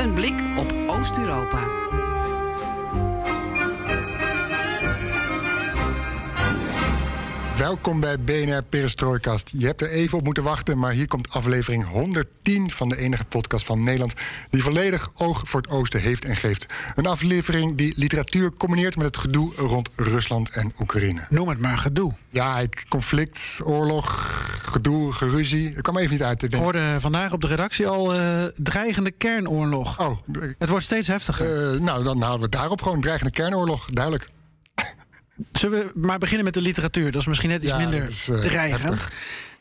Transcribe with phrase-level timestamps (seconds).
[0.00, 1.89] Een blik op Oost-Europa.
[7.60, 9.50] Welkom bij BNR Perestrooikast.
[9.52, 13.24] Je hebt er even op moeten wachten, maar hier komt aflevering 110 van de enige
[13.24, 14.14] podcast van Nederland
[14.50, 16.66] die volledig oog voor het oosten heeft en geeft.
[16.94, 21.26] Een aflevering die literatuur combineert met het gedoe rond Rusland en Oekraïne.
[21.28, 22.12] Noem het maar gedoe.
[22.30, 24.08] Ja, conflict, oorlog,
[24.62, 25.68] gedoe, geruzie.
[25.76, 26.36] Ik kwam even niet uit.
[26.36, 30.00] Ik Ik denk, hoorde vandaag op de redactie al eh, dreigende kernoorlog.
[30.00, 30.18] oh,
[30.58, 31.72] Het wordt steeds heftiger.
[31.74, 33.00] eh, nou, dan houden we het daarop gewoon.
[33.00, 34.28] Dreigende kernoorlog, duidelijk.
[35.52, 37.12] Zullen we maar beginnen met de literatuur?
[37.12, 38.82] Dat is misschien net iets Ja, minder is, eh, dreigend.
[38.82, 39.08] heftig.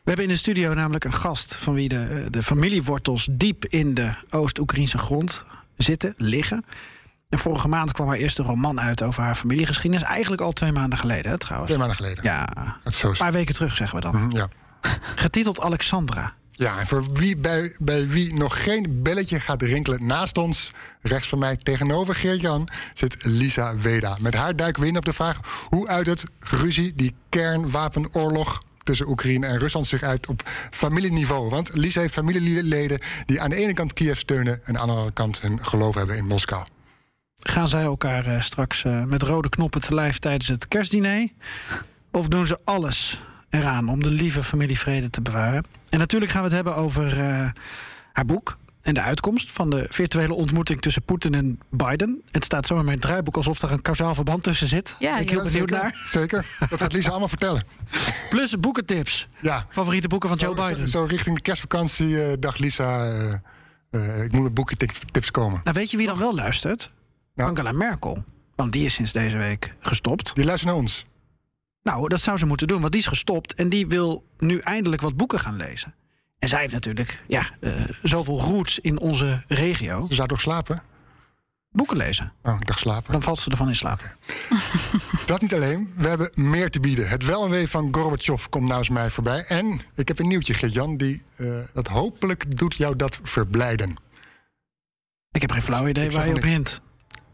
[0.03, 3.93] We hebben in de studio namelijk een gast van wie de, de familiewortels diep in
[3.93, 5.43] de Oost-Oekraïnse grond
[5.77, 6.65] zitten, liggen.
[7.29, 10.07] En vorige maand kwam haar eerste roman uit over haar familiegeschiedenis.
[10.07, 11.71] Eigenlijk al twee maanden geleden, hè, trouwens.
[11.71, 12.23] Twee maanden geleden.
[12.23, 12.47] Ja,
[13.01, 14.15] een paar weken terug zeggen we dan.
[14.15, 14.47] Mhm, ja.
[15.15, 16.33] Getiteld Alexandra.
[16.59, 20.71] Ja, en voor wie bij, bij wie nog geen belletje gaat rinkelen naast ons,
[21.01, 24.17] rechts van mij tegenover Geert-Jan, zit Lisa Weda.
[24.21, 29.09] Met haar duiken we in op de vraag hoe uit het ruzie, die kernwapenoorlog tussen
[29.09, 31.49] Oekraïne en Rusland zich uit op familieniveau.
[31.49, 35.13] Want Lisa heeft familieleden die aan de ene kant Kiev steunen en aan de andere
[35.13, 36.65] kant hun geloof hebben in Moskou.
[37.35, 41.29] Gaan zij elkaar eh, straks eh, met rode knoppen te lijf tijdens het kerstdiner?
[42.11, 43.19] Of doen ze alles
[43.49, 45.63] eraan om de lieve familievrede te bewaren?
[45.89, 47.49] En natuurlijk gaan we het hebben over eh,
[48.13, 52.21] haar boek en de uitkomst van de virtuele ontmoeting tussen Poetin en Biden.
[52.31, 54.95] Het staat zo in mijn draaiboek alsof er een kausaal verband tussen zit.
[54.99, 55.35] Ja, ik ja.
[55.35, 56.05] heel benieuwd zeker, naar.
[56.07, 57.63] Zeker, dat gaat Lisa allemaal vertellen.
[58.29, 59.27] Plus boekentips.
[59.41, 59.65] Ja.
[59.69, 60.87] Favoriete boeken van Joe Biden.
[60.87, 63.11] zo, zo richting de kerstvakantie eh, dacht Lisa,
[63.91, 65.61] eh, ik moet met boekentips komen.
[65.63, 66.91] Nou, weet je wie dan wel luistert?
[67.35, 67.49] Nou.
[67.49, 68.23] Angela Merkel.
[68.55, 70.35] Want die is sinds deze week gestopt.
[70.35, 71.05] Die luistert naar ons.
[71.83, 75.01] Nou, dat zou ze moeten doen, want die is gestopt en die wil nu eindelijk
[75.01, 75.93] wat boeken gaan lezen.
[76.39, 77.71] En zij heeft natuurlijk ja, eh,
[78.03, 80.05] zoveel roots in onze regio.
[80.09, 80.81] Ze zou toch slapen?
[81.71, 82.33] Boeken lezen.
[82.43, 83.11] Oh, ik dacht slapen.
[83.11, 84.15] Dan valt ze ervan in slaap.
[85.25, 87.09] Dat niet alleen, we hebben meer te bieden.
[87.09, 89.43] Het wel en wee van Gorbachev komt nou eens mij voorbij.
[89.47, 93.99] En ik heb een nieuwtje, Gert-Jan, die eh, dat hopelijk doet jou dat verblijden.
[95.31, 96.81] Ik heb geen flauw idee Ik waar je op hint.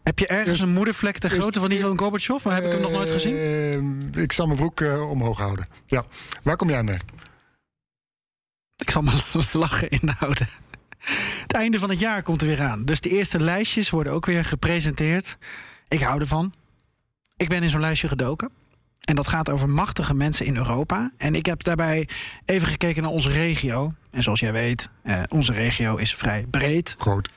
[0.06, 2.44] Heb je ergens Eerst- een moedervlek ter grootte van die van Gorbachev?
[2.44, 3.36] Maar heb ik hem nog nooit gezien?
[3.36, 5.68] Eh, ik zal mijn broek eh, omhoog houden.
[5.86, 6.04] Ja,
[6.42, 6.96] waar kom jij mee?
[8.76, 9.20] Ik zal mijn
[9.52, 10.48] lachen inhouden.
[11.42, 12.84] Het einde van het jaar komt er weer aan.
[12.84, 15.36] Dus de eerste lijstjes worden ook weer gepresenteerd.
[15.88, 16.54] Ik hou ervan.
[17.36, 18.50] Ik ben in zo'n lijstje gedoken.
[19.00, 21.12] En dat gaat over machtige mensen in Europa.
[21.16, 22.08] En ik heb daarbij
[22.44, 23.94] even gekeken naar onze regio.
[24.10, 26.94] En zoals jij weet, eh, onze regio is vrij breed.
[26.98, 27.28] Groot.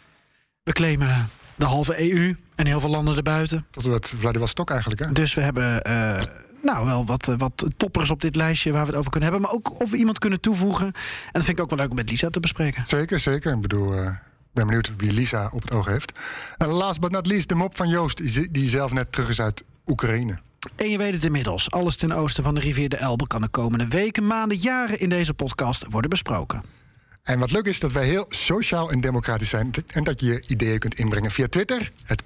[0.63, 1.29] We claimen
[1.59, 3.66] de halve EU en heel veel landen erbuiten.
[3.72, 5.12] Tot met Vladivostok eigenlijk, hè?
[5.12, 6.24] Dus we hebben eh,
[6.64, 9.47] nou wel wat, eh, wat toppers op dit lijstje waar we het over kunnen hebben.
[9.50, 10.86] Maar ook of we iemand kunnen toevoegen.
[10.86, 10.94] En
[11.31, 12.84] dat vind ik ook wel leuk om met Lisa te bespreken.
[12.88, 13.53] Zeker, zeker.
[13.53, 14.20] Ik bedoel, ik
[14.53, 16.12] ben benieuwd wie Lisa op het oog heeft.
[16.58, 19.41] En last but not least, de mop van Joost, die die zelf net terug is
[19.41, 20.40] uit Oekraïne.
[20.76, 21.72] En je weet het inmiddels.
[21.72, 25.09] Alles ten oosten van de rivier de Elbe kan de komende weken, maanden, jaren in
[25.09, 26.64] deze podcast worden besproken.
[27.29, 29.72] En wat leuk is dat wij heel sociaal en democratisch zijn.
[29.88, 32.25] En dat je je ideeën kunt inbrengen via Twitter, het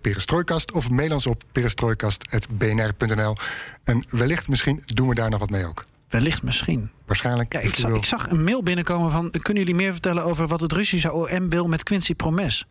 [0.00, 0.72] Perestrooikast.
[0.72, 3.36] Of mail ons op perestrooikast.bnr.nl.
[3.84, 5.84] En wellicht, misschien doen we daar nog wat mee ook.
[6.08, 6.90] Wellicht misschien.
[7.06, 7.52] Waarschijnlijk.
[7.52, 9.30] Ja, ik, zag, ik zag een mail binnenkomen van...
[9.30, 12.66] kunnen jullie meer vertellen over wat het Russische OM wil met Quincy Promes?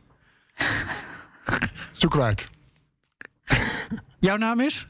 [1.91, 2.47] Zoeken we uit.
[4.19, 4.87] Jouw naam is?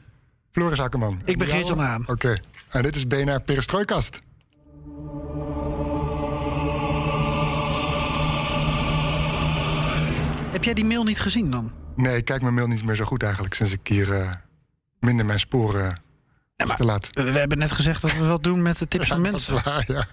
[0.52, 1.20] Floris Akkerman.
[1.24, 1.48] Ik ben?
[1.48, 2.04] Geert-Jan Haan.
[2.06, 2.36] Oké.
[2.68, 4.18] En dit is BNR Perestrooikast.
[10.58, 11.72] Heb jij die mail niet gezien dan?
[11.96, 13.54] Nee, ik kijk mijn mail niet meer zo goed eigenlijk.
[13.54, 14.30] Sinds ik hier eh,
[15.00, 16.00] minder mijn sporen
[16.56, 17.08] Ja, maar te laat.
[17.12, 19.48] we, we hebben net gezegd dat we wat doen met de tips van Dat is
[19.48, 19.64] mensen.
[19.72, 20.04] waar, ja.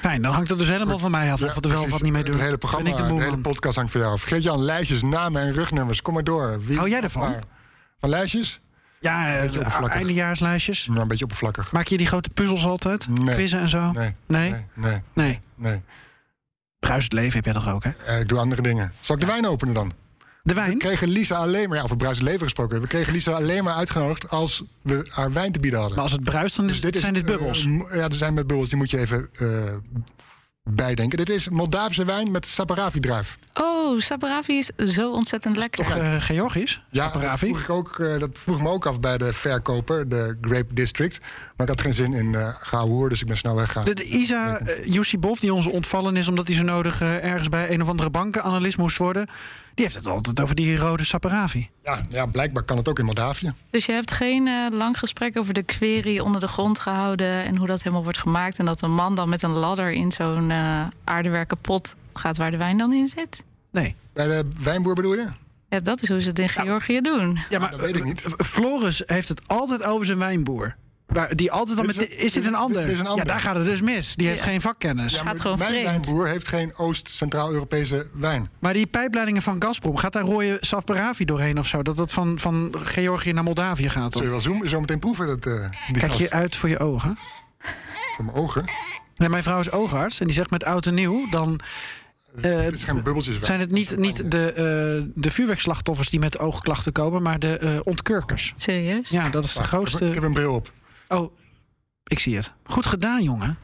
[0.00, 1.40] Fijn, dan hangt het dus helemaal van mij af.
[1.40, 2.32] Ja, of we er wel wat niet mee doen.
[2.32, 4.22] Het hele programma, ik de de, hele podcast hangt van jou af.
[4.22, 6.02] Geert-Jan, lijstjes, namen en rugnummers.
[6.02, 6.64] Kom maar door.
[6.64, 7.22] Wie, Hou jij ervan?
[7.22, 7.42] waar?
[8.00, 8.60] Van lijstjes?
[9.00, 10.86] Ja, eh, eindejaarslijstjes.
[10.86, 11.72] Nou, een beetje oppervlakkig.
[11.72, 13.08] Maak je die grote puzzels altijd?
[13.08, 13.34] Nee.
[13.34, 13.92] Quizzen en zo?
[13.92, 14.10] Nee.
[14.26, 14.50] Nee?
[14.50, 15.38] Nee, nee, Nee.
[15.54, 15.82] nee.
[16.80, 17.90] Bruisend leven heb jij toch ook, hè?
[18.06, 18.92] Eh, ik doe andere dingen.
[19.00, 19.92] Zal ik de wijn openen dan?
[20.42, 20.78] De We wijn?
[20.78, 22.80] kregen Lisa alleen maar, ja, over bruisend leven gesproken.
[22.80, 25.96] We kregen Lisa alleen maar uitgenodigd als we haar wijn te bieden hadden.
[25.96, 27.66] Maar als het bruist, dan is, Dus dit is, zijn dit eh, bubbels.
[27.92, 28.68] ja, er zijn met bubbels.
[28.68, 29.46] Die moet je even eh,
[30.62, 31.18] bijdenken.
[31.18, 33.38] Dit is Moldavische wijn met Saperavi-druif.
[33.54, 35.84] Oh, Saperavi is zo ontzettend lekker.
[35.84, 36.82] Toch eh, Georgisch?
[36.90, 40.36] Ja, dat vroeg, ik ook, eh, dat vroeg me ook af bij de verkoper, de
[40.40, 41.18] Grape District.
[41.56, 43.84] Maar ik had geen zin in uh, gehoor, dus ik ben snel weggegaan.
[43.84, 47.48] De, de Isa uh, Yusibov, die ons ontvallen is omdat hij zo nodig uh, ergens
[47.48, 49.28] bij een of andere bankenanalist moest worden,
[49.80, 51.68] die heeft het altijd over die rode Saperavi.
[51.84, 53.52] Ja, ja, blijkbaar kan het ook in Moldavië.
[53.70, 57.56] Dus je hebt geen uh, lang gesprek over de query onder de grond gehouden en
[57.56, 58.58] hoe dat helemaal wordt gemaakt.
[58.58, 62.50] En dat een man dan met een ladder in zo'n uh, aardewerken pot gaat waar
[62.50, 63.44] de wijn dan in zit?
[63.70, 63.94] Nee.
[64.12, 65.28] Bij de wijnboer bedoel je?
[65.68, 67.00] Ja, dat is hoe ze het in Georgië ja.
[67.00, 67.38] doen.
[67.48, 68.20] Ja, maar dat weet ik niet.
[68.36, 70.76] Floris heeft het altijd over zijn wijnboer.
[71.12, 72.08] Waar, die altijd met.
[72.08, 72.80] is- Is dit een ander?
[72.82, 73.26] dit is een ander.
[73.26, 74.14] Ja, daar gaat het dus mis.
[74.16, 75.12] Die heeft geen vakkennis.
[75.12, 75.86] Ja, maar, gaat gewoon Mijn vreemd.
[75.86, 78.48] wijnboer heeft geen Oost-Centraal-Europese wijn.
[78.72, 81.82] die pijpleidingen van Gazprom, gaat daar rode Saperavi doorheen of zo?
[81.82, 84.12] Dat dat van, van Georgië naar Moldavië gaat?
[84.12, 84.44] Zul je Of?
[84.44, 87.16] wel zo, zo meteen proeven, dat, eh die Kijk je uit voor je ogen?
[88.16, 88.64] van mijn ogen.
[89.16, 91.60] Nee, mijn vrouw is oogarts en die zegt met oud en nieuw, dan
[92.42, 96.38] eh, Het is geen bubbeltjes zijn het niet, niet de, eh, de vuurwerkslachtoffers die met
[96.38, 98.52] oogklachten komen, maar de eh, ontkurkers.
[98.56, 99.08] Serieus?
[99.08, 100.26] Ja, dat is de Wacht, Ik heb grootste.
[100.26, 100.70] een bril op.
[101.10, 101.36] Oh,
[102.04, 102.52] ik zie het.
[102.64, 103.58] Goed gedaan, jongen.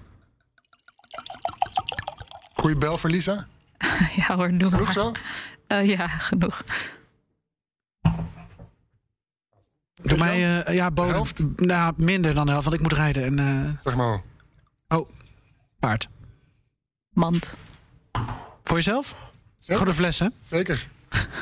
[2.54, 3.46] Goeie bel voor Lisa.
[4.16, 4.92] Ja hoor, doe Genoeg maar.
[4.92, 5.12] zo?
[5.66, 6.62] Eh, ja, genoeg.
[9.94, 11.12] Doe mij, eh, ja, bodem.
[11.12, 11.58] helft?
[11.60, 13.24] Nou, minder dan de helft, want ik moet rijden.
[13.24, 14.22] En, eh, Zeg maar.
[14.88, 15.10] oh,
[15.78, 16.08] paard.
[17.10, 17.56] Mand.
[18.64, 19.14] Voor jezelf?
[19.58, 19.76] Ja.
[19.76, 20.34] Goede flessen.
[20.40, 20.88] Zeker.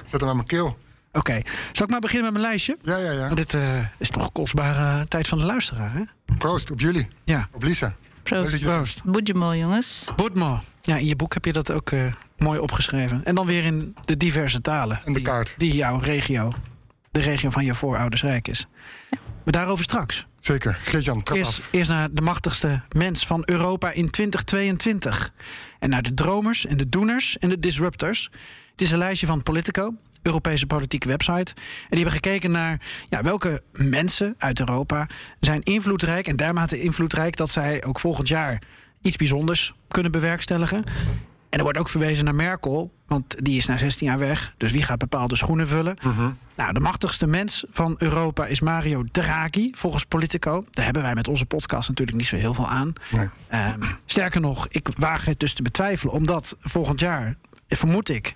[0.05, 0.79] Zet hem aan mijn keel.
[1.15, 1.41] Oké.
[1.73, 2.79] Zal ik maar beginnen met mijn lijstje?
[2.83, 3.25] Ja, ja, ja.
[3.25, 6.03] Want dit eh, is toch kostbare tijd van de luisteraar, hè?
[6.39, 7.09] Proost op jullie.
[7.25, 7.49] Ja.
[7.53, 7.95] Op Lisa.
[8.23, 8.63] Proost.
[8.63, 9.05] Proost.
[9.05, 10.05] Boedjemol, jongens.
[10.17, 10.61] Boedmo.
[10.83, 13.25] Ja, in je boek heb je dat ook eh, mooi opgeschreven.
[13.25, 14.97] En dan weer in de diverse talen.
[15.05, 15.55] En de die, kaart.
[15.57, 16.53] Die jouw regio,
[17.11, 18.67] de regio van je voorouders rijk is.
[19.45, 20.27] Maar daarover straks.
[20.41, 20.79] Zeker.
[20.85, 21.69] Geert-Jan, trap Eerst, af.
[21.71, 25.33] eerst naar de machtigste mens van Europa in 2022.
[25.79, 28.31] En naar de dromers en de doeners en de disruptors.
[28.71, 31.55] Het is een lijstje van Politico, Europese politieke website.
[31.55, 35.09] En die hebben gekeken naar ja, welke mensen uit Europa
[35.41, 36.27] zijn invloedrijk...
[36.27, 38.63] en dermate invloedrijk dat zij ook volgend jaar
[39.03, 40.85] iets bijzonders kunnen bewerkstelligen.
[41.55, 44.55] En er wordt ook verwezen naar Merkel, want die is na 16 jaar weg.
[44.57, 45.97] Dus wie gaat bepaalde schoenen vullen?
[46.55, 50.65] Nou, de machtigste mens van Europa is Mario Draghi, volgens Politico.
[50.71, 52.93] Daar hebben wij met onze podcast natuurlijk niet zo heel veel aan.
[53.11, 53.29] Nee.
[53.49, 57.37] Ehm, sterker nog, ik waag het dus te betwijfelen, omdat volgend jaar,
[57.69, 58.35] vermoed ik,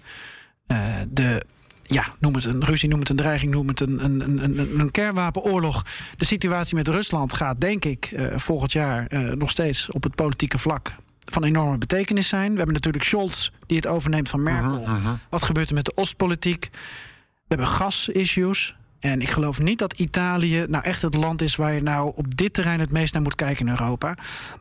[0.66, 1.46] eh, de.
[1.90, 4.90] Ja, noem het een ruzie, noem het een dreiging, noem het een, een, een, een,
[4.90, 5.84] kernwapenoorlog.
[6.16, 10.14] De situatie met Rusland gaat, denk ik, eh, volgend jaar eh, nog steeds op het
[10.14, 10.92] politieke vlak
[11.24, 12.50] van enorme betekenis zijn.
[12.50, 14.86] We hebben natuurlijk Scholz, die het overneemt van Merkel.
[15.30, 16.68] Wat gebeurt er met de Oostpolitiek?
[16.70, 18.76] We hebben gasissues.
[19.00, 22.36] En ik geloof niet dat Italië nou echt het land is waar je nou op
[22.36, 24.16] dit terrein het meest naar moet kijken in Europa.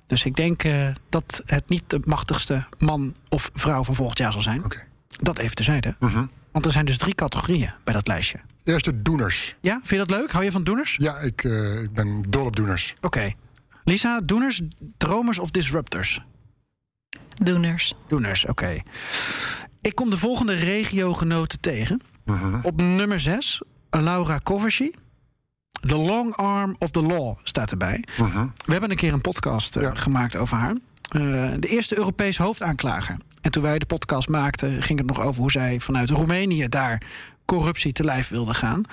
[0.06, 4.32] Dus ik denk eh, dat het niet de machtigste man of vrouw van volgend jaar
[4.32, 4.64] zal zijn.
[5.22, 5.96] Dat even terzijde.
[6.52, 8.40] Want er zijn dus drie categorieën bij dat lijstje.
[8.64, 9.56] Eerste doeners.
[9.62, 10.32] Ja, vind je dat leuk?
[10.32, 10.96] Hou je van doeners?
[10.98, 12.96] Ja, ik, eh, ik ben dol op doeners.
[13.02, 13.32] Oké.
[13.84, 14.62] Lisa, doeners,
[14.98, 16.22] dromers of disruptors?
[17.44, 17.94] Doeners.
[18.08, 18.78] Doeners, oké.
[19.82, 22.02] Ik kom de volgende regiogenoten tegen.
[22.64, 24.92] Op nummer 6, Laura Coversy.
[25.82, 28.04] The Long Arm of the Law staat erbij.
[28.66, 29.96] We hebben een keer een podcast eh, Ja.
[29.96, 30.76] gemaakt over haar.
[31.10, 31.22] Eh,
[31.60, 33.18] de eerste Europees hoofdaanklager.
[33.48, 37.02] En toen wij de podcast maakten, ging het nog over hoe zij vanuit Roemenië daar
[37.46, 38.84] corruptie te lijf wilde gaan.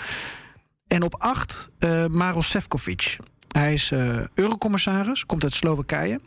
[0.86, 3.16] En op 8, eh Maros Sefcovic.
[3.48, 6.20] Hij is eh, eurocommissaris, komt uit Slowakije.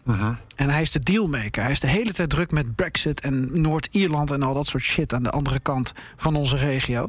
[0.55, 1.63] En hij is de dealmaker.
[1.63, 5.13] Hij is de hele tijd druk met Brexit en Noord-Ierland en al dat soort shit
[5.13, 7.07] aan de andere kant van onze regio.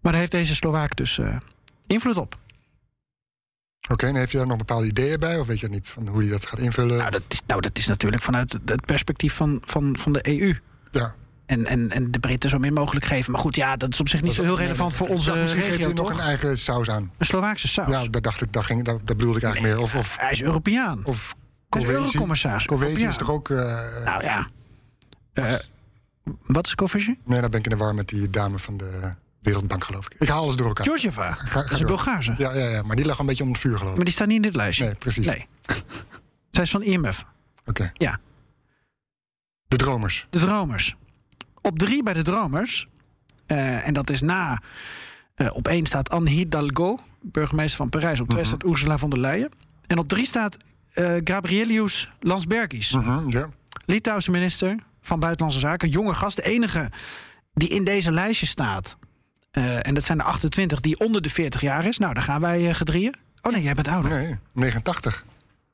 [0.00, 1.36] Maar daar heeft deze Slovaak dus eh,
[1.86, 2.38] invloed op.
[3.88, 5.38] Oké, en heeft je daar nog bepaalde ideeën bij?
[5.38, 6.96] Of weet je niet van hoe hij dat gaat invullen?
[6.96, 10.54] Nou, dat is, nou, dat is natuurlijk vanuit het- perspectief van, van, van de EU.
[10.92, 11.14] ja.
[11.46, 13.32] En, en, en de Britten zo min mogelijk geven.
[13.32, 15.62] Maar goed, ja, dat is op zich niet zo heel relevant voor onze dacht, misschien
[15.62, 16.18] geeft regio, hij nog toch?
[16.20, 17.12] een eigen saus aan.
[17.18, 17.90] Een Slovaakse saus.
[17.90, 19.84] Ja, dat dacht ik, dat, ging, dat bedoelde ik eigenlijk meer.
[19.84, 21.04] Of, of, Hij is Europeaan.
[21.04, 21.34] of
[21.68, 22.04] Hij is cohesie.
[22.06, 22.64] eurocommissaris.
[22.66, 23.50] Cohesie is toch ook...
[23.50, 23.56] eh,
[24.04, 24.48] Nou ja.
[25.32, 25.54] Eh,
[26.46, 27.20] wat is Coversie?
[27.24, 28.90] Nee, dan ben ik in de war met die dame van de
[29.48, 30.14] Wereldbank, geloof ik.
[30.20, 30.86] Ik haal alles door elkaar.
[30.86, 31.32] Georgieva.
[31.32, 31.86] Ga- ga Dat is een.
[31.86, 32.34] Bulgaarse.
[32.38, 33.96] Ja, ja, ja, maar die lag een beetje onder het vuur, geloof ik.
[33.96, 34.84] Maar die staat niet in dit lijstje.
[34.84, 35.26] Nee, precies.
[35.26, 35.46] Nee.
[36.50, 37.24] Zij is van IMF.
[37.66, 37.90] Oké.
[37.94, 38.18] Ja.
[39.68, 40.26] De dromers.
[40.30, 40.96] De Dromers.
[41.62, 42.88] Op drie bij de Dromers.
[43.46, 44.62] eh, en dat is na.
[45.34, 48.20] eh, op één staat Anne Hidalgo, burgemeester van Parijs.
[48.20, 49.50] Op twee staat Ursula von der Leyen.
[49.86, 50.56] En op drie staat
[50.92, 52.92] eh Gabrielius Landsbergis.
[52.92, 53.48] Mhm, ja.
[53.86, 55.88] Litouwse minister van Buitenlandse Zaken.
[55.88, 56.36] Jonge gast.
[56.36, 56.90] De enige
[57.54, 58.96] die in deze lijstje staat.
[59.50, 61.98] Eh, en dat zijn de 28 die onder de 40 jaar is.
[61.98, 63.14] Nou, daar gaan wij eh, gedrieën.
[63.42, 64.10] Oh nee, jij bent ouder.
[64.10, 65.24] Nee, 89.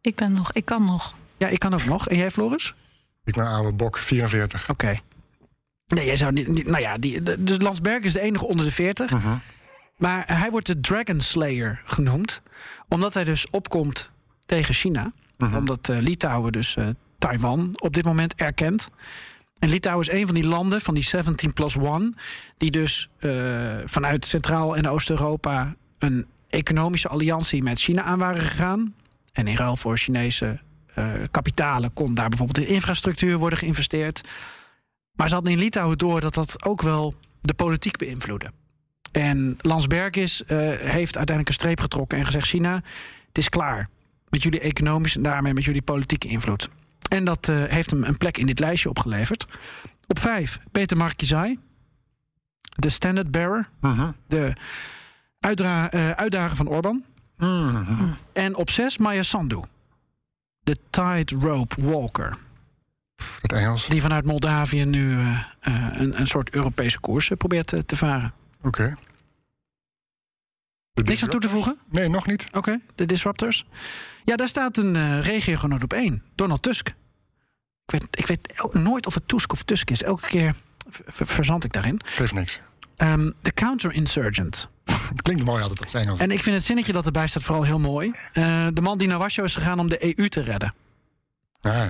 [0.01, 1.15] Ik ben nog, ik kan nog.
[1.37, 2.09] Ja, ik kan ook nog.
[2.09, 2.75] En jij, Floris?
[3.25, 4.71] Ik ben oude bok, 44.
[4.71, 4.99] Oké.
[5.87, 8.65] Nee, jij zou niet, niet- Nou ja, die, de- dus Landsberg is de enige onder
[8.67, 9.11] de 40.
[9.11, 9.37] Mhm.
[9.97, 12.43] Maar hij wordt de Dragon Slayer genoemd.
[12.89, 14.11] Omdat hij dus opkomt
[14.47, 15.13] tegen China.
[15.39, 15.57] Mhm.
[15.57, 16.89] Omdat eh, Litouwen dus eh,
[17.19, 18.89] Taiwan op dit moment erkent.
[19.65, 22.17] En Litouwen is een van die landen, van die 17 plus 1...
[22.57, 23.31] die dus eh,
[23.85, 25.75] vanuit Centraal- en Oost-Europa...
[25.99, 28.95] een economische alliantie met China aan waren gegaan.
[29.33, 30.61] En in ruil voor Chinese
[30.95, 31.93] eh, kapitalen...
[31.93, 34.21] kon daar bijvoorbeeld in infrastructuur worden geïnvesteerd.
[35.13, 38.51] Maar ze hadden in Litouwen door dat dat ook wel de politiek beïnvloedde.
[39.13, 42.75] En Landsbergis eh, heeft uiteindelijk een streep getrokken en gezegd: China,
[43.29, 43.89] het is klaar
[44.29, 46.69] met jullie economische en daarmee met jullie politieke invloed.
[47.09, 49.47] En dat eh, heeft hem een plek in dit lijstje opgeleverd.
[50.07, 51.59] Op vijf, Peter Markizai,
[52.63, 54.11] de standard bearer, Mhm.
[54.27, 54.53] de
[55.41, 57.05] uitdra- eh, uitdager van Orbán.
[57.37, 58.05] Mhm.
[58.33, 59.61] En op zes, Maya Sandu,
[60.63, 62.37] de tightrope walker.
[63.43, 63.89] Het Engels.
[63.89, 68.33] Die vanuit Moldavië nu eh, een, een soort Europese koers probeert te varen.
[68.63, 68.95] Oké.
[70.95, 71.79] Niks aan toe te voegen?
[71.91, 72.49] Nee, nog niet.
[72.53, 73.67] Oké, de Disruptors.
[74.25, 76.23] Ja, daar staat een eh regiogenoot op één.
[76.35, 76.89] Donald Tusk.
[77.87, 80.03] Ik weet, ik weet nooit of het Tusk of Tusk is.
[80.03, 80.55] Elke keer
[81.07, 82.01] ver- verzand ik daarin.
[82.05, 82.59] Geeft niks.
[82.97, 84.69] Ehm, De counterinsurgent.
[84.85, 86.19] Het klinkt mooi altijd op Engels.
[86.19, 88.13] En ik vind het zinnetje dat erbij staat vooral heel mooi.
[88.33, 90.75] Eh, de man die naar Warschau is gegaan om de EU te redden.
[91.61, 91.83] Ah,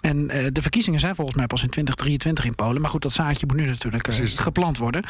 [0.00, 2.80] En eh, de verkiezingen zijn volgens mij pas in 2023 in Polen.
[2.80, 4.34] Maar goed, dat zaadje moet nu natuurlijk Precies.
[4.38, 5.04] geplant worden.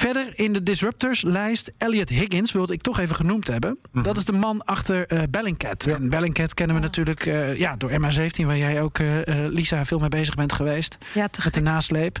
[0.00, 3.78] Verder in de Disruptors-lijst Elliot Higgins, wilde ik toch even genoemd hebben.
[3.92, 5.84] Dat is de man achter eh Bellingcat.
[5.84, 5.94] Ja.
[5.94, 9.84] En Bellingcat kennen we natuurlijk eh, ja, door MH17, waar jij ook, eh, eh, Lisa,
[9.84, 10.98] veel mee bezig bent geweest.
[11.14, 12.18] Ja, te Met de nasleep.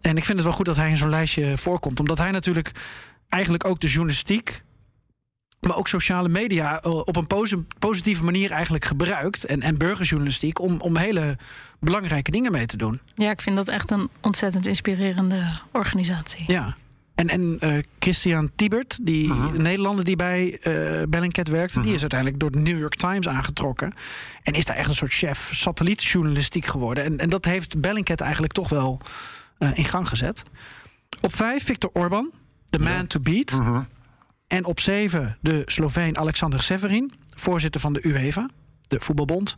[0.00, 2.00] En ik vind het wel goed dat hij in zo'n lijstje voorkomt.
[2.00, 2.70] Omdat hij natuurlijk
[3.28, 4.62] eigenlijk ook de journalistiek.
[5.60, 9.44] Maar ook sociale media op een posi- positieve manier eigenlijk gebruikt.
[9.44, 11.38] En, en burgerjournalistiek om, om hele
[11.80, 13.00] belangrijke dingen mee te doen.
[13.14, 16.44] Ja, ik vind dat echt een ontzettend inspirerende organisatie.
[16.46, 16.76] Ja.
[17.20, 22.40] En, en eh, Christian Tiebert, die Nederlander die bij eh Bellingcat werkt, die is uiteindelijk
[22.40, 23.92] door de New York Times aangetrokken.
[24.42, 27.04] En is daar echt een soort chef satellietjournalistiek geworden.
[27.04, 29.00] En, en dat heeft Bellingcat eigenlijk toch wel
[29.58, 30.42] eh, in gang gezet.
[31.20, 32.30] Op vijf Viktor Orban,
[32.70, 33.58] the man to beat.
[34.46, 38.48] En op zeven de Sloveen Alexander Severin, voorzitter van de UEFA,
[38.88, 39.56] de voetbalbond.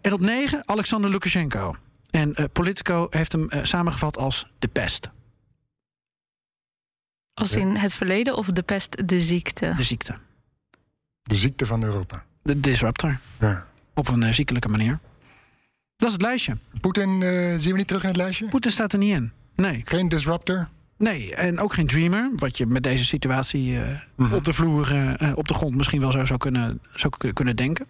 [0.00, 1.74] En op negen Alexander Lukashenko.
[2.10, 5.10] En Politico heeft hem samengevat als de pest,
[7.34, 9.72] Als in het verleden of de pest, de ziekte.
[9.76, 10.18] de ziekte.
[11.22, 12.24] De ziekte van Europa.
[12.42, 13.18] De disruptor.
[13.40, 13.66] Ja.
[13.94, 14.98] Op een eh, ziekelijke manier.
[15.96, 16.56] Dat is het lijstje.
[16.80, 18.48] Poetin eh, zien we niet terug in het lijstje?
[18.48, 19.32] Poetin staat er niet in.
[19.56, 19.82] Nee.
[19.84, 20.68] Geen disruptor?
[20.98, 22.30] Nee, en ook geen dreamer.
[22.36, 24.34] Wat je met deze situatie eh, Mhm.
[24.34, 27.86] op de vloer, op de grond misschien wel zo zou kunnen, zou kunnen denken.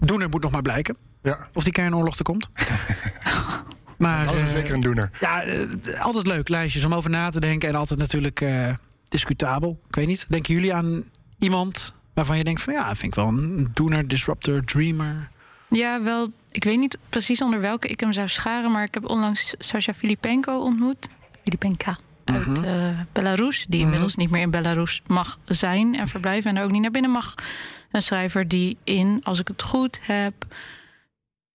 [0.00, 2.48] Doener moet nog maar blijken Ja, of die kernoorlog er komt.
[3.98, 5.10] maar dat is eh, zeker een doener.
[5.20, 7.68] ja, eh, altijd leuk lijstjes om over na te denken.
[7.68, 8.68] En altijd natuurlijk eh,
[9.08, 9.80] discutabel.
[9.88, 10.26] Ik weet niet.
[10.28, 11.04] Denken jullie aan
[11.38, 15.28] iemand waarvan je denkt van ja, vind ik wel een doener, disruptor, dreamer.
[15.70, 16.30] Ja, wel.
[16.50, 19.94] Ik weet niet precies onder welke ik hem zou scharen, maar ik heb onlangs Sasha
[19.94, 21.08] Filipenko ontmoet.
[21.42, 22.64] Filipenka uit Mhm.
[22.64, 26.70] eh, Belarus, die inmiddels niet meer in Belarus mag zijn en verblijven en er ook
[26.70, 27.34] niet naar binnen mag.
[27.92, 30.34] Een schrijver die in, als ik het goed heb,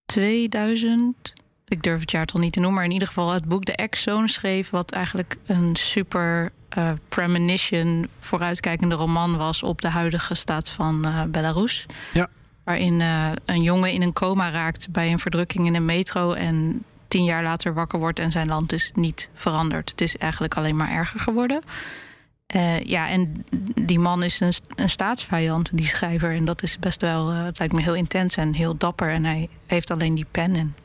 [0.06, 1.34] 2000,
[1.74, 4.28] ik durf het jaartal niet te noemen, maar in ieder geval het boek De Ex-Zoon
[4.28, 11.06] schreef, wat eigenlijk een super eh, premonition, vooruitkijkende roman was op de huidige staat van
[11.06, 11.86] eh, Belarus.
[12.14, 12.28] Ja.
[12.64, 16.34] Waarin eh, een jongen in een coma raakt bij een verdrukking in een metro.
[16.34, 19.90] En tien jaar later wakker wordt en zijn land is niet veranderd.
[19.90, 21.62] Het is eigenlijk alleen maar erger geworden.
[22.84, 23.46] Ja, en
[23.82, 26.32] die man is een, een staatsvijand, die schrijver.
[26.32, 29.10] En dat is best wel, het lijkt me heel intens en heel dapper.
[29.10, 30.56] En hij heeft alleen die pen.
[30.56, 30.76] En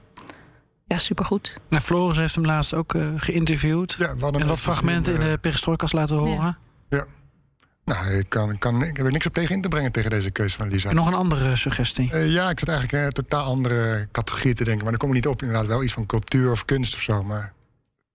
[0.88, 1.56] ja, supergoed.
[1.68, 3.96] Nou, Floris heeft hem laatst ook eh, geïnterviewd.
[3.98, 6.58] Ja, hadden en wat fragmenten in zien, de perestrojkas laten horen.
[6.88, 7.00] eh,
[7.84, 10.30] Nou, ik, kan, kan, ik heb er niks op tegen in te brengen tegen deze
[10.30, 10.88] keuze van Lisa.
[10.88, 12.12] En nog een andere suggestie.
[12.12, 14.82] Eh, ja, ik zat eigenlijk in een totaal andere categorie te denken.
[14.82, 15.42] Maar dan kom ik niet op.
[15.42, 17.22] Inderdaad, wel iets van cultuur of kunst of zo.
[17.22, 17.52] Maar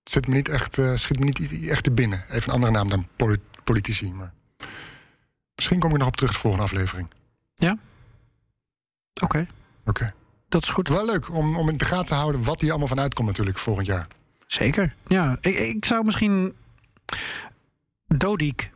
[0.03, 2.23] het zit me niet echt, eh, schiet me niet echt te binnen.
[2.29, 4.11] Even een andere naam dan poli- politici.
[4.13, 4.33] Maar
[5.55, 7.11] misschien kom ik nog op terug de volgende aflevering.
[9.21, 9.45] Oké,
[9.85, 10.13] Oké.
[10.53, 10.87] Dat is goed.
[10.87, 13.59] Wel leuk om, om in de gaten te houden wat hier allemaal van uitkomt natuurlijk
[13.59, 14.07] volgend jaar.
[14.47, 14.95] Zeker.
[15.07, 16.53] Ja, ik, ik zou misschien
[18.07, 18.71] Dodik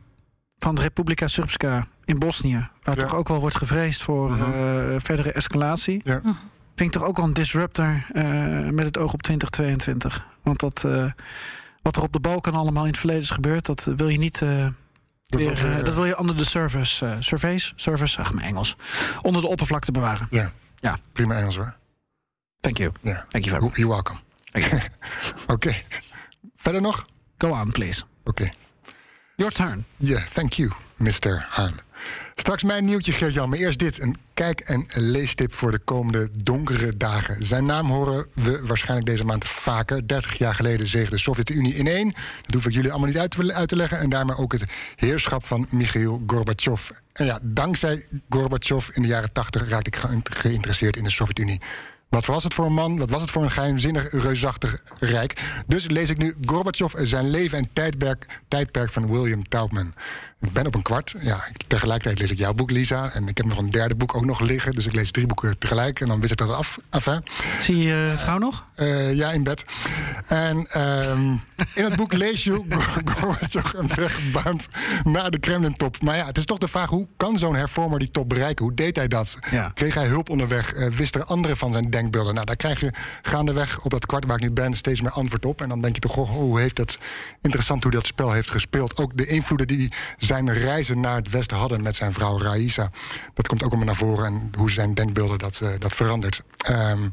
[0.58, 3.02] van de Republika Srpska in Bosnië, waar Ja.
[3.02, 4.42] toch ook wel wordt gevreesd voor Mhm.
[4.42, 6.20] eh, verdere escalatie, Ja.
[6.74, 10.26] vind ik toch ook wel een disruptor eh, met het oog op 2022.
[10.42, 11.10] Want dat, eh,
[11.82, 14.42] wat er op de Balkan allemaal in het verleden is gebeurd, dat wil je niet.
[14.42, 14.66] eh,
[15.26, 18.76] Dat weer, was, dat wil je onder de service, eh surveys, service, ach mijn Engels,
[19.22, 20.26] onder de oppervlakte bewaren.
[20.30, 20.52] ja.
[20.80, 20.98] Ja.
[21.12, 21.76] Prima Engels hoor.
[22.60, 22.92] Thank you.
[23.02, 23.24] Ja.
[23.28, 23.76] Thank you very much.
[23.76, 24.18] You're welcome.
[25.54, 25.76] Oké.
[26.56, 27.04] Verder nog?
[27.38, 28.02] Go on, please.
[28.24, 28.48] Oké.
[29.36, 29.84] Your turn.
[29.96, 31.46] Ja, thank you, Mr.
[31.50, 31.72] Haan.
[32.40, 33.48] Straks mijn nieuwtje, Geert-Jan.
[33.48, 34.00] Maar eerst dit.
[34.00, 37.46] Een kijk- en leestip voor de komende donkere dagen.
[37.46, 40.08] Zijn naam horen we waarschijnlijk deze maand vaker.
[40.08, 42.12] 30 jaar geleden zeeg de Sovjet-Unie in één.
[42.42, 43.98] Dat hoef ik jullie allemaal niet uit te, leggen.
[43.98, 44.62] En daarmee ook het
[44.96, 46.90] heerschap van Michail Gorbachev.
[47.12, 51.60] En ja, dankzij Gorbachev in de jaren 80 raakte ik ge- geïnteresseerd in de Sovjet-Unie.
[52.08, 52.98] Wat was het voor een man?
[52.98, 55.40] Wat was het voor een geheimzinnig, reusachtig rijk?
[55.66, 59.94] Dus lees ik nu Gorbachev, zijn leven en tijdperk, tijdperk van William Taubman.
[60.40, 61.14] Ik ben op een kwart.
[61.20, 63.10] Ja, tegelijkertijd lees ik jouw boek, Lisa.
[63.10, 64.72] En ik heb nog een derde boek ook nog liggen.
[64.72, 66.00] Dus ik lees drie boeken tegelijk.
[66.00, 66.78] En dan wist ik dat af.
[66.90, 67.16] af hè?
[67.62, 68.66] Zie je je vrouw nog?
[68.74, 69.64] Eh, ja, in bed.
[70.26, 71.36] En ehm,
[71.74, 72.62] in het boek lees je
[73.04, 74.68] Gorbachev een weg baant
[75.04, 76.02] naar de Kremlin-top.
[76.02, 78.64] Maar ja, het is toch de vraag: hoe kan zo'n hervormer die top bereiken?
[78.64, 79.38] Hoe deed hij dat?
[79.50, 79.70] Ja.
[79.74, 80.72] Kreeg hij hulp onderweg?
[80.72, 82.34] Eh, wist er anderen van zijn denkbeelden?
[82.34, 82.92] Nou, daar krijg je
[83.22, 85.62] gaandeweg op dat kwart waar ik nu ben steeds meer antwoord op.
[85.62, 86.98] En dan denk je toch: goh, hoe heeft dat
[87.42, 88.96] interessant hoe dat spel heeft gespeeld?
[88.96, 89.92] Ook de invloeden die
[90.28, 92.90] zijn reizen naar het westen hadden met zijn vrouw Raisa.
[93.34, 96.42] Dat komt ook allemaal naar voren en hoe zijn denkbeelden dat, eh, dat verandert.
[96.56, 97.04] Ehm,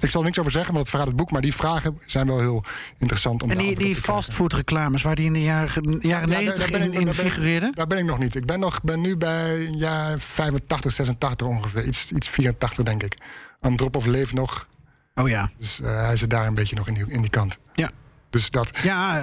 [0.00, 1.30] ik zal er niks over zeggen, want dat verraadt het boek.
[1.30, 2.64] Maar die vragen zijn wel heel
[2.98, 6.70] interessant om En die, die fastfood-reclames waar die in de jaren, jaren Ja, daar- 90
[6.70, 7.70] daar ben in, figureerde?
[7.74, 8.34] Daar ben ik nog niet.
[8.34, 11.84] Ik ben, nog, ben nu bij ja, 85, 86 ongeveer.
[11.84, 13.14] Iets, iets 84, denk ik.
[13.60, 14.68] Andropov leeft nog.
[15.14, 15.50] Oh ja.
[15.58, 17.58] Dus eh, hij zit daar een beetje nog in die, in die kant.
[17.74, 17.90] Ja,
[18.30, 18.70] Dus dat.
[18.82, 19.20] ja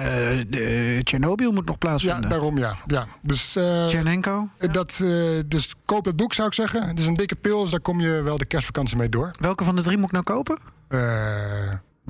[1.02, 2.28] Tsjernobyl moet nog Ja, plaatsvinden.
[2.30, 2.76] daarom ja.
[2.86, 3.06] ja.
[3.22, 4.48] Dus, eh, Tchernenko.
[4.72, 5.02] dat,
[5.46, 6.88] dus koop het boek, zou ik zeggen.
[6.88, 9.30] Het is een dikke pil, dus daar kom je wel de kerstvakantie mee door.
[9.40, 10.58] Welke van de drie moet ik nou kopen?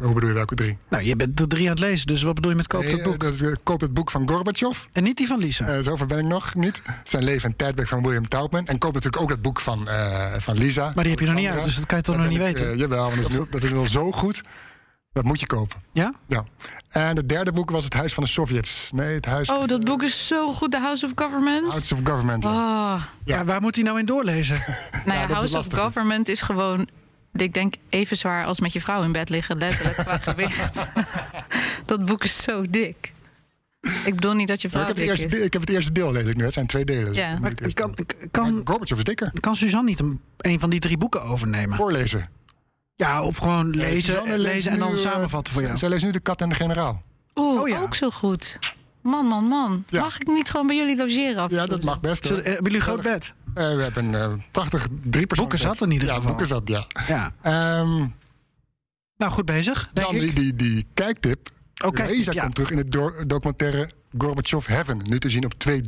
[0.00, 0.78] Hoe bedoel je welke drie?
[0.88, 2.92] Nou, je bent er drie aan het lezen, dus wat bedoel je met koop Nee,
[2.92, 3.20] het boek?
[3.20, 4.84] dat, koop het boek van Gorbachev.
[4.92, 5.66] En niet die van Lisa.
[5.66, 6.82] Eh, zover ben ik nog niet.
[7.04, 8.66] Zijn leven en tijdperk van William Taubman.
[8.66, 9.88] En koop natuurlijk ook het boek van,
[10.38, 10.92] van Lisa.
[10.94, 12.44] maar die heb je nog niet uit, dus dat kan je toch nog niet ik,
[12.44, 12.76] weten?
[12.78, 14.42] jawel, want dat is, dat is wel zo goed.
[15.12, 15.82] Dat moet je kopen.
[15.92, 16.14] ja?
[16.26, 16.44] Ja.
[16.88, 18.90] En het derde boek was Het Huis van de Sovjets.
[18.94, 21.70] Nee, het Huis Oh, dat boek is zo goed, The House of Government.
[21.70, 22.42] House of Government.
[22.42, 22.50] ja.
[22.94, 23.44] Oh, ja.
[23.44, 24.56] waar moet hij nou in doorlezen?
[25.06, 25.66] nou ja, House of.
[25.74, 26.88] Government is gewoon,
[27.32, 30.88] ik denk, even zwaar als met je vrouw in bed liggen, letterlijk qua gewicht.
[31.86, 33.12] dat boek is zo dik.
[34.04, 35.44] Ik bedoel niet dat je ik, vrouw heb het dik eerste, is.
[35.44, 36.44] ik heb het eerste deel, lees ik nu.
[36.44, 37.04] Het zijn twee delen.
[37.06, 37.32] dus Ja.
[37.32, 37.94] ik moet Maar kan,
[38.30, 39.32] kan, Maar Gorbachev is dikker.
[39.40, 41.76] kan Suzanne niet een, een van die drie boeken overnemen?
[41.76, 42.28] Voorlezen.
[42.98, 45.76] Ja, of gewoon Eh, lezen, Suzanne lezen en dan nu, eh, samenvatten voor jou.
[45.76, 47.00] Zij leest nu De Kat en de Generaal.
[47.34, 47.80] Oeh, Oh ja.
[47.80, 48.58] ook zo goed.
[49.02, 49.84] Man, man, man.
[49.88, 50.00] Ja.
[50.00, 51.42] Mag ik niet gewoon bij jullie logeren?
[51.42, 52.22] af Ja, dat mag best.
[52.22, 52.28] hoor.
[52.28, 53.34] Zullen- eh, Hebben jullie een groot bed?
[53.54, 56.28] Eh, we hebben een eh, prachtig drie Boeken zat in ieder ja, geval.
[56.28, 56.86] boeken zat, ja.
[57.08, 57.32] Ja.
[57.42, 58.06] Ehm,
[59.16, 60.20] Nou, goed bezig, denk dan ik.
[60.20, 61.48] die, die, die kijktip.
[61.84, 62.42] Oh, kijktip, Reza ja.
[62.42, 65.00] komt terug in het do- documentaire Gorbachev Heaven.
[65.04, 65.82] Nu te zien op twee.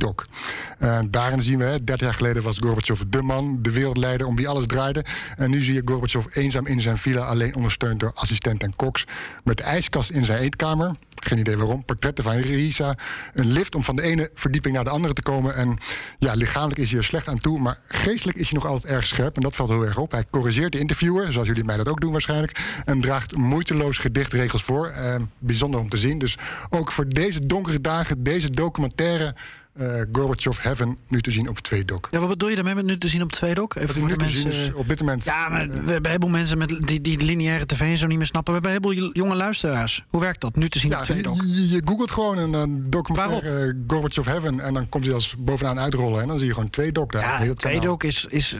[0.79, 4.37] Eh, daarin zien we, hè, 30 jaar geleden was Gorbachev de man, de wereldleider om
[4.37, 5.05] wie alles draaide.
[5.37, 9.07] En nu zie je Gorbachev eenzaam in zijn villa, alleen ondersteund door assistent en koks.
[9.45, 10.95] Met de ijskast in zijn eetkamer.
[11.21, 11.85] Geen idee waarom.
[11.85, 12.97] Portretten van Risa.
[13.35, 15.55] Een lift om van de ene verdieping naar de andere te komen.
[15.55, 15.79] En
[16.19, 17.59] ja, lichamelijk is hij er slecht aan toe.
[17.59, 19.37] Maar geestelijk is hij nog altijd erg scherp.
[19.37, 20.11] En dat valt heel erg op.
[20.11, 22.61] Hij corrigeert de interviewer, zoals jullie mij dat ook doen waarschijnlijk.
[22.85, 24.87] En draagt moeiteloos gedichtregels voor.
[24.87, 26.19] Eh, bijzonder om te zien.
[26.19, 29.35] Dus ook voor deze donkere dagen, deze documentaire.
[29.81, 32.01] Eh Gorbachev Heaven nu te zien op twee doc.
[32.11, 33.75] Ja, wat bedoel je daarmee met nu te zien op twee doc?
[33.75, 34.63] Even Dat voor de nu te zien mensen...
[34.63, 35.25] is op dit moment.
[35.25, 38.27] Ja, maar we hebben een heleboel mensen met die, die lineaire tv zo niet meer
[38.27, 38.55] snappen.
[38.55, 40.05] We hebben een heleboel jonge luisteraars.
[40.09, 40.57] Hoe werkt dat?
[40.57, 41.43] Nu te zien Ja, op twee doc?
[41.47, 45.35] je, je googelt gewoon een, een documentaire eh, Gorbachev Heaven en dan komt hij als
[45.39, 47.47] bovenaan uitrollen en dan zie je gewoon twee doc daar.
[47.73, 48.57] Ja, doc is, is,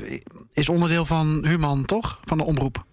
[0.53, 2.19] is onderdeel van Human, toch?
[2.25, 2.85] Van de omroep.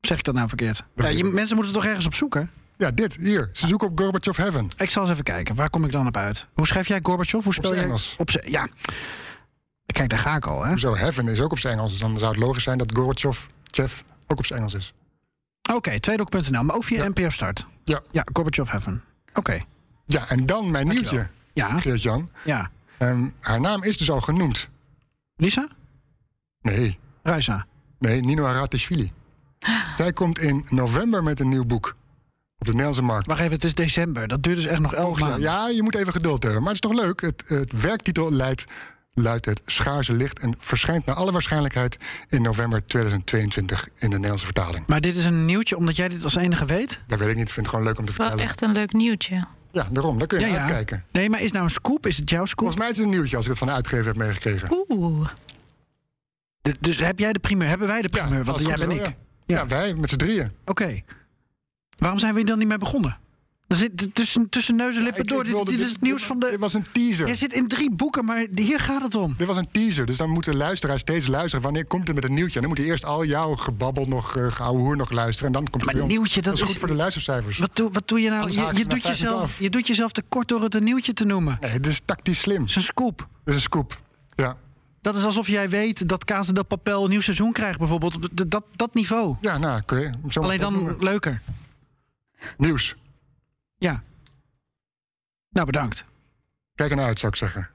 [0.00, 0.84] Zeg ik dat nou verkeerd?
[0.96, 2.50] Ja, je, mensen moeten toch ergens op zoeken?
[2.78, 3.48] Ja, dit hier.
[3.52, 4.70] Ze zoeken op Gorbachev Heaven.
[4.76, 5.54] Ik zal eens even kijken.
[5.54, 6.46] Waar kom ik dan op uit?
[6.52, 7.44] Hoe schrijf jij Gorbachev?
[7.44, 7.84] Hoe spel zijn jij?
[7.88, 8.14] Engels.
[8.18, 8.68] Op zijn Ja.
[9.92, 10.78] Kijk, daar ga ik al, hè?
[10.78, 11.90] Zo, Heaven is ook op zijn Engels.
[11.90, 14.92] Dus dan zou het logisch zijn dat Gorbachev Chef ook op zijn Engels is.
[15.74, 17.66] Oké, tweedoc.nl, maar ook via NPO Start.
[17.84, 18.00] Ja.
[18.12, 19.04] Ja, Gorbachev Heaven.
[19.34, 19.60] Oké.
[20.06, 22.30] Ja, en dan mijn nieuwtje, Ja, Geert-Jan.
[22.44, 22.70] ja.
[22.98, 24.68] Ehm, haar naam is dus al genoemd.
[25.36, 25.68] Lisa?
[26.60, 27.66] Nee, Ruisa.
[27.98, 29.12] nee, Nino Aratishvili.
[29.96, 31.94] Zij komt in november met een nieuw boek.
[32.58, 33.26] Op de Nederlandse markt.
[33.26, 34.28] Wacht even, het is december.
[34.28, 35.40] Dat duurt dus echt nog elf Ja, maanden.
[35.40, 36.62] ja, je moet even geduld hebben.
[36.62, 37.20] Maar het is toch leuk?
[37.20, 38.64] Het, het werktitel leidt,
[39.14, 40.38] luidt het Schaarse Licht...
[40.38, 41.96] en verschijnt naar alle waarschijnlijkheid
[42.28, 44.86] in november 2022 in de Nederlandse vertaling.
[44.86, 47.00] Maar dit is een nieuwtje omdat jij dit als enige weet?
[47.06, 48.50] Dat weet ik niet, ik vind het gewoon leuk om te Wel vertellen.
[48.50, 49.44] echt een leuk nieuwtje.
[49.72, 50.64] Ja, daarom, daar kun je Ja, naar ja.
[50.74, 51.04] uitkijken.
[51.12, 52.06] Nee, maar is het nou een scoop?
[52.06, 52.58] Is het jouw scoop?
[52.58, 54.84] Volgens mij is het een nieuwtje als ik het van de uitgever heb meegekregen.
[54.88, 55.28] Oeh.
[56.80, 57.68] Dus heb jij de primeur?
[57.68, 58.44] Hebben wij de primeur?
[58.44, 58.96] Want jij ben ik.
[58.96, 59.14] is wel, Ja.
[59.46, 59.56] Ja.
[59.58, 60.50] Ja, wij met z'n drieën.
[60.64, 61.00] Oké.
[61.98, 63.18] Waarom zijn we hier dan niet mee begonnen?
[63.68, 65.44] Er zit tussen, tussen neus en lippen door.
[65.44, 66.58] Dit, dit is het nieuws van Dit de...
[66.58, 67.26] was een teaser.
[67.26, 69.34] Je zit in drie boeken, maar hier gaat het om.
[69.38, 71.62] Dit was een teaser, dus dan moeten luisteraars steeds luisteren.
[71.64, 72.54] Wanneer komt het met een nieuwtje?
[72.54, 75.46] En dan moet je eerst al jouw gebabbel nog, uh, hoer nog luisteren.
[75.46, 76.12] En dan komt het Maar ons.
[76.12, 77.58] nieuwtje, dat is is- goed voor de luistercijfers.
[77.58, 78.50] Wat doe, wat doe je nou?
[78.50, 81.56] Je, doet jezelf, je doet jezelf tekort door het een nieuwtje te noemen.
[81.60, 82.58] Nee, dit is tactisch slim.
[82.58, 83.18] Dat is een scoop.
[83.18, 84.00] Dat is een scoop.
[84.34, 84.56] Ja,
[85.00, 88.28] Dat is alsof jij weet dat Casa del Papel een nieuw seizoen krijgt, bijvoorbeeld.
[88.50, 89.36] Dat, dat niveau.
[89.40, 90.10] ja nou, oké.
[90.34, 91.42] Alleen het dan leuker.
[92.56, 92.94] Nieuws.
[93.76, 94.02] Ja.
[95.48, 96.04] Nou, bedankt.
[96.74, 97.70] Kijk ernaar uit, zou ik zeggen.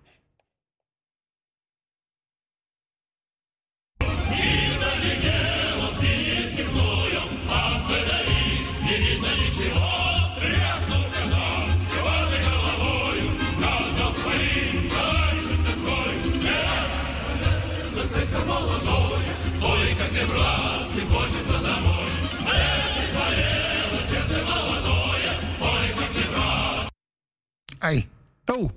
[27.83, 28.09] Ei,
[28.45, 28.69] Oh,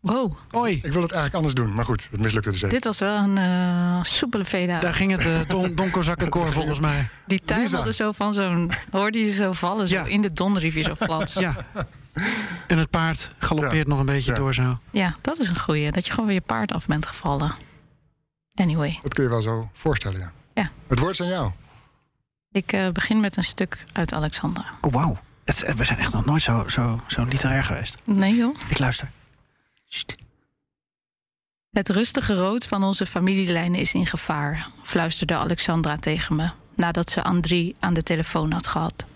[0.00, 0.72] Wow, hoi.
[0.82, 2.74] ik wil het eigenlijk anders doen, maar goed, het mislukte dus even.
[2.74, 4.80] dit was wel een eh, soepele veda.
[4.80, 7.08] Daar ging het uh, don, donkozakkenkoor volgens mij.
[7.26, 8.70] Die tuimelde zo van zo'n...
[8.90, 10.04] Hoorde je zo vallen, zo Ja.
[10.04, 11.34] in de donderrivier zo flats.
[11.34, 11.56] Ja.
[11.74, 11.86] Ja.
[12.66, 14.38] En het paard galoppeert nog een beetje Ja.
[14.38, 14.78] door zo.
[15.20, 15.90] dat is een goeie.
[15.90, 17.54] Dat je gewoon weer je paard af bent gevallen.
[18.54, 20.32] Anyway, Dat kun je wel zo voorstellen, ja.
[20.54, 20.70] Ja.
[20.88, 21.50] Het woord is aan jou.
[22.52, 24.64] ik eh, begin met een stuk uit Alexandra.
[24.80, 25.18] Oh, wauw.
[25.44, 27.96] Het- We zijn echt nog nooit zo, zo, zo literair geweest.
[28.04, 28.56] Nee joh.
[28.68, 29.10] Ik luister.
[29.88, 30.14] Sst.
[31.70, 37.22] Het rustige rood van onze familielijnen is in gevaar, fluisterde Alexandra tegen me nadat ze
[37.22, 39.06] Andri aan de telefoon had gehad.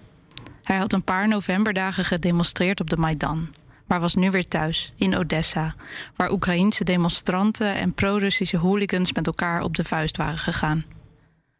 [0.62, 3.54] Hij had een paar novemberdagen gedemonstreerd op de Maidan,
[3.86, 5.74] maar was nu weer thuis, in Odessa,
[6.16, 10.84] waar Oekraïense demonstranten en pro-Russische hooligans met elkaar op de vuist waren gegaan.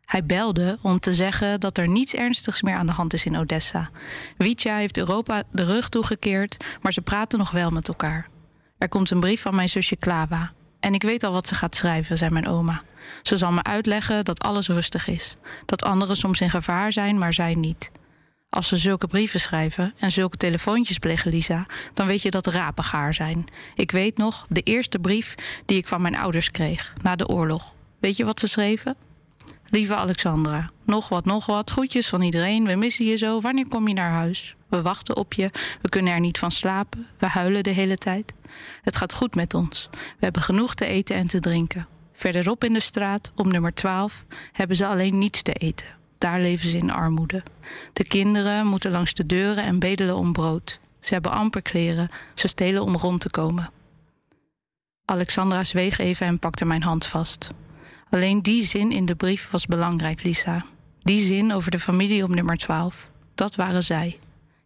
[0.04, 3.36] Hij belde om te zeggen dat er niets ernstigs meer aan de hand is in
[3.36, 3.90] Odessa.
[4.38, 8.28] Vitja heeft Europa de rug toegekeerd, maar ze praten nog wel met elkaar.
[8.78, 10.52] Er komt een brief van mijn zusje Klava.
[10.80, 12.82] En ik weet al wat ze gaat schrijven, zei mijn oma.
[13.22, 15.36] Ze zal me uitleggen dat alles rustig is.
[15.66, 17.90] Dat anderen soms in gevaar zijn, maar zij niet.
[18.48, 22.84] Als ze zulke brieven schrijven en zulke telefoontjes plegen, Lisa, dan weet je dat rapen
[22.84, 23.44] gaar zijn.
[23.74, 25.34] Ik weet nog de eerste brief
[25.66, 27.74] die ik van mijn ouders kreeg na de oorlog.
[28.00, 28.96] Weet je wat ze schreven?
[29.74, 31.70] Lieve Alexandra, nog wat, nog wat.
[31.70, 32.66] Groetjes van iedereen.
[32.66, 33.40] We missen je zo.
[33.40, 34.56] Wanneer kom je naar huis?
[34.68, 35.50] We wachten op je.
[35.82, 37.06] We kunnen er niet van slapen.
[37.18, 38.32] We huilen de hele tijd.
[38.82, 39.88] Het gaat goed met ons.
[39.90, 41.86] We hebben genoeg te eten en te drinken.
[42.12, 45.86] Verderop in de straat, op nummer 12, hebben ze alleen niets te eten.
[46.18, 47.42] Daar leven ze in armoede.
[47.92, 50.78] De kinderen moeten langs de deuren en bedelen om brood.
[51.00, 52.10] Ze hebben amper kleren.
[52.34, 53.70] Ze stelen om rond te komen.
[55.04, 57.48] Alexandra zweeg even en pakte mijn hand vast.
[58.14, 60.64] Alleen die zin in de brief was belangrijk, Lisa.
[61.02, 63.10] Die zin over de familie op nummer 12.
[63.34, 64.18] Dat waren zij.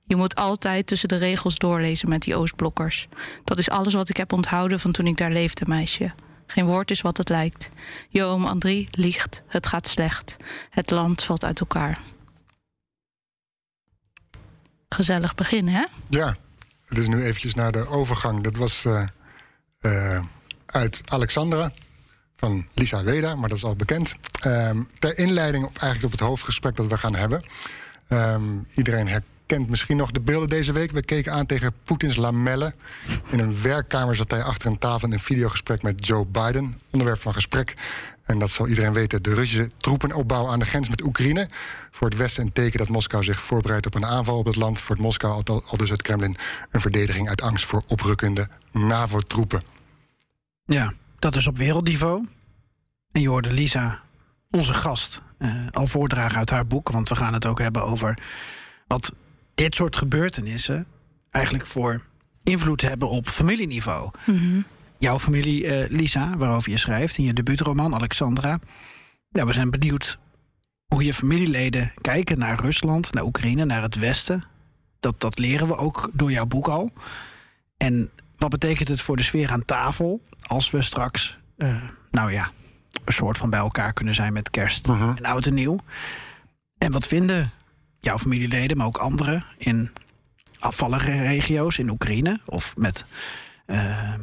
[0.04, 3.08] Je moet altijd tussen de regels doorlezen met die Oostblokkers.
[3.44, 6.12] Dat is alles wat ik heb onthouden van toen ik daar leefde, meisje.
[6.46, 7.70] Geen woord is wat het lijkt.
[8.08, 9.42] Je oom Andrie liegt.
[9.46, 10.36] Het gaat slecht.
[10.70, 12.00] Het land valt uit elkaar.
[14.88, 15.84] Gezellig begin, hè?
[16.08, 16.36] Ja,
[16.88, 18.42] dus nu eventjes naar de overgang.
[18.42, 19.06] Dat was eh,
[19.80, 20.24] eh,
[20.66, 21.72] uit Alexandra
[22.38, 24.14] van Lisa Weda, maar dat is al bekend.
[24.40, 27.42] Ehm, ter inleiding op, eigenlijk op het hoofdgesprek dat we gaan hebben.
[28.08, 28.42] Ehm,
[28.74, 30.90] iedereen herkent misschien nog de beelden deze week.
[30.90, 32.74] We keken aan tegen Poetins lamellen.
[33.30, 36.80] In een werkkamer zat hij achter een tafel in een videogesprek met Joe Biden.
[36.90, 37.74] Onderwerp van gesprek.
[38.24, 39.22] En dat zal iedereen weten.
[39.22, 41.48] De Russische troepenopbouw aan de grens met Oekraïne.
[41.90, 44.80] Voor het Westen een teken dat Moskou zich voorbereidt op een aanval op het land.
[44.80, 46.36] Voor het Moskou al, al dus het Kremlin
[46.70, 49.62] een verdediging uit angst voor oprukkende NAVO-troepen.
[50.64, 52.26] Ja, dat is op wereldniveau.
[53.12, 54.02] En je hoorde Lisa,
[54.50, 56.90] onze gast, eh, al voordragen uit haar boek.
[56.90, 58.18] Want we gaan het ook hebben over
[58.86, 59.12] wat
[59.54, 60.86] dit soort gebeurtenissen
[61.30, 62.02] eigenlijk voor
[62.42, 64.10] invloed hebben op familieniveau.
[64.98, 68.58] Jouw familie, eh, Lisa, waarover je schrijft in je debuutroman Alexandra.
[69.28, 70.18] Ja, we zijn benieuwd
[70.86, 74.44] hoe je familieleden kijken naar Rusland, naar Oekraïne, naar het Westen.
[75.00, 76.92] Dat, dat leren we ook door jouw boek al.
[77.76, 82.50] En wat betekent het voor de sfeer aan tafel als we straks, eh, nou ja,
[83.04, 85.78] een soort van bij elkaar kunnen zijn met kerst en oud en nieuw?
[86.78, 87.50] En wat vinden
[88.00, 89.90] jouw familieleden, maar ook anderen in
[90.58, 93.04] afvallige regio's in Oekraïne of met
[93.66, 94.14] eh,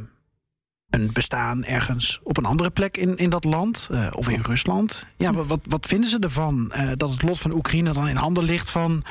[0.90, 5.06] een bestaan ergens op een andere plek in, in dat land eh, of in Rusland?
[5.18, 8.70] Ja, wat- wat, vinden ze ervan dat het lot van Oekraïne dan in handen ligt
[8.70, 9.04] van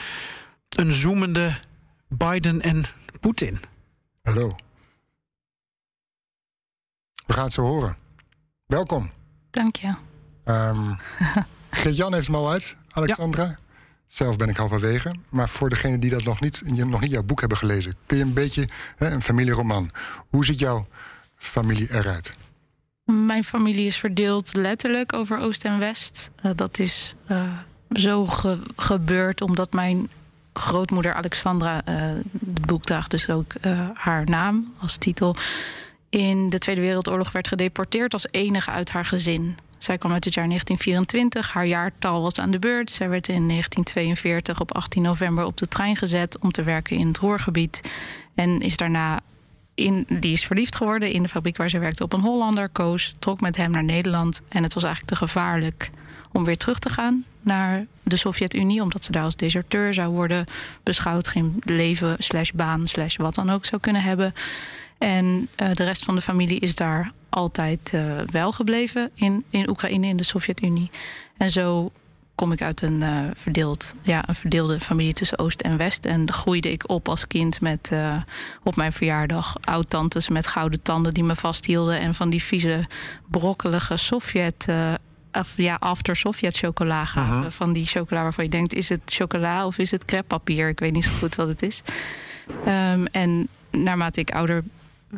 [0.68, 1.50] een zoemende
[2.08, 2.84] Biden en
[3.20, 3.60] Poetin?
[4.22, 4.50] Hallo.
[7.26, 7.96] We gaan het zo horen.
[8.66, 9.10] Welkom.
[9.50, 9.94] Dank je.
[10.44, 10.92] Ehm
[11.70, 13.54] Geert-Jan heeft hem al uit, Alexandra.
[14.06, 15.14] Zelf ben ik halverwege.
[15.30, 18.22] Maar voor degenen die dat nog niet, nog niet jouw boek hebben gelezen, kun je
[18.22, 19.90] een beetje hè, een familieroman.
[20.28, 20.86] Hoe ziet jouw
[21.36, 22.32] familie eruit?
[23.04, 26.30] Mijn familie is verdeeld letterlijk over Oost en West.
[26.44, 27.42] Uh, dat is uh,
[27.92, 30.08] zo ge gebeurd omdat mijn
[30.52, 31.94] grootmoeder Alexandra, uh,
[32.54, 33.52] het boek draagt dus ook
[33.94, 35.36] haar naam als titel,
[36.14, 39.56] in de Tweede Wereldoorlog werd gedeporteerd als enige uit haar gezin.
[39.78, 41.52] Zij kwam uit het jaar 1924.
[41.52, 42.90] Haar jaartal was aan de beurt.
[42.90, 47.06] Zij werd in 1942 op 18 november op de trein gezet om te werken in
[47.06, 47.80] het Roergebied.
[48.34, 49.20] En is daarna
[49.74, 52.68] in, die is verliefd geworden in de fabriek waar ze werkte op een Hollander.
[52.68, 54.42] Koos, trok met hem naar Nederland.
[54.48, 55.90] En het was eigenlijk te gevaarlijk
[56.32, 58.82] om weer terug te gaan naar de Sovjet-Unie.
[58.82, 60.46] Omdat ze daar als deserteur zou worden
[60.82, 61.28] beschouwd.
[61.28, 64.34] Geen leven, slash baan, slash wat dan ook zou kunnen hebben.
[64.98, 69.68] En uh, de rest van de familie is daar altijd uh, wel gebleven in, in
[69.68, 70.90] Oekraïne, in de Sovjet-Unie.
[71.36, 71.92] En zo
[72.34, 76.04] kom ik uit een, uh, verdeeld, ja, een verdeelde familie tussen Oost en West.
[76.04, 78.16] En groeide ik op als kind met uh,
[78.62, 82.00] op mijn verjaardag oud-tantes met gouden tanden die me vasthielden.
[82.00, 82.84] En van die vieze,
[83.28, 84.66] brokkelige Sovjet.
[84.68, 84.94] Uh,
[85.30, 87.52] af, ja, after Sovjet chocola gaven.
[87.52, 90.68] Van die chocola waarvan je denkt: is het chocola of is het creppapier?
[90.68, 91.82] Ik weet niet zo goed wat het is.
[92.66, 94.64] Um, en naarmate ik ouder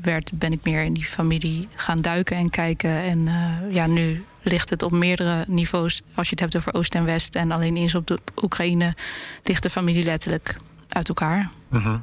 [0.00, 2.90] werd, ben ik meer in die familie gaan duiken en kijken.
[2.90, 6.02] En uh, ja, nu ligt het op meerdere niveaus.
[6.14, 8.94] Als je het hebt over Oost en West en alleen eens op de Oekraïne,
[9.42, 10.56] ligt de familie letterlijk
[10.88, 11.50] uit elkaar.
[11.70, 11.98] Uh -huh.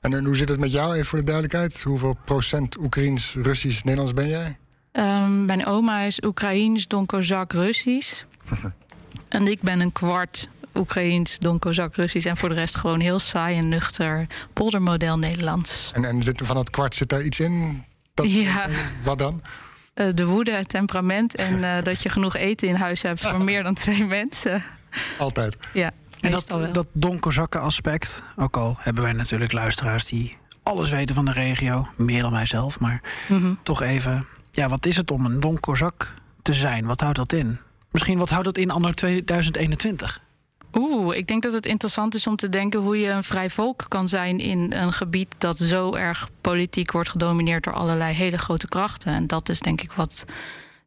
[0.00, 1.82] En, en hoe zit het met jou, even voor de duidelijkheid?
[1.82, 4.58] Hoeveel procent Oekraïens, Russisch, Nederlands ben jij?
[4.92, 8.22] Um, mijn oma is Oekraïens, Don Kozak, Russisch.
[9.28, 12.26] en ik ben een kwart Oekraïens, Don Kozak, Russisch.
[12.26, 15.90] En voor de rest gewoon heel saai en nuchter poldermodel Nederlands.
[15.94, 17.84] En, en zit, van het kwart zit daar iets in?
[18.14, 18.66] Dat, ja.
[19.02, 19.42] Wat dan?
[19.94, 23.44] Uh, de woede, het temperament en uh, dat je genoeg eten in huis hebt voor
[23.44, 24.62] meer dan twee mensen.
[25.18, 25.56] Altijd.
[25.72, 25.90] Ja.
[26.20, 31.24] En dat, dat donkerzakken aspect, ook al hebben wij natuurlijk luisteraars die alles weten van
[31.24, 33.58] de regio, meer dan mijzelf, maar mm -hmm.
[33.62, 36.86] toch even, ja, wat is het om een donkerzak te zijn?
[36.86, 37.58] Wat houdt dat in?
[37.90, 40.22] Misschien wat houdt dat in anno 2021?
[40.74, 43.84] Oeh, ik denk dat het interessant is om te denken hoe je een vrij volk
[43.88, 48.68] kan zijn in een gebied dat zo erg politiek wordt gedomineerd door allerlei hele grote
[48.68, 49.12] krachten.
[49.12, 50.24] En dat is denk ik wat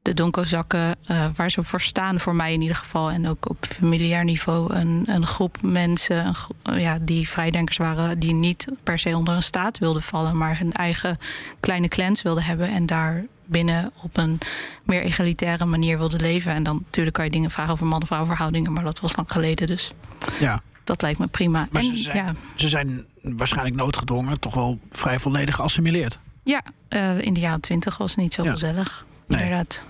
[0.01, 3.11] de donkerzakken, uh, waar ze voor staan, voor mij in ieder geval.
[3.11, 8.33] En ook op familiair niveau een, een groep mensen gro ja, die vrijdenkers waren, die
[8.33, 11.17] niet per se onder een staat wilden vallen, maar hun eigen
[11.59, 14.37] kleine clans wilden hebben en daar binnen op een
[14.83, 16.53] meer egalitaire manier wilde leven.
[16.53, 19.67] En dan natuurlijk kan je dingen vragen over man-vrouw verhoudingen, maar dat was lang geleden
[19.67, 19.91] dus.
[20.39, 20.61] Ja.
[20.83, 21.67] Dat lijkt me prima.
[21.71, 22.33] Maar en, ze, zijn, ja.
[22.55, 26.19] ze zijn waarschijnlijk noodgedwongen, toch wel vrij volledig geassimileerd.
[26.43, 28.51] Ja, uh, in de jaren twintig was het niet zo ja.
[28.51, 29.05] gezellig.
[29.27, 29.43] Nee.
[29.43, 29.85] Inderdaad.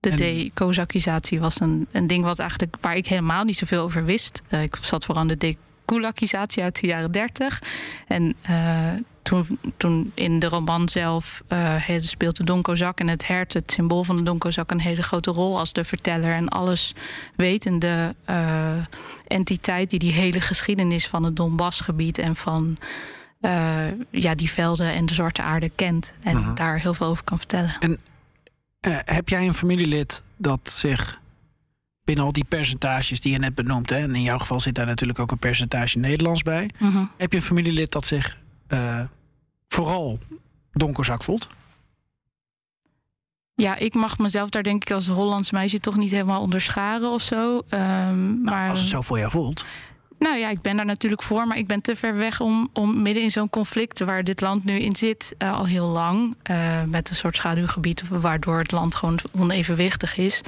[0.00, 0.16] De en...
[0.16, 4.42] dekozakisatie was een, een ding wat eigenlijk, waar ik helemaal niet zoveel over wist.
[4.48, 7.62] Uh, ik zat vooral aan de dekulakisatie uit de jaren dertig.
[8.06, 13.52] En uh, toen, toen in de roman zelf uh, speelt de Donkozak en het hert,
[13.52, 16.94] het symbool van de Donkozak, een hele grote rol als de verteller en alles
[17.36, 18.72] wetende uh,
[19.26, 22.76] entiteit die die hele geschiedenis van het Donbassgebied en van
[23.40, 26.54] uh, ja, die velden en de zwarte aarde kent en Mhm.
[26.54, 27.76] daar heel veel over kan vertellen.
[27.80, 27.98] En
[28.80, 31.20] eh, heb jij een familielid dat zich
[32.04, 34.86] binnen al die percentages die je net benoemt, hè, en in jouw geval zit daar
[34.86, 37.04] natuurlijk ook een percentage Nederlands bij, Mhm.
[37.16, 38.38] heb je een familielid dat zich
[38.72, 39.04] eh,
[39.68, 40.18] vooral
[40.72, 41.48] donkerzak voelt?
[43.54, 47.22] Ja, ik mag mezelf daar denk ik als Hollands meisje toch niet helemaal onderscharen of
[47.22, 47.62] zo.
[47.68, 49.64] Ehm, maar Nou, als het zo voor jou voelt.
[50.18, 53.02] Nou ja, ik ben daar natuurlijk voor, maar ik ben te ver weg om, om
[53.02, 56.82] midden in zo'n conflict waar dit land nu in zit, uh, al heel lang, uh,
[56.82, 60.42] met een soort schaduwgebied, waardoor het land gewoon onevenwichtig is.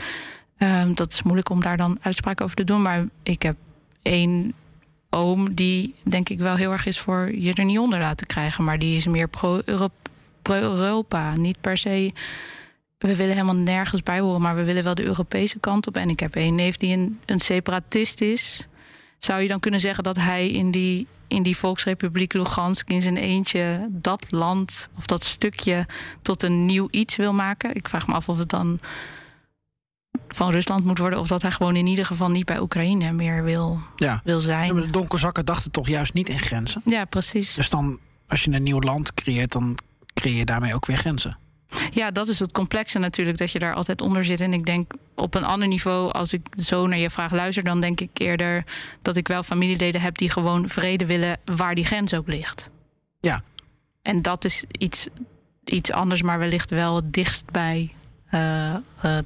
[0.58, 2.82] Um, dat is moeilijk om daar dan uitspraken over te doen.
[2.82, 3.56] Maar ik heb
[4.02, 4.54] één
[5.50, 8.64] die denk ik wel heel erg is voor je er niet onder laten krijgen.
[8.64, 12.12] Maar die is meer pro-Europa, pro niet per se.
[12.98, 15.96] We willen helemaal nergens bij horen, maar we willen wel de Europese kant op.
[15.96, 18.66] En ik heb één neef die een, een separatist is
[19.24, 23.16] zou je dan kunnen zeggen dat hij in die, in die Volksrepubliek Lugansk in zijn
[23.16, 25.86] eentje dat land of dat stukje
[26.22, 27.74] tot een nieuw iets wil maken?
[27.74, 28.80] Ik vraag me af of het dan
[30.28, 33.44] van Rusland moet worden of dat hij gewoon in ieder geval niet bij Oekraïne meer
[33.44, 34.20] wil, ja.
[34.24, 34.66] wil zijn.
[34.66, 36.82] Ja, maar de donkerzakken dachten toch juist niet in grenzen?
[36.84, 37.54] Ja, precies.
[37.54, 39.78] Dus dan, als je een nieuw land creëert, dan
[40.14, 41.38] creëer je daarmee ook weer grenzen.
[41.90, 44.40] Ja, dat is het complexe natuurlijk, dat je daar altijd onder zit.
[44.40, 47.80] En ik denk op een ander niveau, als ik zo naar je vraag luister, dan
[47.80, 48.64] denk ik eerder
[49.02, 52.70] dat ik wel familieleden heb die gewoon vrede willen waar die grens ook ligt.
[53.20, 53.42] Ja.
[54.02, 55.06] En dat is iets,
[55.64, 57.92] iets anders, maar wellicht wel het dichtst bij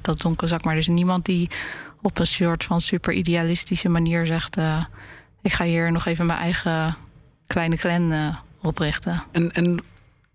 [0.01, 0.63] dat donkerzak.
[0.63, 1.49] Maar er is niemand die
[2.01, 4.83] op een soort van super idealistische manier zegt: eh,
[5.41, 6.95] ik ga hier nog even mijn eigen
[7.47, 9.23] kleine clan eh, oprichten.
[9.31, 9.83] En, en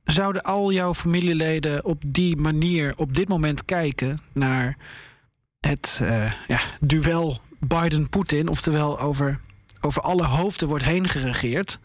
[0.05, 4.77] zouden al jouw familieleden op die manier op dit moment kijken naar
[5.61, 8.49] het eh, ja, duel Biden-Poetin?
[8.49, 9.41] Oftewel over,
[9.81, 11.79] over alle hoofden wordt heen geregeerd.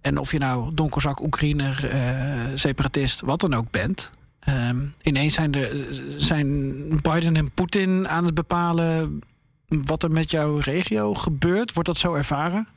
[0.00, 4.10] En of je nou donkerzak, Oekraïner, eh, separatist, wat dan ook bent.
[4.44, 6.46] Ehm, ineens zijn, de, zijn
[7.02, 9.20] Biden en Poetin aan het bepalen
[9.68, 11.72] wat er met jouw regio gebeurt.
[11.72, 12.68] Wordt dat zo ervaren?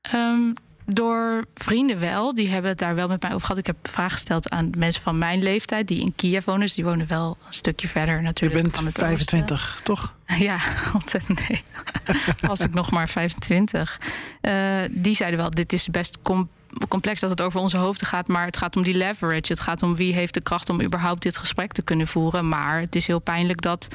[0.00, 0.52] Ehm,
[0.86, 2.34] door vrienden wel.
[2.34, 3.58] Die hebben het daar wel met mij over gehad.
[3.58, 6.60] Ik heb vragen gesteld aan mensen van mijn leeftijd die in Kiev wonen.
[6.60, 8.62] Dus die wonen wel een stukje verder Je natuurlijk.
[8.62, 10.14] bent van het 25, toch?
[10.38, 10.56] Ja,
[10.94, 11.62] ontzettend nee.
[12.50, 14.00] Was ik nog maar 25.
[14.40, 14.54] Eh,
[14.90, 16.48] die zeiden wel, dit is best com-
[16.88, 18.28] complex dat het over onze hoofden gaat.
[18.28, 19.52] Maar het gaat om die leverage.
[19.52, 22.48] Het gaat om wie heeft de kracht om überhaupt dit gesprek te kunnen voeren.
[22.48, 23.88] Maar het is heel pijnlijk dat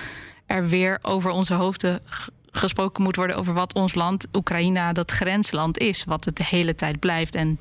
[0.45, 2.01] er weer over onze hoofden
[2.51, 6.03] gesproken moet worden over wat ons land, Oekraïne, dat grensland is.
[6.03, 7.35] Wat het de hele tijd blijft.
[7.35, 7.59] En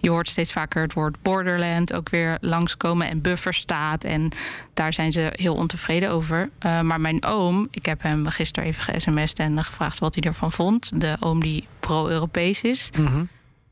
[0.00, 4.04] je hoort steeds vaker het woord borderland ook weer langskomen en bufferstaat.
[4.04, 4.30] En
[4.74, 6.50] daar zijn ze heel ontevreden over.
[6.58, 10.52] Eh, maar mijn oom, ik heb hem gisteren even ge-sms'd en gevraagd wat hij ervan
[10.52, 11.00] vond.
[11.00, 12.90] De oom die pro-Europees is.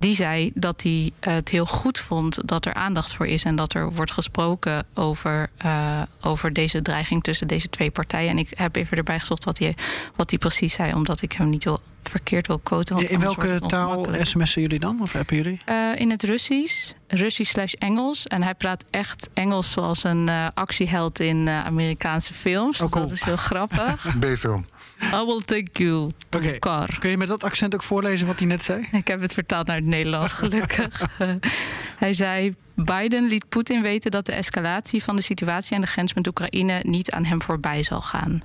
[0.05, 3.75] Die zei dat hij het heel goed vond dat er aandacht voor is en dat
[3.75, 8.31] er wordt gesproken over, eh, over deze dreiging tussen deze twee partijen.
[8.31, 9.77] En ik heb even erbij gezocht wat hij,
[10.17, 12.95] wat hij precies zei, omdat ik hem niet wil, verkeerd wil quoten.
[12.95, 15.01] want In welke taal sms'en jullie dan?
[15.03, 15.61] Of appen jullie?
[15.65, 18.27] Eh, in het Russisch, Russisch slash Engels.
[18.27, 22.81] En hij praat echt Engels zoals een eh, actieheld in eh, Amerikaanse films.
[22.81, 24.07] Oh, Dus dat is heel grappig.
[24.21, 24.65] B-film.
[25.03, 26.97] I will take you to car.
[26.99, 28.89] Kun je met dat accent ook voorlezen wat hij net zei?
[28.93, 31.07] Ik heb het vertaald naar het Nederlands, gelukkig.
[32.05, 36.15] Hij zei: Biden liet Poetin weten dat de escalatie van de situatie aan de grens
[36.15, 38.43] met Oekraïne niet aan hem voorbij zal gaan.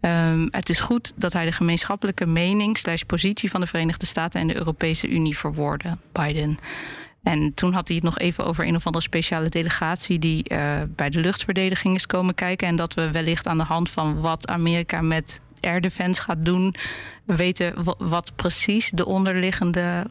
[0.00, 4.40] Ehm, het is goed dat hij de gemeenschappelijke mening slash positie van de Verenigde Staten
[4.40, 6.58] en de Europese Unie verwoordde, Biden.
[7.22, 10.82] En toen had hij het nog even over een of andere speciale delegatie die eh,
[10.88, 12.68] bij de luchtverdediging is komen kijken.
[12.68, 16.74] En dat we wellicht aan de hand van wat Amerika met air defense gaat doen,
[17.24, 20.06] weten wa- wat precies de onderliggende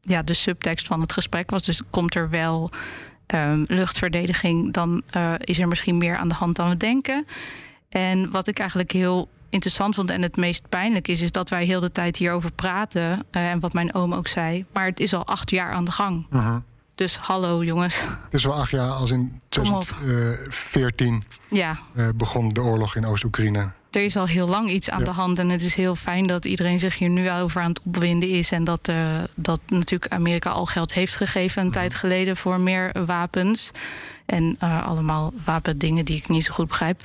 [0.00, 1.62] ja, de subtekst van het gesprek was.
[1.62, 2.70] Dus komt er wel
[3.26, 7.26] ehm, luchtverdediging, dan eh, is er misschien meer aan de hand dan we denken.
[7.88, 11.64] En wat ik eigenlijk heel interessant vond en het meest pijnlijk is, is dat wij
[11.64, 13.24] heel de tijd hierover praten.
[13.30, 14.64] eh, en wat mijn oom ook zei.
[14.72, 16.26] Maar het is al acht jaar aan de gang.
[16.94, 18.00] Dus hallo jongens.
[18.00, 19.82] Het is wel acht jaar als in Kom op.
[19.82, 23.70] 2014 Ja, eh, begon de oorlog in Oost-Oekraïne.
[23.92, 25.04] Er is al heel lang iets aan Ja.
[25.04, 25.38] de hand.
[25.38, 28.52] En het is heel fijn dat iedereen zich hier nu over aan het opwinden is.
[28.52, 33.04] En dat, eh, dat natuurlijk Amerika al geld heeft gegeven een tijd geleden voor meer
[33.06, 33.70] wapens.
[34.26, 37.00] En eh, allemaal wapendingen die ik niet zo goed begrijp.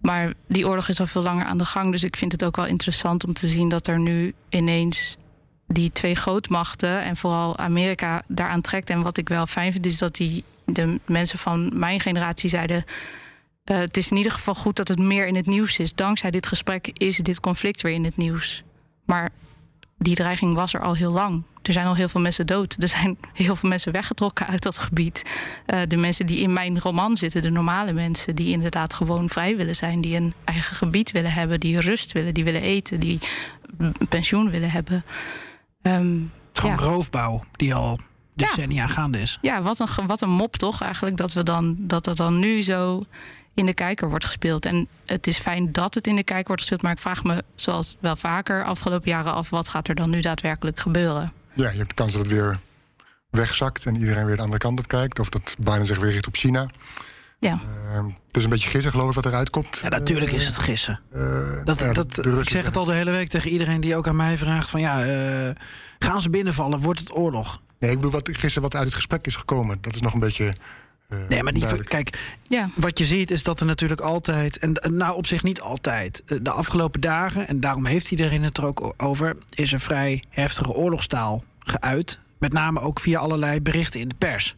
[0.00, 1.92] Maar die oorlog is al veel langer aan de gang.
[1.92, 5.16] Dus ik vind het ook wel interessant om te zien dat er nu ineens
[5.66, 8.90] die twee grootmachten en vooral Amerika daaraan trekt.
[8.90, 12.84] En wat ik wel fijn vind, is dat die, de mensen van mijn generatie zeiden.
[13.64, 15.94] Eh, het is in ieder geval goed dat het meer in het nieuws is.
[15.94, 18.62] Dankzij dit gesprek is dit conflict weer in het nieuws.
[19.04, 19.30] Maar
[19.98, 21.42] die dreiging was er al heel lang.
[21.62, 22.76] Er zijn al heel veel mensen dood.
[22.78, 25.22] Er zijn heel veel mensen weggetrokken uit dat gebied.
[25.66, 29.56] Eh, de mensen die in mijn roman zitten, de normale mensen, die inderdaad gewoon vrij
[29.56, 33.18] willen zijn, die een eigen gebied willen hebben, die rust willen, die willen eten, die
[33.78, 35.04] een pensioen willen hebben.
[35.82, 36.12] Ehm,
[36.48, 36.84] Het is gewoon Ja.
[36.84, 37.98] roofbouw die al
[38.34, 39.38] decennia gaande is.
[39.42, 42.62] ja, wat een, wat een mop toch eigenlijk dat, we dan, dat het dan nu
[42.62, 43.00] zo
[43.54, 44.66] in de kijker wordt gespeeld.
[44.66, 47.44] En het is fijn dat het in de kijker wordt gespeeld, maar ik vraag me,
[47.54, 51.32] zoals wel vaker afgelopen jaren af, wat gaat er dan nu daadwerkelijk gebeuren?
[51.54, 52.58] Ja, je hebt de kans dat het weer
[53.30, 55.18] wegzakt en iedereen weer de andere kant op kijkt.
[55.18, 56.68] Of dat Biden zich weer richt op China.
[57.38, 57.60] Ja.
[57.92, 59.80] Eh, het is een beetje gissen, geloof ik, wat eruit komt.
[59.82, 61.00] Ja, natuurlijk is het gissen.
[61.12, 61.20] Eh,
[61.64, 64.08] Dat, ja, dat, de ik zeg het al de hele week tegen iedereen die ook
[64.08, 65.54] aan mij vraagt: van ja, eh,
[65.98, 66.80] gaan ze binnenvallen?
[66.80, 67.62] Wordt het oorlog?
[67.78, 69.78] Nee, ik bedoel wat, gisteren wat uit het gesprek is gekomen.
[69.80, 70.52] Dat is nog een beetje.
[71.12, 72.68] Eh, Nee, maar die, kijk, Ja.
[72.74, 76.38] wat je ziet is dat er natuurlijk altijd, en nou op zich niet altijd, eh,
[76.42, 80.72] de afgelopen dagen, en daarom heeft iedereen het er ook over, is er vrij heftige
[80.72, 82.18] oorlogstaal geuit.
[82.38, 84.56] Met name ook via allerlei berichten in de pers.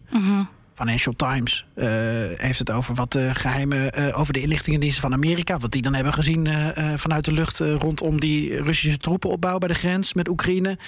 [0.75, 1.87] Financial Times eh,
[2.35, 5.95] heeft het over wat de geheime, eh, over de inlichtingendiensten van Amerika, wat die dan
[5.95, 10.15] hebben gezien eh, eh, vanuit de lucht eh, rondom die Russische troepenopbouw bij de grens
[10.15, 10.79] met Oekraïne.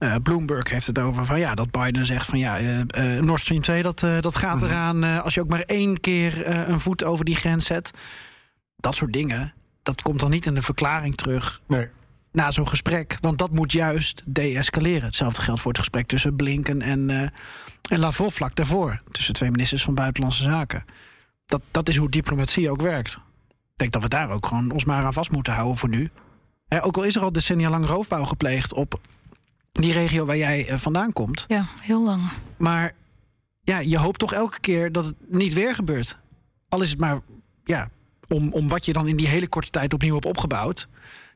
[0.00, 3.62] Eh, Bloomberg heeft het over van ja, dat Biden zegt van ja, eh, Nord Stream
[3.62, 7.24] 2, dat, dat gaat eraan eh, als je ook maar één keer een voet over
[7.24, 7.90] die grens zet.
[8.76, 11.86] Dat soort dingen, dat komt dan niet in de verklaring terug Nee,
[12.32, 13.18] na zo'n gesprek.
[13.20, 15.02] Want dat moet juist deescaleren.
[15.02, 17.10] Hetzelfde geldt voor het gesprek tussen Blinken en,
[17.90, 19.02] en Lavrov vlak daarvoor.
[19.10, 20.84] Tussen twee ministers van Buitenlandse Zaken.
[21.46, 23.12] dat, dat is hoe diplomatie ook werkt.
[23.48, 26.10] Ik denk dat we daar ook gewoon ons maar aan vast moeten houden voor nu.
[26.80, 29.00] Ook al is er al decennia lang roofbouw gepleegd op
[29.72, 31.44] die regio waar jij eh, vandaan komt.
[31.48, 32.22] Ja, heel lang.
[32.58, 32.92] Maar
[33.62, 36.16] ja, je hoopt toch elke keer dat het niet weer gebeurt.
[36.68, 37.20] Al is het maar
[37.64, 37.88] ja,
[38.28, 40.88] om, om wat je dan in die hele korte tijd opnieuw hebt opgebouwd,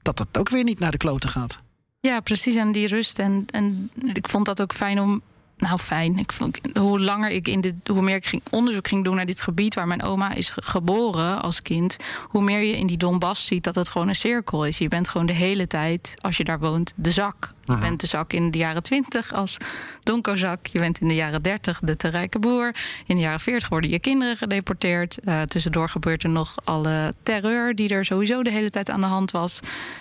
[0.03, 1.59] dat dat ook weer niet naar de kloten gaat.
[2.01, 2.55] Ja, precies.
[2.55, 3.18] En die rust.
[3.18, 5.22] En, en ik vond dat ook fijn om.
[5.57, 6.18] Nou, fijn.
[6.18, 9.26] Ik vond, hoe langer ik in dit, hoe meer ik ging, onderzoek ging doen naar
[9.26, 11.97] dit gebied waar mijn oma is ge- geboren als kind,
[12.28, 14.78] hoe meer je in die Donbass ziet dat het gewoon een cirkel is.
[14.78, 17.53] Je bent gewoon de hele tijd, als je daar woont, de zak.
[17.65, 19.57] Je bent de zak in de jaren 20 als
[20.03, 20.67] donkozak.
[20.67, 22.75] Je bent in de jaren 30 de te rijke boer.
[23.07, 25.19] In de jaren 40 worden je kinderen gedeporteerd.
[25.19, 29.07] Eh, tussendoor gebeurt er nog alle terreur die er sowieso de hele tijd aan de
[29.07, 29.61] hand was.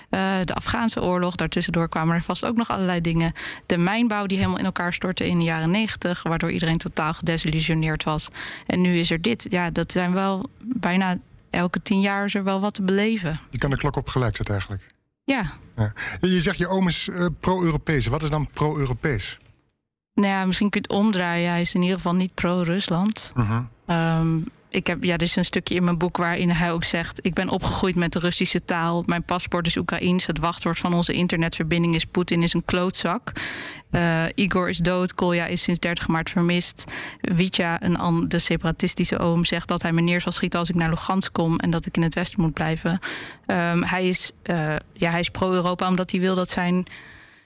[0.10, 1.36] Eh, de Afghaanse oorlog.
[1.36, 3.34] Daartussendoor kwamen er vast ook nog allerlei dingen.
[3.66, 6.24] De mijnbouw die helemaal in elkaar stortte in de jaren 90.
[6.24, 8.30] Waardoor iedereen totaal gedesillusioneerd was.
[8.68, 9.46] En nu is er dit.
[9.50, 11.18] Ja, dat zijn wel bijna
[11.50, 13.40] elke tien jaar is er wel wat te beleven.
[13.50, 14.94] Je kan de klok op gelijk zetten eigenlijk.
[15.24, 15.44] Ja,
[15.76, 15.94] Ja.
[16.20, 18.08] Je zegt je oom is eh, pro-Europees.
[18.08, 19.38] Wat is dan pro-Europees?
[20.14, 21.50] nou ja, misschien kun je het omdraaien.
[21.50, 23.32] Hij is in ieder geval niet pro-Rusland.
[23.36, 23.64] Mhm.
[23.86, 24.38] Ehm,
[24.74, 27.34] ik heb, ja, er is een stukje in mijn boek waarin hij ook zegt: Ik
[27.34, 29.04] ben opgegroeid met de Russische taal.
[29.06, 30.26] Mijn paspoort is Oekraïens.
[30.26, 33.32] Het wachtwoord van onze internetverbinding is: Poetin is een klootzak.
[33.92, 35.14] Eh, Igor is dood.
[35.14, 36.86] Kolja is sinds 30 maart vermist.
[37.22, 40.90] Vitya, een de separatistische oom, zegt dat hij me neer zal schieten als ik naar
[40.90, 43.00] Lugansk kom en dat ik in het westen moet blijven.
[43.46, 46.86] Ehm, hij is, eh, ja, hij is pro-Europa omdat hij wil dat zijn.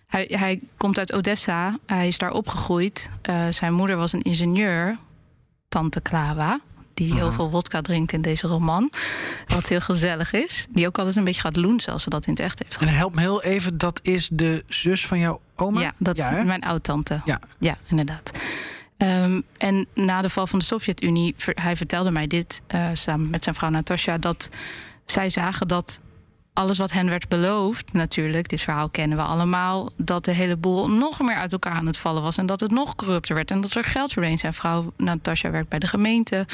[0.07, 1.77] Hij, hij komt uit Odessa.
[1.85, 3.09] Hij is daar opgegroeid.
[3.21, 4.97] Eh, zijn moeder was een ingenieur,
[5.69, 6.59] tante Klawa.
[6.97, 8.91] Die heel veel wodka drinkt in deze roman.
[9.47, 10.65] Wat heel gezellig is.
[10.69, 12.87] Die ook altijd een beetje gaat loenzen als ze dat in het echt heeft En
[12.87, 15.81] help me heel even, dat is de zus van jouw oma?
[15.81, 16.39] ja, dat hè?
[16.39, 17.21] is mijn oud-tante.
[17.25, 17.39] Ja.
[17.59, 18.31] ja inderdaad.
[18.97, 23.43] Ehm, en na de val van de Sovjet-Unie, hij vertelde mij dit eh, samen met
[23.43, 24.49] zijn vrouw Natasja, dat
[25.05, 25.99] zij zagen dat
[26.57, 30.89] alles wat hen werd beloofd, natuurlijk, dit verhaal kennen we allemaal, dat de hele boel
[30.89, 33.61] nog meer uit elkaar aan het vallen was en dat het nog corrupter werd en
[33.61, 34.37] dat er geld verdween.
[34.37, 36.45] Zijn vrouw Natasja werkt bij de gemeente.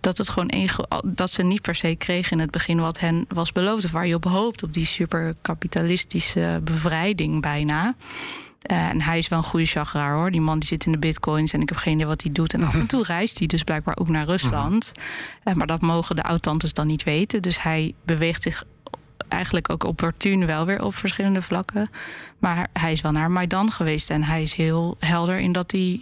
[0.00, 0.70] Dat, het gewoon een,
[1.04, 3.84] dat ze niet per se kregen in het begin wat hen was beloofd.
[3.84, 7.94] Of waar je op hoopt, op die superkapitalistische bevrijding bijna.
[8.62, 10.30] Eh, en hij is wel een goede chageraar hoor.
[10.30, 12.54] Die man die zit in de bitcoins en ik heb geen idee wat hij doet.
[12.54, 14.92] En af en toe reist hij dus blijkbaar ook naar Rusland.
[15.42, 17.42] Eh, maar dat mogen de oud-tantes dan niet weten.
[17.42, 18.64] Dus hij beweegt zich
[19.28, 21.90] eigenlijk ook opportun wel weer op verschillende vlakken.
[22.38, 24.10] Maar hij is wel naar Maidan geweest.
[24.10, 26.00] En hij is heel helder in dat hij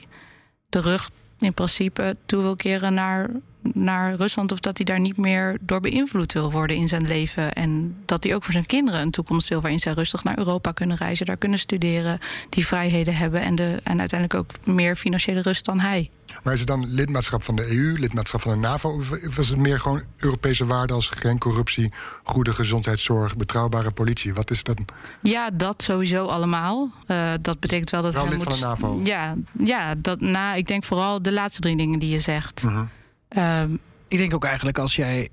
[0.68, 3.30] de rug in principe toe wil keren naar,
[3.72, 4.52] naar Rusland.
[4.52, 7.52] Of dat hij daar niet meer door beïnvloed wil worden in zijn leven.
[7.52, 10.72] En dat hij ook voor zijn kinderen een toekomst wil waarin zij rustig naar Europa
[10.72, 12.18] kunnen reizen, daar kunnen studeren,
[12.48, 16.10] die vrijheden hebben en, de, en uiteindelijk ook meer financiële rust dan hij.
[16.42, 18.88] Maar is het dan lidmaatschap van de EU, lidmaatschap van de NAVO?
[18.88, 24.34] Of was het meer gewoon Europese waarden als geen corruptie, goede gezondheidszorg, betrouwbare politie?
[24.34, 24.80] Wat is dat?
[25.22, 26.90] Ja, dat sowieso allemaal.
[27.06, 28.44] Eh, dat betekent wel dat Wel lid moet...
[28.44, 29.00] van de NAVO.
[29.04, 32.62] Ja, ja dat, na, ik denk vooral de laatste drie dingen die je zegt.
[32.62, 32.84] Mhm.
[33.28, 33.76] Ehm,
[34.08, 35.28] Ik denk ook eigenlijk als jij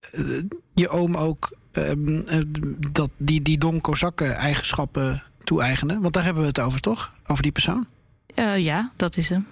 [0.00, 0.42] eh,
[0.74, 2.40] je oom ook ehm, eh,
[2.92, 3.80] dat die, die Don
[4.18, 7.12] eigenschappen toe-eigenen, want daar hebben we het over toch?
[7.26, 7.86] Over die persoon?
[8.34, 9.46] eh, ja, dat is hem.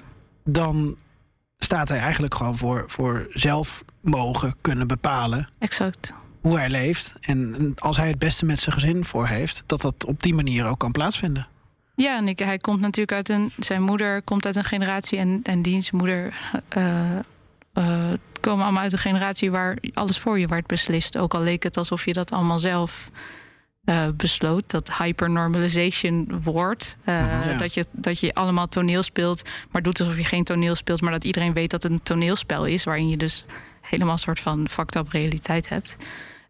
[0.49, 0.99] Dan
[1.59, 6.12] staat hij eigenlijk gewoon voor, voor zelf mogen kunnen bepalen Exact.
[6.40, 7.14] hoe hij leeft.
[7.20, 10.66] En als hij het beste met zijn gezin voor heeft, dat dat op die manier
[10.66, 11.47] ook kan plaatsvinden.
[11.94, 13.53] Ja, en ik, hij komt natuurlijk uit een.
[13.59, 16.34] Zijn moeder komt uit een generatie en, en diens moeder.
[16.68, 17.16] eh,
[17.72, 21.16] eh, komen allemaal uit een generatie waar alles voor je werd beslist.
[21.16, 23.11] Ook al leek het alsof je dat allemaal zelf
[23.87, 24.70] eh, besloot.
[24.70, 26.97] Dat hypernormalization woord.
[27.05, 27.14] eh,
[27.51, 27.57] Ja.
[27.59, 31.01] dat, je, dat je allemaal toneel speelt, maar doet alsof je geen toneel speelt.
[31.01, 32.84] Maar dat iedereen weet dat het een toneelspel is.
[32.84, 33.45] Waarin je dus
[33.80, 35.97] helemaal een soort van fucked up realiteit hebt.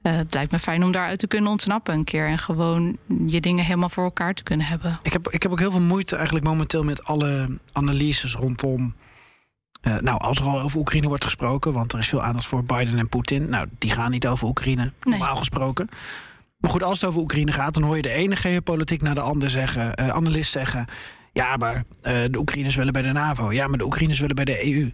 [0.02, 2.26] Eh, het lijkt me fijn om daaruit te kunnen ontsnappen een keer.
[2.28, 4.98] En gewoon je dingen helemaal voor elkaar te kunnen hebben.
[5.02, 8.94] Ik heb, ik heb ook heel veel moeite eigenlijk momenteel met alle analyses rondom.
[10.00, 12.98] nou, als er al over Oekraïne wordt gesproken, want er is veel aandacht voor Biden
[12.98, 13.50] en Poetin.
[13.50, 15.88] Nou, die gaan niet over Oekraïne, normaal gesproken.
[16.66, 19.20] Maar goed, als het over Oekraïne gaat, dan hoor je de ene geopolitiek naar de
[19.20, 20.86] ander zeggen, analist zeggen.
[21.32, 23.52] Ja, maar eh, de Oekraïners willen bij de NAVO.
[23.52, 24.92] Ja, maar de Oekraïners willen bij de EU.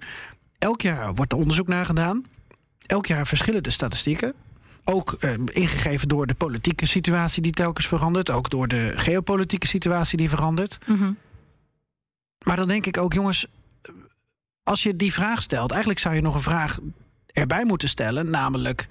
[0.59, 2.25] Elk jaar wordt er onderzoek naar gedaan.
[2.87, 4.35] Elk jaar verschillen de statistieken.
[4.85, 8.31] Ook eh, ingegeven door de politieke situatie die telkens verandert.
[8.31, 10.79] Ook door de geopolitieke situatie die verandert.
[10.87, 11.13] Mhm.
[12.45, 13.47] Maar dan denk ik ook, jongens,
[14.63, 16.79] als je die vraag stelt, eigenlijk zou je nog een vraag
[17.27, 18.87] erbij moeten stellen, namelijk: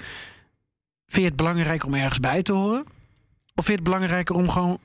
[1.11, 2.81] vind je het belangrijk om ergens bij te horen?
[3.55, 4.77] Of vind je het belangrijker om gewoon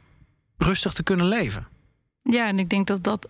[0.57, 1.67] rustig te kunnen leven?
[2.23, 3.29] Ja, en ik denk dat dat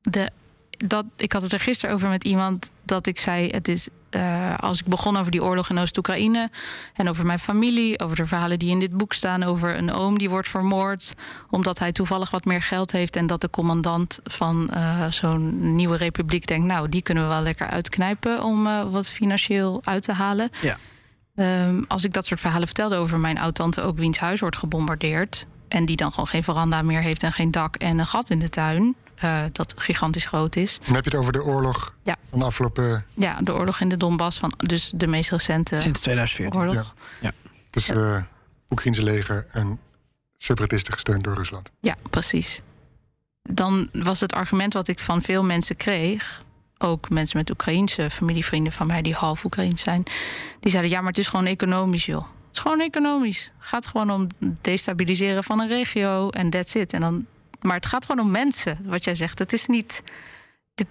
[0.00, 0.30] de
[0.76, 4.54] dat, ik had het er gisteren over met iemand dat ik zei: het is uh,
[4.56, 6.50] als ik begon over die oorlog in Oost-Oekraïne
[6.94, 10.18] en over mijn familie, over de verhalen die in dit boek staan, over een oom
[10.18, 11.14] die wordt vermoord
[11.50, 15.96] omdat hij toevallig wat meer geld heeft en dat de commandant van uh, zo'n nieuwe
[15.96, 20.12] republiek denkt: nou, die kunnen we wel lekker uitknijpen om uh, wat financieel uit te
[20.12, 20.50] halen.
[20.60, 20.78] Ja.
[21.36, 25.46] Um, als ik dat soort verhalen vertelde over mijn oud-tante ook wiens huis wordt gebombardeerd
[25.68, 28.38] en die dan gewoon geen veranda meer heeft en geen dak en een gat in
[28.38, 30.78] de tuin uh, dat gigantisch groot is.
[30.84, 32.16] Dan heb je het over de oorlog ja.
[32.30, 33.04] van de afgelopen...
[33.14, 36.60] Ja, de oorlog in de Donbass, van, dus de meest recente Sinds 2014.
[36.60, 36.74] oorlog.
[36.74, 36.92] Ja.
[37.20, 37.32] Ja.
[37.70, 38.16] Tussen het ja.
[38.16, 38.22] uh,
[38.70, 39.80] Oekraïnse leger en
[40.36, 41.70] separatisten gesteund door Rusland.
[41.80, 42.60] Ja, precies.
[43.42, 46.44] Dan was het argument wat ik van veel mensen kreeg...
[46.78, 49.02] ook mensen met Oekraïense familievrienden van mij...
[49.02, 50.02] die half Oekraïens zijn,
[50.60, 50.90] die zeiden...
[50.90, 52.22] ja, maar het is gewoon economisch, joh.
[52.24, 53.52] Het is gewoon economisch.
[53.58, 54.26] Het gaat gewoon om
[54.60, 56.92] destabiliseren van een regio en that's it.
[56.92, 57.26] En dan
[57.66, 59.38] maar het gaat gewoon om mensen, wat jij zegt.
[59.38, 60.02] Het is niet.
[60.74, 60.86] Dit,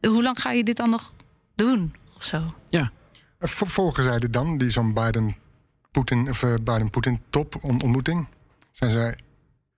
[0.00, 1.12] hoe lang ga je dit dan nog
[1.54, 1.94] doen?
[2.16, 2.54] Of zo?
[2.68, 2.90] Ja.
[3.38, 8.28] Volgen zij dit dan, die zo'n Biden-Poetin of uh, Biden-Poetin-top ontmoeting?
[8.70, 9.18] Zijn zij.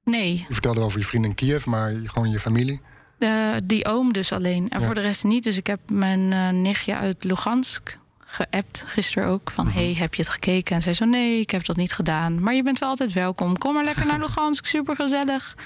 [0.04, 0.44] Nee.
[0.48, 2.80] Je vertelde over je vrienden in Kiev, maar gewoon je familie.
[3.22, 4.68] Uh, die oom dus alleen.
[4.68, 4.86] En ja.
[4.86, 5.44] voor de rest niet.
[5.44, 9.50] Dus ik heb mijn uh, nichtje uit Lugansk geappt gisteren ook.
[9.50, 9.74] Van, Mhm.
[9.74, 10.76] hey, heb je het gekeken?
[10.76, 12.40] En zij zo, nee, ik heb dat niet gedaan.
[12.42, 13.58] Maar je bent wel altijd welkom.
[13.58, 15.56] Kom maar lekker naar Lugansk, super gezellig.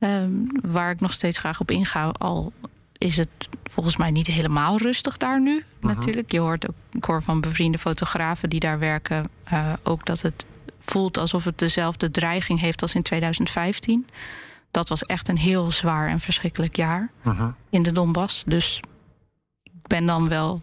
[0.00, 2.52] Um, waar ik nog steeds graag op inga, al
[2.98, 3.28] is het
[3.64, 5.64] volgens mij niet helemaal rustig daar nu.
[5.80, 5.94] Mhm.
[5.94, 6.32] Natuurlijk.
[6.32, 10.44] Je hoort ook, ik hoor van bevriende fotografen die daar werken, uh, ook dat het
[10.78, 14.06] voelt alsof het dezelfde dreiging heeft als in 2015.
[14.70, 17.50] Dat was echt een heel zwaar en verschrikkelijk jaar Mhm.
[17.70, 18.42] in de Donbass.
[18.46, 18.80] Dus
[19.62, 20.62] ik ben dan wel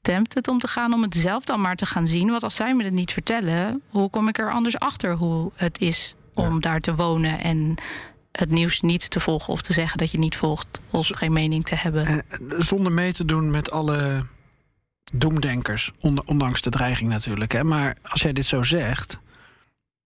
[0.00, 2.30] tempted om te gaan om het zelf dan maar te gaan zien.
[2.30, 5.80] Want als zij me het niet vertellen, hoe kom ik er anders achter hoe het
[5.80, 6.60] is om Ja.
[6.60, 7.74] daar te wonen en
[8.32, 11.64] het nieuws niet te volgen of te zeggen dat je niet volgt of geen mening
[11.64, 12.06] te hebben.
[12.06, 12.18] Eh,
[12.58, 14.22] zonder mee te doen met alle
[15.12, 17.52] doemdenkers, on- ondanks de dreiging natuurlijk.
[17.52, 17.64] Hè.
[17.64, 19.18] Maar als jij dit zo zegt,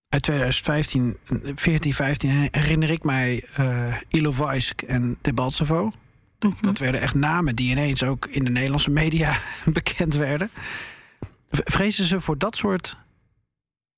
[0.09, 1.17] uit 2015,
[1.55, 5.93] 14, 15 herinner ik mij uh, Ilovaisk en Debaltsevo.
[6.39, 6.53] Mhm.
[6.61, 10.51] Dat werden echt namen die ineens ook in de Nederlandse media bekend werden.
[11.51, 12.97] Vrezen ze voor dat soort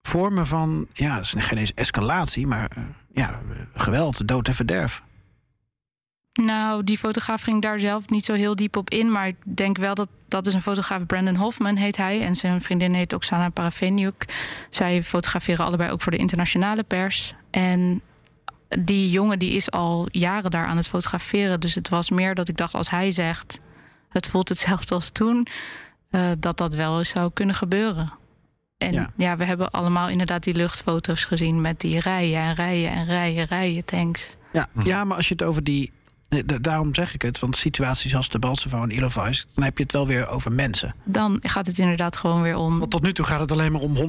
[0.02, 3.40] vormen van, ja, dat is geen eens escalatie, maar uh, ja,
[3.74, 5.02] geweld, dood en verderf?
[6.32, 9.12] Nou, die fotograaf ging daar zelf niet zo heel diep op in.
[9.12, 12.22] Maar ik denk wel dat dat is een fotograaf, Brandon Hoffman heet hij.
[12.22, 14.24] En zijn vriendin heet Oksana Parafeniuk.
[14.70, 17.34] Zij fotograferen allebei ook voor de internationale pers.
[17.50, 18.02] En
[18.78, 21.60] die jongen die is al jaren daar aan het fotograferen.
[21.60, 23.60] Dus het was meer dat ik dacht, als hij zegt...
[24.08, 25.46] het voelt hetzelfde als toen...
[26.10, 28.12] Uh, dat dat wel eens zou kunnen gebeuren.
[28.78, 29.10] En ja.
[29.16, 29.36] ja.
[29.36, 31.60] we hebben allemaal inderdaad die luchtfoto's gezien...
[31.60, 34.36] met die rijen en rijen en rijen, rijen tanks.
[34.52, 35.92] Ja, ja maar als je het over die
[36.60, 39.46] Daarom zeg ik het, want situaties als de Balsevo en Ilovaisk...
[39.54, 40.94] dan heb je het wel weer over mensen.
[41.04, 42.78] Dan gaat het inderdaad gewoon weer om...
[42.78, 44.02] Want tot nu toe gaat het alleen maar om 175.000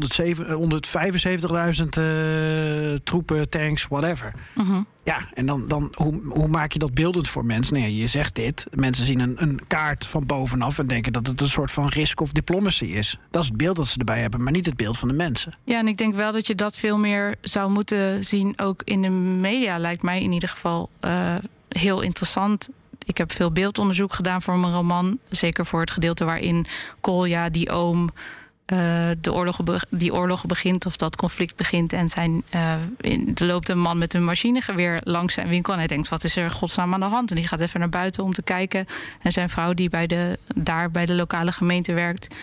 [1.99, 4.33] uh, troepen, tanks, whatever.
[4.55, 4.79] Uh -huh.
[5.03, 7.73] Ja, en dan, dan hoe, hoe maak je dat beeldend voor mensen?
[7.73, 10.79] Nee, je zegt dit, mensen zien een, een kaart van bovenaf...
[10.79, 13.17] en denken dat het een soort van risk of diplomacy is.
[13.31, 15.53] Dat is het beeld dat ze erbij hebben, maar niet het beeld van de mensen.
[15.63, 18.53] Ja, en ik denk wel dat je dat veel meer zou moeten zien...
[18.59, 20.89] ook in de media, lijkt mij in ieder geval...
[21.05, 21.35] Uh,
[21.77, 22.69] heel interessant.
[23.05, 25.19] Ik heb veel beeldonderzoek gedaan voor mijn roman.
[25.29, 26.65] Zeker voor het gedeelte waarin
[27.01, 28.09] Kolja, die oom,
[28.73, 28.77] uh,
[29.21, 29.59] de oorlog,
[29.89, 31.93] die oorlog begint of dat conflict begint.
[31.93, 35.73] En zijn, uh, in, er loopt een man met een machinegeweer langs zijn winkel.
[35.73, 37.29] En hij denkt: wat is er godsnaam aan de hand?
[37.29, 38.85] En die gaat even naar buiten om te kijken.
[39.21, 42.35] En zijn vrouw, die bij de, daar bij de lokale gemeente werkt.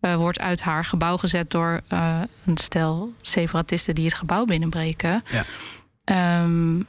[0.00, 1.80] Uh, wordt uit haar gebouw gezet door
[2.44, 5.24] een stel separatisten die het gebouw binnenbreken.
[6.04, 6.42] Ja.
[6.42, 6.86] Um,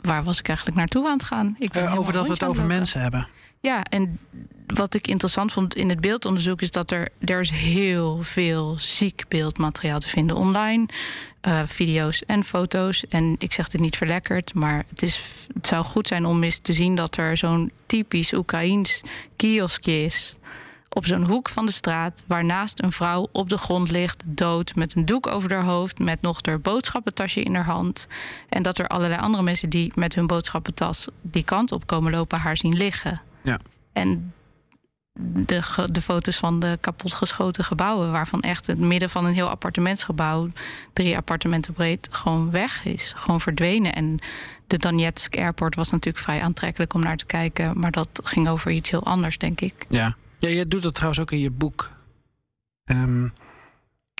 [0.00, 1.56] waar was ik eigenlijk naartoe aan het gaan?
[1.58, 3.28] Ik uh, over dat we het over mensen hebben.
[3.60, 4.18] Ja, en
[4.66, 9.24] wat ik interessant vond in het beeldonderzoek is dat er, er is heel veel ziek
[9.28, 10.88] beeldmateriaal te vinden online.
[11.48, 13.06] Uh, video's en foto's.
[13.08, 15.20] En ik zeg dit niet verlekkerd, maar het, is,
[15.54, 19.00] het zou goed zijn om eens te zien dat er zo'n typisch Oekraïens
[19.36, 20.34] kioskje is
[20.98, 24.94] op zo'n hoek van de straat, waarnaast een vrouw op de grond ligt, dood, met
[24.94, 28.06] een doek over haar hoofd, met nog haar boodschappentasje in haar hand.
[28.48, 32.38] En dat er allerlei andere mensen die met hun boodschappentas die kant op komen lopen,
[32.38, 33.20] haar zien liggen.
[33.42, 33.58] Ja.
[33.92, 34.32] En
[35.20, 40.48] de, de foto's van de kapotgeschoten gebouwen, waarvan echt het midden van een heel appartementsgebouw,
[40.92, 43.94] drie appartementen breed, gewoon weg is, gewoon verdwenen.
[43.94, 44.18] En
[44.66, 48.70] de Donetsk Airport was natuurlijk vrij aantrekkelijk om naar te kijken, maar dat ging over
[48.70, 49.86] iets heel anders, denk ik.
[49.88, 50.16] Ja.
[50.38, 51.90] Ja, je doet dat trouwens ook in je boek.
[52.84, 53.32] Um,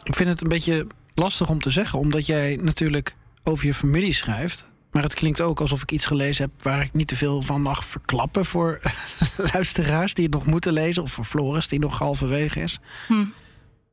[0.04, 4.12] ik vind het een beetje lastig om te zeggen, omdat jij natuurlijk over je familie
[4.12, 4.68] schrijft.
[4.90, 7.62] Maar het klinkt ook alsof ik iets gelezen heb waar ik niet te veel van
[7.62, 8.80] mag verklappen voor
[9.52, 11.02] luisteraars die het nog moeten lezen.
[11.02, 12.80] Of voor Floris die nog halverwege is.
[13.06, 13.24] Hm.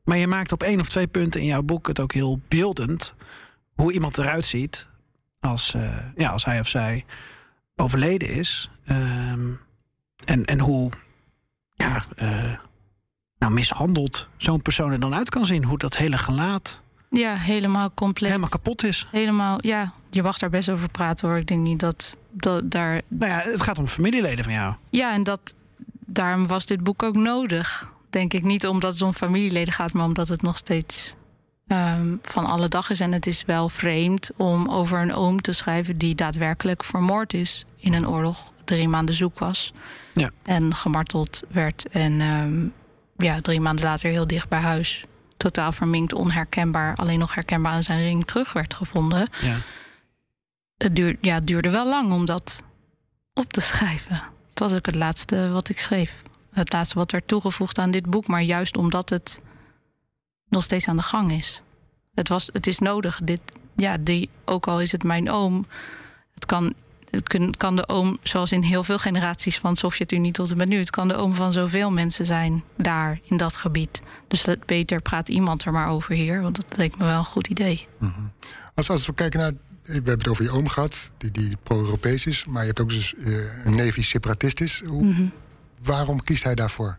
[0.03, 3.13] Maar je maakt op één of twee punten in jouw boek het ook heel beeldend.
[3.75, 4.87] Hoe iemand eruit ziet
[5.39, 7.05] als, eh, ja, als hij of zij
[7.75, 8.69] overleden is.
[8.85, 9.51] Ehm,
[10.25, 10.91] en, en hoe
[11.75, 12.53] ja, eh,
[13.37, 15.63] nou, mishandeld zo'n persoon er dan uit kan zien.
[15.63, 18.29] Hoe dat hele gelaat Ja, helemaal compleet.
[18.29, 19.07] helemaal kapot is.
[19.11, 19.93] Helemaal, ja.
[20.09, 21.37] Je mag daar best over praten hoor.
[21.37, 23.01] Ik denk niet dat, dat daar.
[23.07, 24.75] Nou ja, het gaat om familieleden van jou.
[24.89, 25.55] Ja, en dat.
[26.07, 27.91] Daarom was dit boek ook nodig.
[28.09, 31.15] Denk ik niet omdat het om familieleden gaat, maar omdat het nog steeds
[31.67, 32.99] ehm, van alle dag is.
[32.99, 37.65] En het is wel vreemd om over een oom te schrijven die daadwerkelijk vermoord is
[37.77, 38.51] in een oorlog.
[38.65, 39.73] Drie maanden zoek was.
[40.13, 40.31] Ja.
[40.43, 41.89] En gemarteld werd.
[41.89, 42.67] En ehm,
[43.17, 45.05] ja, drie maanden later heel dicht bij huis.
[45.37, 46.95] Totaal verminkt, onherkenbaar.
[46.95, 49.29] Alleen nog herkenbaar aan zijn ring terug werd gevonden.
[49.41, 49.57] Ja.
[50.77, 52.63] Het, duur, ja, het duurde wel lang om dat
[53.33, 54.21] op te schrijven.
[54.49, 56.21] Het was ook het laatste wat ik schreef.
[56.51, 58.27] Het laatste wat werd toegevoegd aan dit boek.
[58.27, 59.41] Maar juist omdat het
[60.49, 61.61] nog steeds aan de gang is.
[62.13, 63.19] Het, was, het is nodig.
[63.23, 63.41] Dit,
[63.75, 65.67] ja, die, ook al is het mijn oom.
[66.33, 66.73] Het kan,
[67.15, 70.67] het kan de oom, zoals in heel veel generaties van de Sovjet-Unie tot en met
[70.67, 70.77] nu.
[70.77, 74.01] Het kan de oom van zoveel mensen zijn daar in dat gebied.
[74.27, 76.41] Dus het beter praat iemand er maar over hier.
[76.41, 77.87] Want dat leek me wel een goed idee.
[78.75, 79.51] Als, als we kijken naar.
[79.83, 82.45] We hebben het over je oom gehad, die, die pro-Europees is.
[82.45, 84.81] Maar je hebt ook dus eh, een neef die separatist is.
[84.85, 85.25] Hoe, Mhm.
[85.81, 86.95] Waarom kiest hij daarvoor?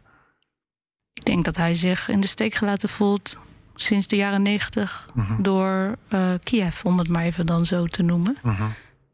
[1.13, 3.37] Ik denk dat hij zich in de steek gelaten voelt
[3.75, 5.09] sinds de jaren negentig
[5.39, 8.37] door eh, Kiev, om het maar even dan zo te noemen.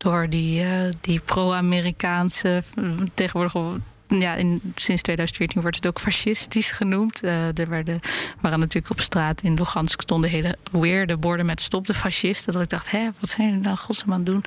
[0.02, 2.84] Door die, eh, die pro-Amerikaanse, eh,
[3.14, 7.22] tegenwoordig ja, in, sinds 2014 wordt het ook fascistisch genoemd.
[7.22, 8.00] Eh, er werden,
[8.40, 12.52] waren natuurlijk op straat in Lugansk stonden hele weirde borden met stop de fascisten.
[12.52, 14.44] Dat ik dacht, hè, wat zijn er nou godsnaam aan het doen?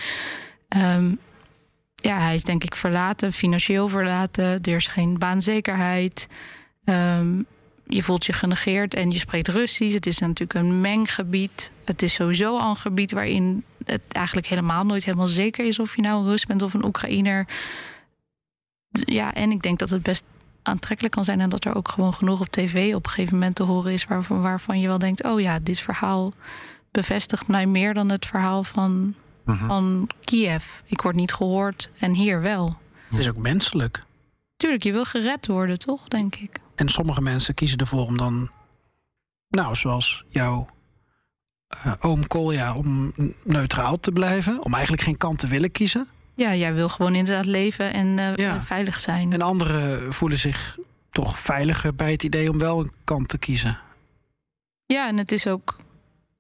[0.68, 1.12] Ehm,
[1.96, 4.62] ja, hij is denk ik verlaten, financieel verlaten.
[4.62, 6.28] Er is geen baanzekerheid.
[6.84, 7.42] Ehm,
[7.88, 9.94] je voelt je genegeerd en je spreekt Russisch.
[9.94, 11.72] Het is natuurlijk een menggebied.
[11.86, 15.96] Het is sowieso al een gebied waarin het eigenlijk helemaal nooit helemaal zeker is of
[15.96, 17.48] je nou een Rus bent of een Oekraïner.
[18.90, 20.24] Ja, en ik denk dat het best
[20.62, 23.56] aantrekkelijk kan zijn en dat er ook gewoon genoeg op tv op een gegeven moment
[23.56, 26.34] te horen is waarvan, waarvan je wel denkt: oh ja, dit verhaal
[26.92, 29.16] bevestigt mij meer dan het verhaal van,
[29.46, 30.66] van Kiev.
[30.86, 32.78] Ik word niet gehoord en hier wel.
[33.10, 34.04] Het is ook menselijk.
[34.58, 36.08] Tuurlijk, je wil gered worden, toch?
[36.08, 36.60] Denk ik.
[36.76, 38.50] En sommige mensen kiezen ervoor om dan,
[39.50, 40.68] nou, zoals jouw
[42.00, 43.14] oom Kolja, om
[43.44, 44.64] neutraal te blijven.
[44.64, 46.08] Om eigenlijk geen kant te willen kiezen.
[46.36, 48.62] Ja, jij wil gewoon inderdaad leven en eh, Ja.
[48.62, 49.34] veilig zijn.
[49.34, 50.78] En anderen voelen zich
[51.10, 53.80] toch veiliger bij het idee om wel een kant te kiezen.
[54.86, 55.76] Ja, en het is ook.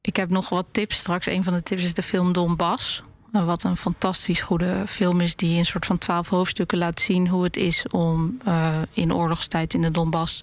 [0.01, 1.25] Ik heb nog wat tips straks.
[1.25, 3.03] Een van de tips is de film Donbass.
[3.31, 7.27] Eh, Wat een fantastisch goede film is, die een soort van twaalf hoofdstukken laat zien
[7.27, 10.41] hoe het is om eh, in oorlogstijd in de Donbass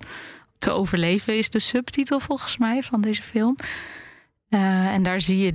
[0.59, 3.57] te overleven, is de subtitel volgens mij van deze film.
[4.53, 5.55] Eh, en daar zie je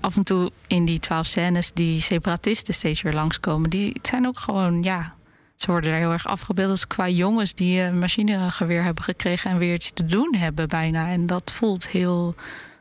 [0.00, 3.70] af en toe in die twaalf scènes die separatisten steeds weer langskomen.
[3.70, 5.14] Die zijn ook gewoon, ja,
[5.54, 9.58] ze worden daar heel erg afgebeeld als qua jongens die een machinegeweer hebben gekregen en
[9.58, 11.08] weer iets te doen hebben bijna.
[11.08, 12.34] En dat voelt heel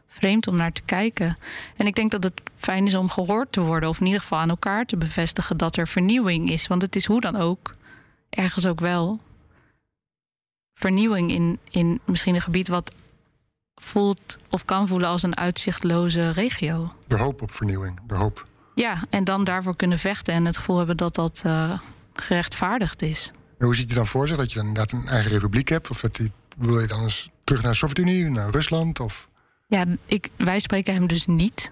[0.07, 1.37] vreemd om naar te kijken.
[1.77, 4.39] En ik denk dat het fijn is om gehoord te worden, of in ieder geval
[4.39, 6.67] aan elkaar te bevestigen dat er vernieuwing is.
[6.67, 7.75] Want het is hoe dan ook,
[8.29, 9.19] ergens ook wel,
[10.73, 12.95] vernieuwing in, in misschien een gebied wat
[13.75, 16.93] voelt of kan voelen als een uitzichtloze regio.
[17.07, 17.99] De hoop op vernieuwing.
[18.07, 18.43] De hoop.
[18.75, 21.79] Ja, en dan daarvoor kunnen vechten en het gevoel hebben dat dat eh,
[22.13, 23.31] gerechtvaardigd is.
[23.57, 25.89] En hoe ziet je dan voor zich dat je inderdaad een eigen republiek hebt?
[25.89, 28.99] Of dat die, wil je dan eens terug naar de Sovjet-Unie, naar Rusland?
[28.99, 29.29] Of...
[29.67, 31.71] Ja, ik, wij spreken hem dus niet.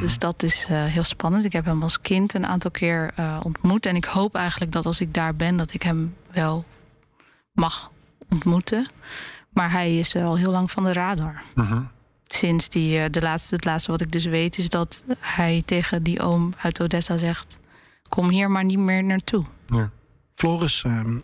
[0.00, 1.44] Dus dat is eh, heel spannend.
[1.44, 3.86] Ik heb hem als kind een aantal keer eh, ontmoet.
[3.86, 6.64] En ik hoop eigenlijk dat als ik daar ben, dat ik hem wel
[7.52, 7.90] mag
[8.28, 8.88] ontmoeten.
[9.52, 11.42] Maar hij is al heel lang van de radar.
[12.26, 16.02] Sinds die, eh, de laatste, het laatste wat ik dus weet, is dat hij tegen
[16.02, 17.58] die oom uit Odessa zegt:
[18.08, 19.44] Kom hier maar niet meer naartoe.
[19.66, 19.90] Ja.
[20.32, 21.18] Floris ehm,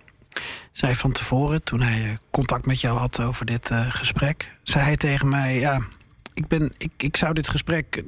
[0.73, 4.85] zei van tevoren, toen hij eh, contact met jou had over dit eh, gesprek, zei
[4.85, 5.81] hij tegen mij: Ja,
[6.35, 8.03] ik, ben, ik, ik zou dit gesprek eh,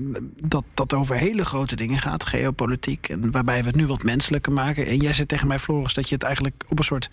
[0.47, 4.53] dat, dat over hele grote dingen gaat, geopolitiek, en waarbij we het nu wat menselijker
[4.53, 4.87] maken.
[4.87, 7.11] En jij zei tegen mij, Floris, dat je het eigenlijk op een soort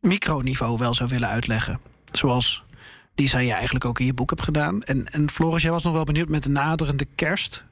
[0.00, 1.80] microniveau wel zou willen uitleggen.
[2.12, 2.64] Zoals
[3.14, 4.82] die zei je eigenlijk ook in je boek hebt gedaan.
[4.82, 7.64] En, en Floris, jij was nog wel benieuwd met de naderende kerst.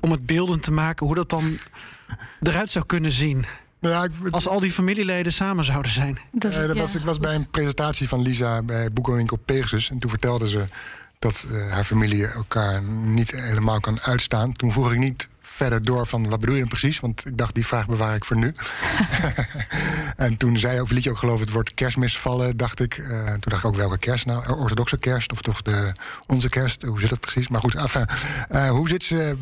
[0.00, 1.58] Om het beeldend te maken hoe dat dan
[2.42, 3.46] eruit zou kunnen zien.
[3.80, 6.18] Nou ja, ik, Als al die familieleden samen zouden zijn.
[6.32, 9.90] Dat, Eh, dat ja, was, ik was bij een presentatie van Lisa bij Boekenwinkel Pegasus.
[9.90, 10.64] En toen vertelde ze
[11.18, 14.52] dat eh, haar familie elkaar niet helemaal kan uitstaan.
[14.52, 17.00] Toen vroeg ik niet verder door van wat bedoel je dan precies?
[17.00, 18.54] Want ik dacht, die vraag bewaar ik voor nu.
[20.16, 22.98] en toen zei over liedje ook geloof het woord kerstmis vallen, dacht ik.
[22.98, 24.48] eh, toen dacht ik ook welke kerst nou?
[24.48, 25.92] Orthodoxe kerst of toch de,
[26.26, 26.82] onze kerst?
[26.82, 27.48] Hoe zit dat precies?
[27.48, 28.06] Maar goed, enfin,
[28.48, 29.36] eh, hoe zit ze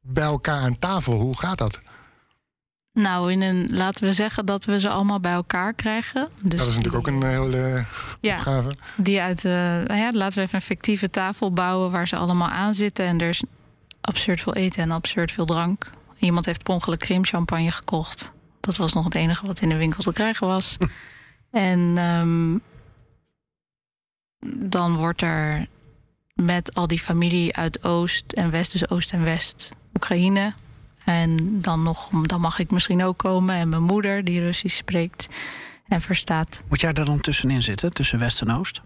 [0.00, 1.20] bij elkaar aan tafel?
[1.20, 1.78] Hoe gaat dat?
[2.92, 6.28] Nou, in een, laten we zeggen dat we ze allemaal bij elkaar krijgen.
[6.40, 7.84] Dus dat is natuurlijk ook een hele
[8.20, 8.70] ja, opgave.
[8.96, 9.84] die uit de.
[9.86, 13.04] Nou ja, laten we even een fictieve tafel bouwen waar ze allemaal aan zitten.
[13.06, 13.42] En er is
[14.00, 15.90] absurd veel eten en absurd veel drank.
[16.18, 18.32] Iemand heeft per ongeluk champagne gekocht.
[18.60, 20.76] Dat was nog het enige wat in de winkel te krijgen was.
[21.50, 22.58] en ehm,
[24.70, 25.66] dan wordt er
[26.34, 30.54] met al die familie uit Oost en West, dus Oost en West, Oekraïne.
[31.04, 33.54] En dan, nog, dan mag ik misschien ook komen.
[33.54, 35.28] En mijn moeder, die Russisch spreekt
[35.86, 36.62] en verstaat.
[36.68, 38.80] Moet jij daar dan tussenin zitten, tussen West en Oost?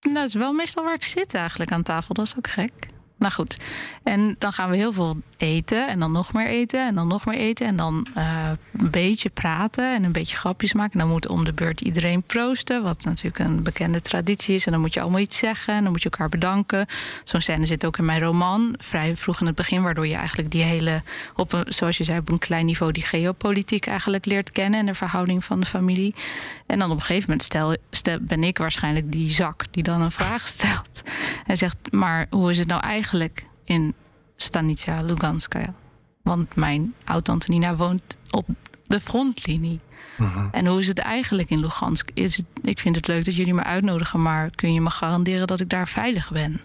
[0.00, 2.14] Nou, dat is wel meestal waar ik zit eigenlijk aan tafel.
[2.14, 2.72] Dat is ook gek.
[3.20, 3.56] Nou goed.
[4.02, 5.88] En dan gaan we heel veel eten.
[5.88, 6.86] En dan nog meer eten.
[6.86, 7.66] En dan nog meer eten.
[7.66, 9.94] En dan eh, een beetje praten.
[9.94, 10.92] En een beetje grapjes maken.
[10.92, 12.82] En dan moet om de beurt iedereen proosten.
[12.82, 14.66] Wat natuurlijk een bekende traditie is.
[14.66, 15.74] En dan moet je allemaal iets zeggen.
[15.74, 16.86] En dan moet je elkaar bedanken.
[17.24, 18.74] Zo'n scène zit ook in mijn roman.
[18.78, 19.82] Vrij vroeg in het begin.
[19.82, 21.02] Waardoor je eigenlijk die hele.
[21.36, 22.92] Op zoals je zei, op een klein niveau.
[22.92, 24.80] die geopolitiek eigenlijk leert kennen.
[24.80, 26.14] En de verhouding van de familie.
[26.66, 30.10] En dan op een gegeven moment stel, ben ik waarschijnlijk die zak die dan een
[30.10, 31.02] vraag stelt.
[31.46, 33.08] En zegt, maar hoe is het nou eigenlijk
[33.64, 33.94] in
[34.36, 35.74] Stanitsa Luganskaya?
[36.22, 38.46] Want mijn oud-tante Nina woont op
[38.86, 39.80] de frontlinie.
[40.52, 42.10] En hoe is het eigenlijk in Lugansk?
[42.14, 45.46] Is het, ik vind het leuk dat jullie me uitnodigen, maar kun je me garanderen
[45.46, 46.60] dat ik daar veilig ben?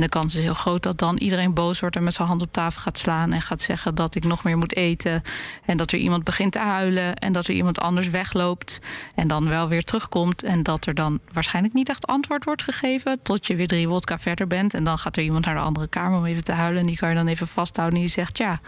[0.00, 2.42] En de kans is heel groot dat dan iedereen boos wordt en met zijn hand
[2.42, 5.22] op tafel gaat slaan en gaat zeggen dat ik nog meer moet eten.
[5.64, 8.80] En dat er iemand begint te huilen en dat er iemand anders wegloopt
[9.14, 10.42] en dan wel weer terugkomt.
[10.42, 14.18] En dat er dan waarschijnlijk niet echt antwoord wordt gegeven tot je weer drie wodka
[14.18, 14.74] verder bent.
[14.74, 16.80] En dan gaat er iemand naar de andere kamer om even te huilen.
[16.80, 18.60] En die kan je dan even vasthouden en die zegt ja,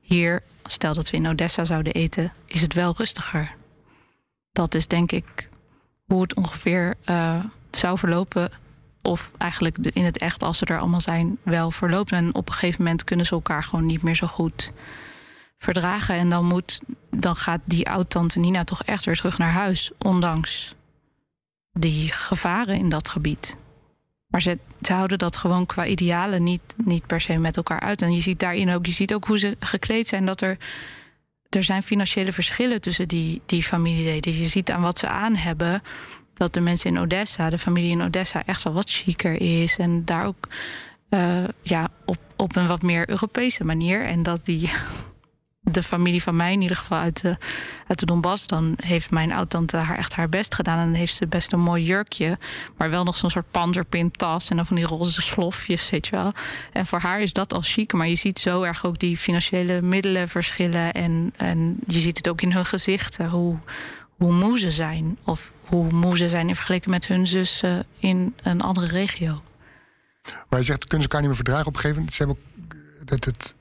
[0.00, 3.54] hier, stel dat we in Odessa zouden eten, is het wel rustiger.
[4.52, 5.48] Dat is denk ik
[6.06, 8.50] hoe het ongeveer eh, zou verlopen
[9.02, 12.12] of eigenlijk in het echt, als ze er allemaal zijn, wel verloopt.
[12.12, 14.72] En op een gegeven moment kunnen ze elkaar gewoon niet meer zo goed
[15.58, 16.14] verdragen.
[16.14, 16.80] En dan, moet,
[17.10, 20.74] dan gaat die oud-tante Nina toch echt weer terug naar huis, ondanks
[21.72, 23.56] die gevaren in dat gebied.
[24.26, 28.02] Maar ze, ze houden dat gewoon qua idealen niet, niet per se met elkaar uit.
[28.02, 30.58] En je ziet daarin ook, je ziet ook hoe ze gekleed zijn, dat er.
[31.48, 34.38] Er zijn financiële verschillen tussen die, die familieleden.
[34.38, 35.82] Je ziet aan wat ze aan hebben
[36.40, 39.78] dat de mensen in Odessa, de familie in Odessa, echt wel wat chiquer is.
[39.78, 40.48] En daar ook
[41.08, 44.04] eh, ja, op, op een wat meer Europese manier.
[44.04, 44.70] En dat die.
[45.62, 47.36] De familie van mij, in ieder geval uit de,
[47.86, 50.78] uit de Donbass, dan heeft mijn oud-tante haar echt haar best gedaan.
[50.78, 52.38] En heeft ze best een mooi jurkje,
[52.76, 56.32] maar wel nog zo'n soort panzerpintas en dan van die roze slofjes, weet je wel.
[56.72, 59.82] En voor haar is dat al chic, maar je ziet zo erg ook die financiële
[59.82, 60.92] middelen verschillen.
[60.92, 63.58] En, en je ziet het ook in hun gezichten, hoe,
[64.20, 65.18] hoe moe ze zijn.
[65.24, 69.42] Of hoe moe ze zijn in vergelijking met hun zus eh, in een andere regio.
[70.48, 72.16] Maar je zegt, kunnen ze elkaar niet meer verdragen op een gegeven moment?
[72.16, 73.54] Ze, hebben ook, dat het,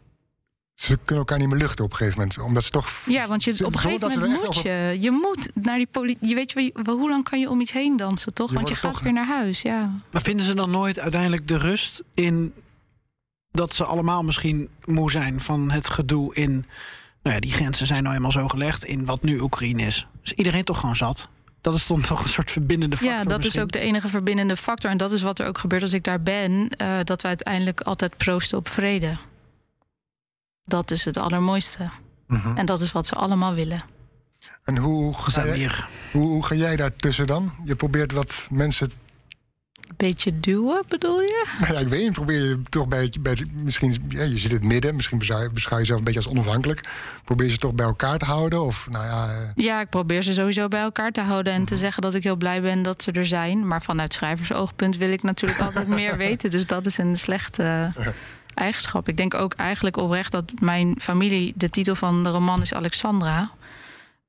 [0.73, 2.39] ze kunnen elkaar niet meer luchten op een gegeven moment.
[2.39, 2.89] Omdat ze toch...
[3.05, 4.99] Ja, want je, ze- op een gegeven moment moet over- je.
[4.99, 6.27] Je moet naar die politie.
[6.27, 8.49] Je weet je, wel, hoe lang kan je om iets heen dansen, toch?
[8.49, 10.01] Je Want je gaat toch- weer naar huis, ja.
[10.11, 12.53] Maar vinden ze dan nooit uiteindelijk de rust in
[13.51, 16.65] dat ze allemaal misschien moe zijn van het gedoe in.
[17.23, 20.07] Nou ja, die grenzen zijn nou eenmaal zo gelegd in wat nu Oekraïne is.
[20.29, 21.27] Is iedereen toch gewoon zat?
[21.61, 23.15] Dat is dan toch een soort verbindende factor.
[23.17, 23.55] Ja, dat misschien?
[23.55, 24.91] is ook de enige verbindende factor.
[24.91, 26.69] En dat is wat er ook gebeurt als ik daar ben.
[26.69, 29.17] eh, dat we uiteindelijk altijd proosten op vrede.
[30.65, 31.89] Dat is het allermooiste.
[32.27, 32.57] Mhm.
[32.57, 33.83] En dat is wat ze allemaal willen.
[34.63, 35.87] En hoe, ga zijn jij, hier.
[36.11, 37.53] hoe, hoe ga jij daartussen dan?
[37.63, 38.91] Je probeert wat mensen...
[39.89, 41.45] Een beetje duwen, bedoel je?
[41.59, 43.11] Ja, ik weet niet, probeer je toch bij,
[43.53, 46.81] misschien, ja, je zit in het midden, misschien beschouw je, jezelf een beetje als onafhankelijk.
[47.23, 48.61] Probeer ze toch bij elkaar te houden?
[48.61, 51.77] Of nou ja, eh, Ja, ik probeer ze sowieso bij elkaar te houden en te
[51.77, 53.67] zeggen dat ik heel blij ben dat ze er zijn.
[53.67, 56.49] Maar vanuit schrijversoogpunt wil ik natuurlijk altijd meer weten.
[56.49, 57.93] Dus dat is een slechte
[58.53, 59.07] eigenschap.
[59.07, 63.51] Ik denk ook eigenlijk oprecht dat mijn familie, de titel van de roman is Alexandra.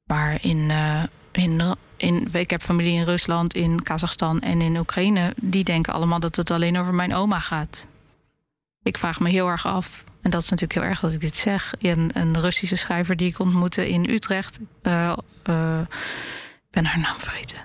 [0.07, 1.03] Maar in, eh,
[1.33, 1.63] in,
[2.01, 5.33] in, ik heb familie in Rusland, in Kazachstan en in Oekraïne.
[5.37, 7.87] Die denken allemaal dat het alleen over mijn oma gaat.
[8.83, 11.37] Ik vraag me heel erg af, en dat is natuurlijk heel erg dat ik dit
[11.37, 11.73] zeg.
[11.81, 14.59] Een, een Russische schrijver die ik ontmoette in Utrecht.
[14.83, 15.81] eh, eh,
[16.71, 17.57] ik ben haar naam vergeten.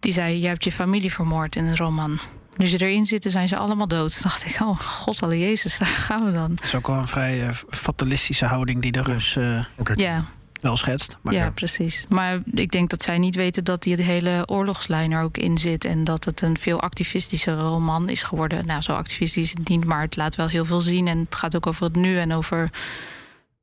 [0.00, 2.18] Die zei: Je hebt je familie vermoord in een roman.
[2.56, 4.12] Nu ze erin zitten, zijn ze allemaal dood.
[4.12, 6.54] Toen dacht ik: Oh, god alle Jezus, daar gaan we dan.
[6.54, 9.36] Dat is ook wel een vrij eh, fatalistische houding die de Rus.
[9.36, 9.92] eh, oké.
[9.96, 10.24] Ja,
[10.62, 11.16] wel schetst.
[11.20, 12.06] Maar ja, precies.
[12.08, 15.84] Maar ik denk dat zij niet weten dat die hele oorlogslijn er ook in zit.
[15.84, 18.66] En dat het een veel activistische roman is geworden.
[18.66, 21.06] Nou, zo activistisch is het niet, maar het laat wel heel veel zien.
[21.06, 22.70] En het gaat ook over het nu en over.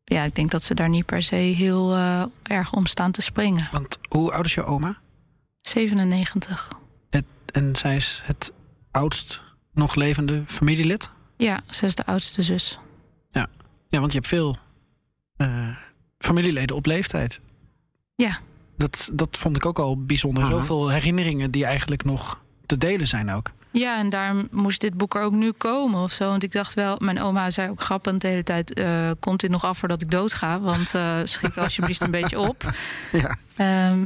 [0.03, 3.21] Ja, ik denk dat ze daar niet per se heel eh, erg om staan te
[3.21, 3.69] springen.
[3.71, 4.97] Want hoe oud is je oma?
[5.61, 6.67] 97.
[7.09, 8.51] Het, en zij is het
[8.91, 9.41] oudst
[9.73, 11.09] nog levende familielid?
[11.37, 12.79] Ja, ze is de oudste zus.
[13.29, 13.47] Ja,
[13.89, 14.55] ja want je hebt veel
[15.37, 15.77] eh,
[16.19, 17.39] familieleden op leeftijd.
[18.15, 18.39] Ja.
[18.77, 20.43] Dat, dat vond ik ook al bijzonder.
[20.43, 20.51] Aha.
[20.51, 23.51] Zoveel herinneringen die eigenlijk nog te delen zijn ook.
[23.71, 26.29] Ja, en daarom moest dit boek er ook nu komen of zo.
[26.29, 28.73] Want ik dacht wel, mijn oma zei ook grappend de hele tijd...
[28.73, 30.59] eh, komt dit nog af voordat ik doodga?
[30.59, 32.63] Want eh, schiet alsjeblieft een beetje op.
[33.11, 33.35] Ja.
[33.55, 33.99] Ehm,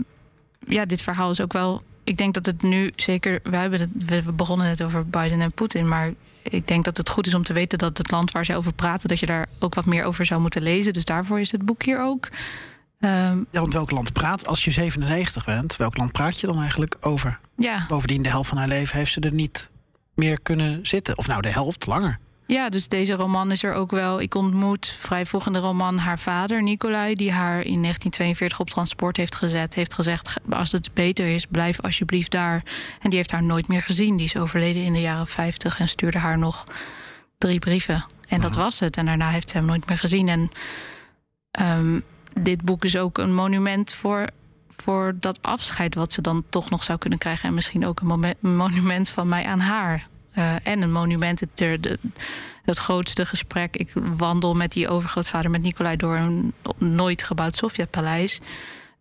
[0.68, 1.84] ja, dit verhaal is ook wel...
[2.04, 3.40] Ik denk dat het nu zeker...
[3.44, 3.90] We, hebben het,
[4.26, 5.88] we begonnen net over Biden en Poetin...
[5.88, 6.14] maar
[6.44, 8.74] ik denk dat het goed is om te weten dat het land waar zij over
[8.74, 9.10] praten...
[9.10, 10.94] dat je daar ook wat meer over zou moeten lezen.
[10.94, 12.28] Dus daarvoor is het boek hier ook.
[13.00, 16.60] Ehm, Ja, want welk land praat, als je 97 bent, welk land praat je dan
[16.60, 17.40] eigenlijk over?
[17.58, 17.86] ja.
[17.88, 19.70] Bovendien, de helft van haar leven heeft ze er niet
[20.16, 21.18] meer kunnen zitten.
[21.18, 22.20] Of nou, de helft langer.
[22.46, 24.22] Ja, dus deze roman is er ook wel.
[24.22, 28.70] Ik ontmoet vrij vroeg in de roman haar vader, Nicolai, die haar in 1942 op
[28.70, 29.76] transport heeft gezet.
[29.76, 32.64] Heeft gezegd: als het beter is, blijf alsjeblieft daar.
[33.00, 34.18] En die heeft haar nooit meer gezien.
[34.18, 36.64] Die is overleden in de jaren 50 en stuurde haar nog
[37.38, 38.06] drie brieven.
[38.28, 38.98] En dat was het.
[38.98, 40.30] En daarna heeft ze hem nooit meer gezien.
[40.30, 40.52] En
[41.52, 42.00] ehm,
[42.40, 44.28] dit boek is ook een monument voor,
[44.70, 47.48] voor dat afscheid wat ze dan toch nog zou kunnen krijgen.
[47.48, 50.08] En misschien ook een monument van mij aan haar.
[50.34, 52.00] Eh, en een monument, het, er- de,
[52.64, 53.76] het grootste gesprek.
[53.76, 58.40] Ik wandel met die overgrootvader, met Nicolai, door een nooit gebouwd Sovjetpaleis.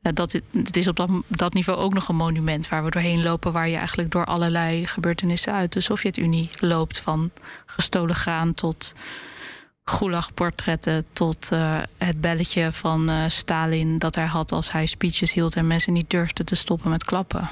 [0.02, 3.22] Eh, dat, het, is op dat, dat niveau ook nog een monument waar we doorheen
[3.22, 6.98] lopen, waar je eigenlijk door allerlei gebeurtenissen uit de Sovjet-Unie loopt.
[7.00, 7.30] Van
[7.66, 8.94] gestolen graan tot
[9.84, 15.56] Gulag-portretten, tot eh, het belletje van eh, Stalin dat hij had als hij speeches hield
[15.56, 17.50] en mensen niet durfden te stoppen met klappen.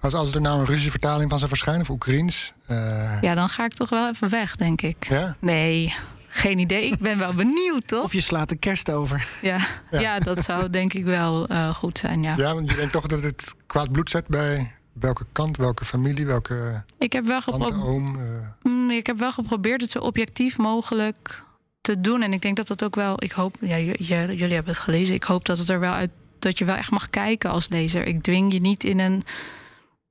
[0.00, 2.52] Als, als er nou een Russische vertaling van zou verschijnen, of Oekraïens.
[2.66, 5.06] eh, Ja, dan ga ik toch wel even weg, denk ik.
[5.08, 5.36] ja?
[5.38, 5.94] Nee,
[6.28, 6.84] geen idee.
[6.90, 8.04] Ik ben wel benieuwd, toch?
[8.04, 9.26] Of je slaat de kerst over.
[9.42, 9.56] Ja,
[9.90, 10.18] ja.
[10.18, 12.34] dat zou denk ik wel eh, goed zijn, ja.
[12.36, 16.26] ja, want je denkt toch dat het kwaad bloed zet bij welke kant, welke familie,
[16.26, 18.16] welke Ik, heb wel tante, gepro- oom.
[18.16, 18.70] eh.
[18.72, 21.42] Mm, ik heb wel geprobeerd het zo objectief mogelijk
[21.80, 22.22] te doen.
[22.22, 23.14] En ik denk dat dat ook wel...
[23.22, 25.14] Ik hoop, ja, j- j- jullie hebben het gelezen.
[25.14, 26.10] Ik hoop dat het er wel uit...
[26.38, 28.06] dat je wel echt mag kijken als lezer.
[28.06, 29.24] Ik dwing je niet in een,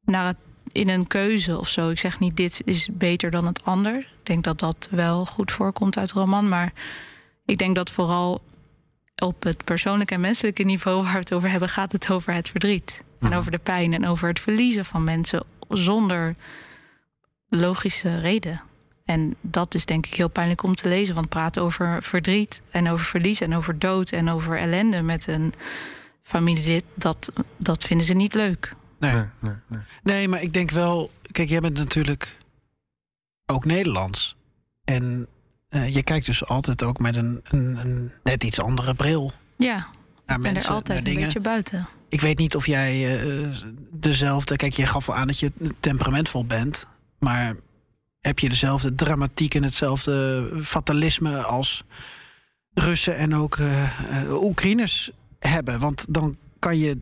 [0.05, 0.37] naar het,
[0.71, 1.89] in een keuze of zo.
[1.89, 3.97] Ik zeg niet dit is beter dan het ander.
[3.97, 6.49] Ik denk dat dat wel goed voorkomt uit roman.
[6.49, 6.73] Maar
[7.45, 8.41] ik denk dat vooral
[9.15, 12.49] op het persoonlijke en menselijke niveau waar we het over hebben, gaat het over het
[12.49, 13.03] verdriet.
[13.19, 16.35] En over de pijn en over het verliezen van mensen zonder
[17.49, 18.61] logische reden.
[19.05, 21.15] En dat is denk ik heel pijnlijk om te lezen.
[21.15, 25.53] Want praten over verdriet en over verlies en over dood en over ellende met een
[26.21, 28.73] familielid, dat, dat vinden ze niet leuk.
[29.01, 29.13] Nee.
[29.13, 29.81] Nee, nee, nee.
[30.03, 31.11] nee, maar ik denk wel...
[31.31, 32.37] Kijk, jij bent natuurlijk
[33.45, 34.35] ook Nederlands.
[34.83, 35.27] En
[35.69, 39.75] eh, je kijkt dus altijd ook met een, een, een net iets andere bril Ja,
[39.75, 39.85] naar
[40.25, 41.23] ik ben mensen, er altijd naar een dingen.
[41.23, 41.87] beetje buiten.
[42.09, 43.47] Ik weet niet of jij eh,
[43.91, 44.55] dezelfde...
[44.55, 46.87] Kijk, je gaf al aan dat je temperamentvol bent.
[47.19, 47.55] Maar
[48.19, 51.83] heb je dezelfde dramatiek en hetzelfde fatalisme als
[52.73, 55.79] Russen en ook eh, Oekraïners hebben?
[55.79, 56.97] Want dan kan je,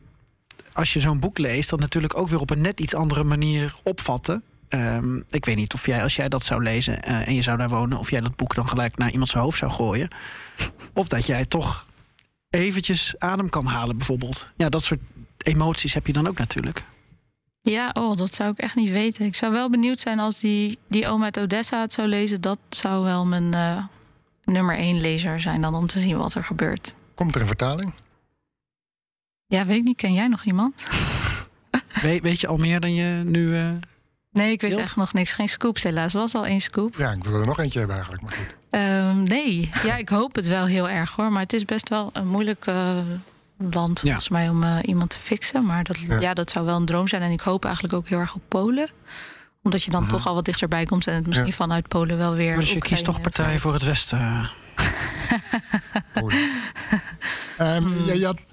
[0.79, 1.69] als je zo'n boek leest...
[1.69, 4.43] dat natuurlijk ook weer op een net iets andere manier opvatten.
[4.67, 7.57] Ehm, ik weet niet of jij, als jij dat zou lezen eh, en je zou
[7.57, 7.97] daar wonen...
[7.97, 10.09] of jij dat boek dan gelijk naar iemand zijn hoofd zou gooien.
[10.93, 11.85] Of dat jij toch
[12.49, 14.51] eventjes adem kan halen, bijvoorbeeld.
[14.57, 14.99] Ja, dat soort
[15.37, 16.83] emoties heb je dan ook natuurlijk.
[17.61, 19.25] Ja, oh, dat zou ik echt niet weten.
[19.25, 22.41] Ik zou wel benieuwd zijn als die, die oom uit Odessa het zou lezen.
[22.41, 23.83] Dat zou wel mijn eh,
[24.43, 26.93] nummer één lezer zijn dan om te zien wat er gebeurt.
[27.15, 27.93] Komt er een vertaling?
[29.49, 29.97] Ja, weet ik niet.
[29.97, 30.73] Ken jij nog iemand?
[32.01, 33.55] Weet, weet je al meer dan je nu...
[33.57, 33.71] eh,
[34.31, 35.33] Nee, ik weet echt nog niks.
[35.33, 36.13] Geen scoops helaas.
[36.13, 36.95] was al één scoop.
[36.97, 38.25] Ja, ik wil er nog eentje hebben eigenlijk.
[38.27, 38.55] Maar goed.
[38.69, 41.31] Ehm, nee, ja, ik hoop het wel heel erg hoor.
[41.31, 42.97] Maar het is best wel een moeilijk eh,
[43.57, 44.03] land Ja.
[44.03, 45.65] volgens mij om eh, iemand te fixen.
[45.65, 46.19] Maar dat, Ja.
[46.19, 46.33] ja.
[46.33, 47.21] dat zou wel een droom zijn.
[47.21, 48.89] En ik hoop eigenlijk ook heel erg op Polen.
[49.63, 51.07] Omdat je dan toch al wat dichterbij komt.
[51.07, 51.53] En het misschien Ja.
[51.55, 52.55] vanuit Polen wel weer.
[52.55, 54.19] dus je Oekraïne kiest toch Partij vanuit- voor het Westen.
[58.07, 58.45] ja, je had-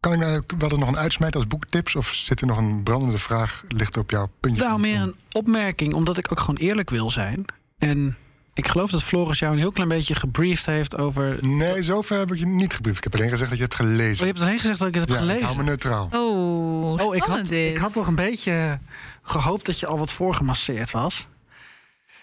[0.00, 1.96] kan ik nou, we hadden nog een uitsmijter als boektips?
[1.96, 3.62] Of zit er nog een brandende vraag?
[3.68, 4.62] Ligt op jouw puntje?
[4.62, 7.44] Nou, meer een opmerking, omdat ik ook gewoon eerlijk wil zijn.
[7.78, 8.16] En
[8.54, 11.46] ik geloof dat Floris jou een heel klein beetje gebriefd heeft over...
[11.46, 12.96] Nee, zover heb ik je niet gebriefd.
[12.96, 14.94] Ik heb alleen gezegd dat je het Oh, gelezen je hebt alleen gezegd dat ik
[14.94, 15.44] het heb Ja, ik gelezen.
[15.46, 16.08] hou me neutraal.
[16.12, 17.70] Oh, Oh, ik had, dit.
[17.70, 18.78] ik had nog een beetje
[19.22, 21.26] gehoopt dat je al wat voorgemasseerd was.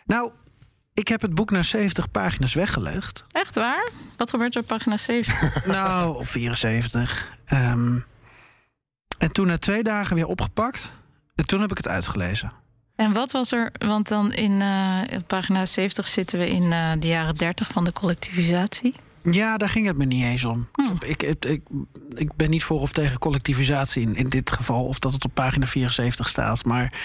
[0.06, 0.32] Nou,
[0.96, 3.24] ik heb het boek naar 70 pagina's weggelegd.
[3.32, 3.90] Echt waar?
[4.18, 5.66] Wat gebeurt er op pagina 70?
[5.76, 7.32] nou, of 74.
[7.46, 8.00] Ehm,
[9.18, 10.94] en toen na twee dagen weer opgepakt.
[11.36, 12.52] En toen heb ik het uitgelezen.
[12.96, 17.08] En wat was er, want dan in eh, pagina 70 zitten we in eh, de
[17.08, 18.96] jaren 30 van de collectivisatie.
[19.24, 20.70] Ja, daar ging het me niet eens om.
[20.74, 20.98] Hmm.
[21.00, 21.62] Ik, ik, ik,
[22.14, 25.34] ik ben niet voor of tegen collectivisatie in, in dit geval, of dat het op
[25.34, 26.66] pagina 74 staat.
[26.66, 27.00] Maar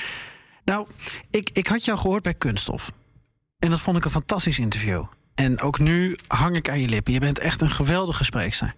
[0.64, 0.86] nou,
[1.30, 2.93] ik, ik had jou gehoord bij Kunststof.
[3.61, 5.04] En dat vond ik een fantastisch interview.
[5.34, 7.12] En ook nu hang ik aan je lippen.
[7.12, 8.74] Je bent echt een geweldige spreekster.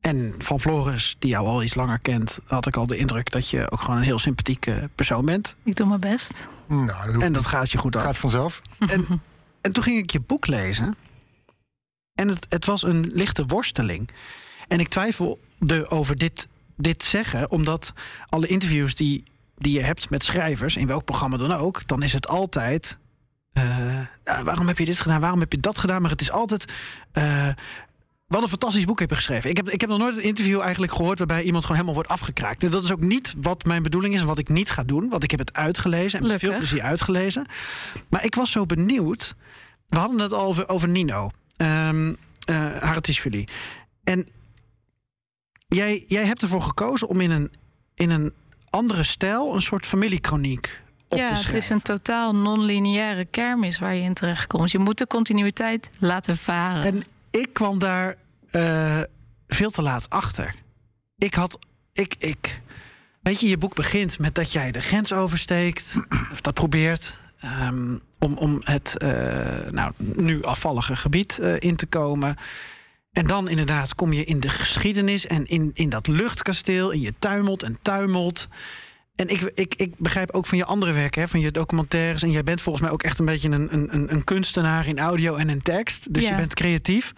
[0.00, 3.48] En van Floris, die jou al iets langer kent, had ik al de indruk dat
[3.48, 5.56] je ook gewoon een heel sympathieke persoon bent.
[5.62, 6.48] Ik doe mijn best.
[6.66, 8.02] Nou, dat En dat gaat je goed af.
[8.02, 8.60] gaat vanzelf.
[8.78, 9.22] En,
[9.60, 10.96] en toen ging ik je boek lezen.
[12.14, 14.10] En het, het was een lichte worsteling.
[14.68, 17.92] En ik twijfelde over dit, dit zeggen, omdat
[18.28, 22.12] alle interviews die, die je hebt met schrijvers, in welk programma dan ook, dan is
[22.12, 22.98] het altijd.
[23.58, 25.20] Eh, ja, waarom heb je dit gedaan?
[25.20, 26.02] Waarom heb je dat gedaan?
[26.02, 26.64] Maar het is altijd.
[27.12, 27.48] eh,
[28.26, 29.50] wat een fantastisch boek heb je geschreven.
[29.50, 32.20] Ik heb, ik heb nog nooit een interview eigenlijk gehoord waarbij iemand gewoon helemaal wordt
[32.20, 32.62] afgekraakt.
[32.64, 35.08] En dat is ook niet wat mijn bedoeling is en wat ik niet ga doen.
[35.08, 37.46] Want ik heb het uitgelezen en met veel plezier uitgelezen.
[38.08, 39.34] Maar ik was zo benieuwd.
[39.88, 41.30] We hadden het al over, over Nino.
[41.56, 43.44] ehm eh Haratischvili.
[44.04, 44.30] En
[45.68, 47.52] jij, jij hebt ervoor gekozen om in een,
[47.94, 48.32] in een
[48.70, 49.54] andere stijl...
[49.54, 54.70] een soort familiekroniek ja, het is een totaal non-lineaire kermis waar je in terechtkomt.
[54.70, 56.82] Je moet de continuïteit laten varen.
[56.82, 58.16] En ik kwam daar
[58.50, 59.00] eh,
[59.48, 60.54] veel te laat achter.
[61.18, 61.58] Ik had.
[61.92, 62.60] Ik, ik.
[63.22, 65.96] Weet je, je boek begint met dat jij de grens oversteekt.
[66.32, 67.18] Of dat probeert.
[67.40, 72.36] ehm, om, om het eh, nou, nu afvallige gebied eh, in te komen.
[73.12, 76.92] En dan inderdaad kom je in de geschiedenis en in, in dat luchtkasteel.
[76.92, 78.48] En je tuimelt en tuimelt.
[79.18, 82.22] En ik, ik, ik begrijp ook van je andere werken, hè, van je documentaires.
[82.22, 85.34] En jij bent volgens mij ook echt een beetje een, een, een- kunstenaar in audio
[85.36, 86.14] en in tekst.
[86.14, 86.30] Dus Ja.
[86.30, 87.12] je bent creatief.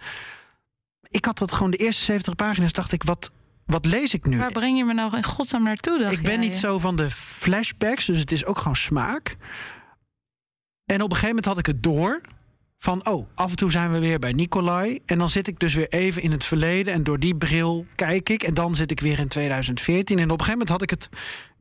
[1.09, 3.31] Ik had dat gewoon de eerste 70 pagina's, dacht ik, wat,
[3.65, 4.37] wat lees ik nu?
[4.37, 5.99] Waar breng je me nou in godsnaam naartoe?
[6.11, 6.37] Ik ben jij?
[6.41, 9.35] niet zo van de flashbacks, dus het is ook gewoon smaak.
[10.85, 12.21] En op een gegeven moment had ik het door.
[12.77, 14.99] Van, oh, af en toe zijn we weer bij Nicolai.
[15.05, 16.93] En dan zit ik dus weer even in het verleden.
[16.93, 18.43] En door die bril kijk ik.
[18.43, 20.17] En dan zit ik weer in 2014.
[20.17, 21.09] En op een gegeven moment had ik het...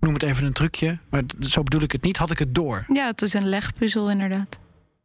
[0.01, 2.16] Noem het even een trucje, maar zo bedoel ik het niet.
[2.16, 2.84] Had ik het door.
[2.92, 4.59] Ja, het is een legpuzzel inderdaad.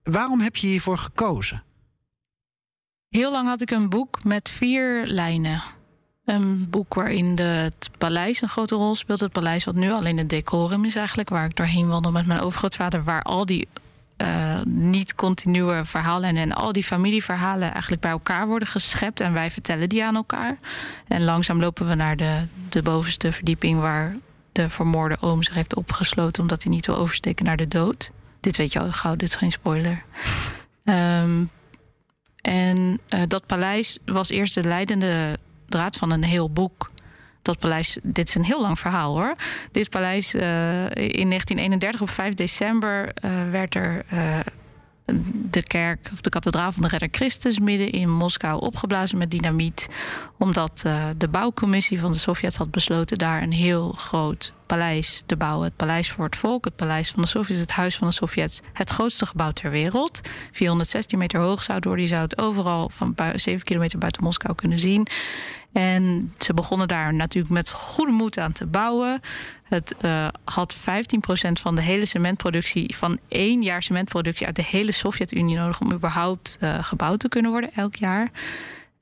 [0.04, 1.64] Waarom heb je hiervoor gekozen?
[3.10, 5.64] Heel lang had ik een boek met vier lijnen.
[6.26, 9.20] Een boek waarin de, het paleis een grote rol speelt.
[9.20, 11.30] Het paleis wat nu alleen het decorum is eigenlijk.
[11.30, 13.04] Waar ik doorheen wandel met mijn overgrootvader.
[13.04, 13.68] Waar al die
[14.18, 19.20] eh, niet-continue verhalen en al die familieverhalen eigenlijk bij elkaar worden geschept.
[19.20, 20.58] En wij vertellen die aan elkaar.
[21.08, 24.16] En langzaam lopen we naar de, de bovenste verdieping waar
[24.56, 26.42] de vermoorde oom zich heeft opgesloten.
[26.42, 28.12] Omdat hij niet wil oversteken naar de dood.
[28.40, 30.04] Dit weet je al gauw, dit is geen spoiler.
[30.86, 31.44] Ehm,
[32.42, 35.38] en eh, dat paleis was eerst de leidende
[35.70, 36.92] draad van een heel boek.
[37.42, 39.36] Dat paleis, dit is een heel lang verhaal hoor.
[39.72, 40.42] Dit paleis eh,
[40.96, 44.06] in 1931 op 5 december eh, werd er
[45.50, 49.88] de kerk of de kathedraal van de Redder Christus midden in Moskou opgeblazen met dynamiet.
[50.38, 55.36] Omdat eh, de bouwcommissie van de Sovjets had besloten daar een heel groot paleis te
[55.38, 55.66] bouwen.
[55.66, 58.62] Het paleis voor het volk, het paleis van de Sovjets, het huis van de Sovjets.
[58.74, 60.22] Het grootste gebouw ter wereld.
[60.52, 62.04] 416 meter hoog zou worden.
[62.04, 65.08] Je zou het overal van bui- 7 kilometer buiten Moskou kunnen zien.
[65.76, 69.22] En ze begonnen daar natuurlijk met goede moed aan te bouwen.
[69.64, 70.80] Het eh, had 15%
[71.52, 76.58] van de hele cementproductie, van één jaar cementproductie uit de hele Sovjet-Unie nodig om überhaupt
[76.60, 78.32] eh, gebouwd te kunnen worden elk jaar.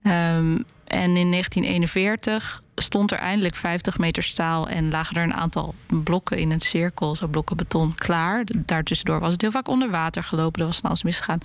[0.03, 5.73] Ehm, en in 1941 stond er eindelijk 50 meter staal en lagen er een aantal
[5.87, 8.43] blokken in een cirkel, zo blokken beton, klaar.
[8.55, 11.39] Daartussendoor was het heel vaak onder water gelopen, er was van alles misgegaan.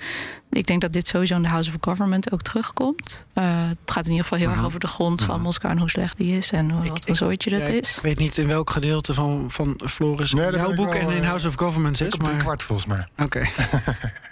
[0.50, 3.26] Ik denk dat dit sowieso in de House of Government ook terugkomt.
[3.32, 5.90] Eh, het gaat in ieder geval heel erg over de grond van Moskou en hoe
[5.90, 7.96] slecht die is en wat een zooitje dat Ja, is.
[7.96, 11.16] Ik weet niet in welk gedeelte van, van Floris Nee, jouw ik boek wel, en
[11.16, 12.06] in eh, House of Governments is.
[12.06, 12.44] Ik op drie Maar...
[12.44, 13.06] kwart volgens mij.
[13.16, 13.42] Oké.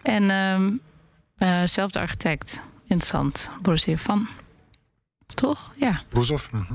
[0.03, 0.71] En ehm
[1.39, 4.29] eh, zelfde architect, interessant, Boris van.
[5.35, 5.71] Toch?
[5.77, 6.03] Ja.
[6.09, 6.53] Boezov.
[6.53, 6.75] mhm.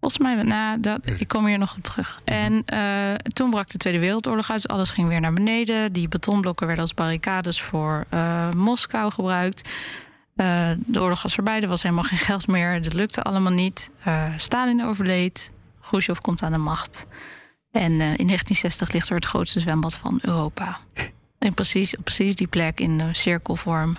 [0.00, 2.20] Volgens mij, nou, dat, ik kom hier nog op terug.
[2.24, 5.92] En eh, toen brak de Tweede Wereldoorlog uit, dus alles ging weer naar beneden.
[5.92, 9.68] Die betonblokken werden als barricades voor eh, Moskou gebruikt.
[10.36, 12.82] Eh, de oorlog was voorbij, er was helemaal geen geld meer.
[12.82, 13.90] Dat lukte allemaal niet.
[14.36, 15.52] Stalin overleed.
[15.80, 17.06] Khrushchev komt aan de macht.
[17.70, 20.78] En in 1960 ligt er het grootste zwembad van Europa.
[21.38, 23.96] En precies, op precies die plek in de cirkelvorm.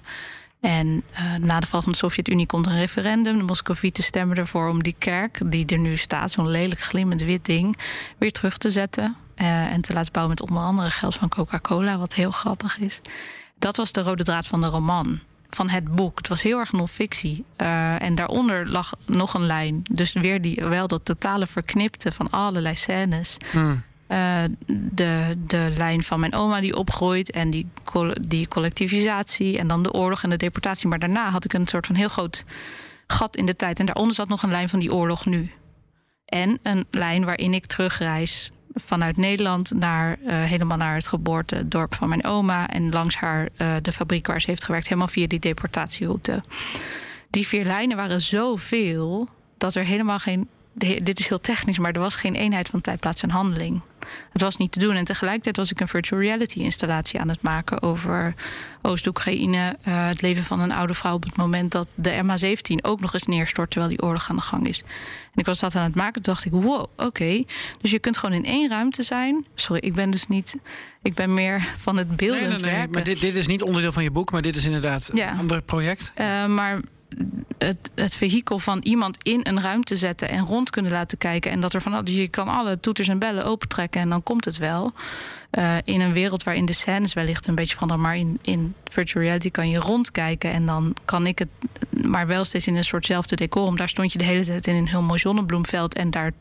[0.61, 3.37] En eh, na de val van de Sovjet-Unie komt een referendum.
[3.37, 7.45] De Moscovieten stemmen ervoor om die kerk, die er nu staat, zo'n lelijk glimmend wit
[7.45, 7.77] ding,
[8.17, 9.15] weer terug te zetten.
[9.35, 13.01] eh, en te laten bouwen met onder andere geld van Coca-Cola, wat heel grappig is.
[13.59, 15.19] dat was de rode draad van de roman.
[15.49, 16.17] Van het boek.
[16.17, 17.45] Het was heel erg non-fictie.
[17.57, 19.81] Uh, en daaronder lag nog een lijn.
[19.91, 23.37] Dus weer die, wel dat totale verknipte van allerlei scènes.
[23.51, 23.83] Hmm.
[24.11, 27.67] Uh, de, de lijn van mijn oma die opgroeit en die,
[28.21, 30.87] die collectivisatie en dan de oorlog en de deportatie.
[30.87, 32.45] Maar daarna had ik een soort van heel groot
[33.07, 33.79] gat in de tijd.
[33.79, 35.51] En daaronder zat nog een lijn van die oorlog nu.
[36.25, 42.09] En een lijn waarin ik terugreis vanuit Nederland naar uh, helemaal naar het geboortedorp van
[42.09, 45.39] mijn oma en langs haar uh, de fabriek waar ze heeft gewerkt, helemaal via die
[45.39, 46.43] deportatieroute.
[47.29, 50.49] Die vier lijnen waren zoveel dat er helemaal geen.
[51.01, 53.81] Dit is heel technisch, maar er was geen eenheid van tijd, plaats en handeling.
[54.31, 54.95] Het was niet te doen.
[54.95, 58.33] En tegelijkertijd was ik een virtual reality installatie aan het maken over
[58.81, 59.77] Oost-Oekraïne.
[59.87, 63.13] Uh, het leven van een oude vrouw op het moment dat de MH17 ook nog
[63.13, 64.79] eens neerstort terwijl die oorlog aan de gang is.
[65.23, 66.21] En ik was dat aan het maken.
[66.21, 67.05] Toen dacht ik, wow, oké.
[67.05, 67.47] Okay.
[67.81, 69.45] Dus je kunt gewoon in één ruimte zijn.
[69.55, 70.55] Sorry, ik ben dus niet.
[71.01, 72.91] Ik ben meer van het beeldend nee, nee, nee, werken.
[72.91, 75.31] Maar dit, dit is niet onderdeel van je boek, maar dit is inderdaad Ja.
[75.31, 76.11] een ander project.
[76.17, 76.79] Uh, maar
[77.57, 81.51] het, het vehikel van iemand in een ruimte zetten en rond kunnen laten kijken.
[81.51, 84.45] En dat er van dus je kan alle toeters en bellen opentrekken en dan komt
[84.45, 84.93] het wel.
[85.51, 88.03] Uh, in een wereld waarin de scènes wellicht een beetje veranderen.
[88.03, 90.51] Maar in, in virtual reality kan je rondkijken.
[90.51, 91.49] En dan kan ik het,
[92.07, 93.77] maar wel steeds in een soortzelfde decorum.
[93.77, 95.95] Daar stond je de hele tijd in een heel mooi zonnebloemveld.
[95.95, 96.31] En daar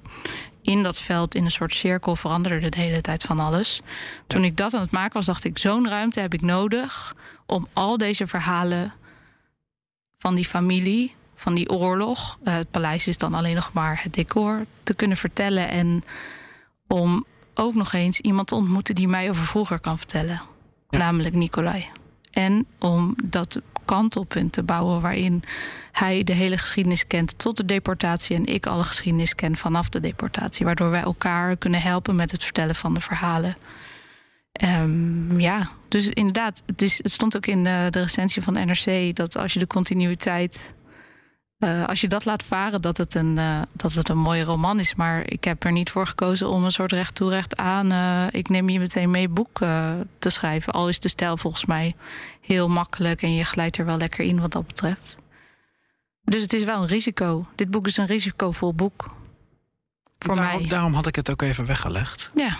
[0.62, 3.82] in dat veld, in een soort cirkel, veranderde de hele tijd van alles.
[4.26, 7.14] Toen ik dat aan het maken was, dacht ik: zo'n ruimte heb ik nodig
[7.46, 8.92] om al deze verhalen
[10.20, 12.38] van die familie, van die oorlog.
[12.44, 15.68] Uh, het paleis is dan alleen nog maar het decor te kunnen vertellen.
[15.68, 16.02] En
[16.86, 20.42] om ook nog eens iemand te ontmoeten die mij over vroeger kan vertellen.
[20.88, 20.98] Ja.
[20.98, 21.86] Namelijk Nicolai.
[22.30, 25.42] En om dat kantelpunt te bouwen waarin
[25.92, 30.00] hij de hele geschiedenis kent tot de deportatie en ik alle geschiedenis ken vanaf de
[30.00, 30.66] deportatie.
[30.66, 33.56] Waardoor wij elkaar kunnen helpen met het vertellen van de verhalen.
[34.52, 39.16] Um, ja, dus inderdaad, het, is, het stond ook in de, de recensie van NRC
[39.16, 40.74] dat als je de continuïteit.
[41.58, 44.78] Uh, als je dat laat varen, dat het, een, uh, dat het een mooie roman
[44.78, 44.94] is.
[44.94, 47.92] Maar ik heb er niet voor gekozen om een soort recht toe recht aan.
[47.92, 49.58] Uh, ik neem je meteen mee boek
[50.18, 50.72] te schrijven.
[50.72, 51.94] Al is de stijl volgens mij
[52.40, 55.18] heel makkelijk en je glijdt er wel lekker in wat dat betreft.
[56.24, 57.46] Dus het is wel een risico.
[57.54, 59.14] Dit boek is een risicovol boek.
[60.18, 60.68] Voor daarom, mij.
[60.68, 62.30] Daarom had ik het ook even weggelegd.
[62.34, 62.56] Ja.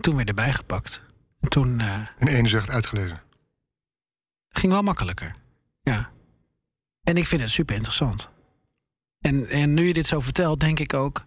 [0.00, 1.02] Toen weer erbij gepakt.
[1.40, 1.80] En toen.
[1.80, 3.22] Uh, In één zucht uitgelezen.
[4.48, 5.34] Ging wel makkelijker.
[5.82, 6.10] Ja.
[7.02, 8.28] En ik vind het super interessant.
[9.20, 11.24] En, en nu je dit zo vertelt, denk ik ook.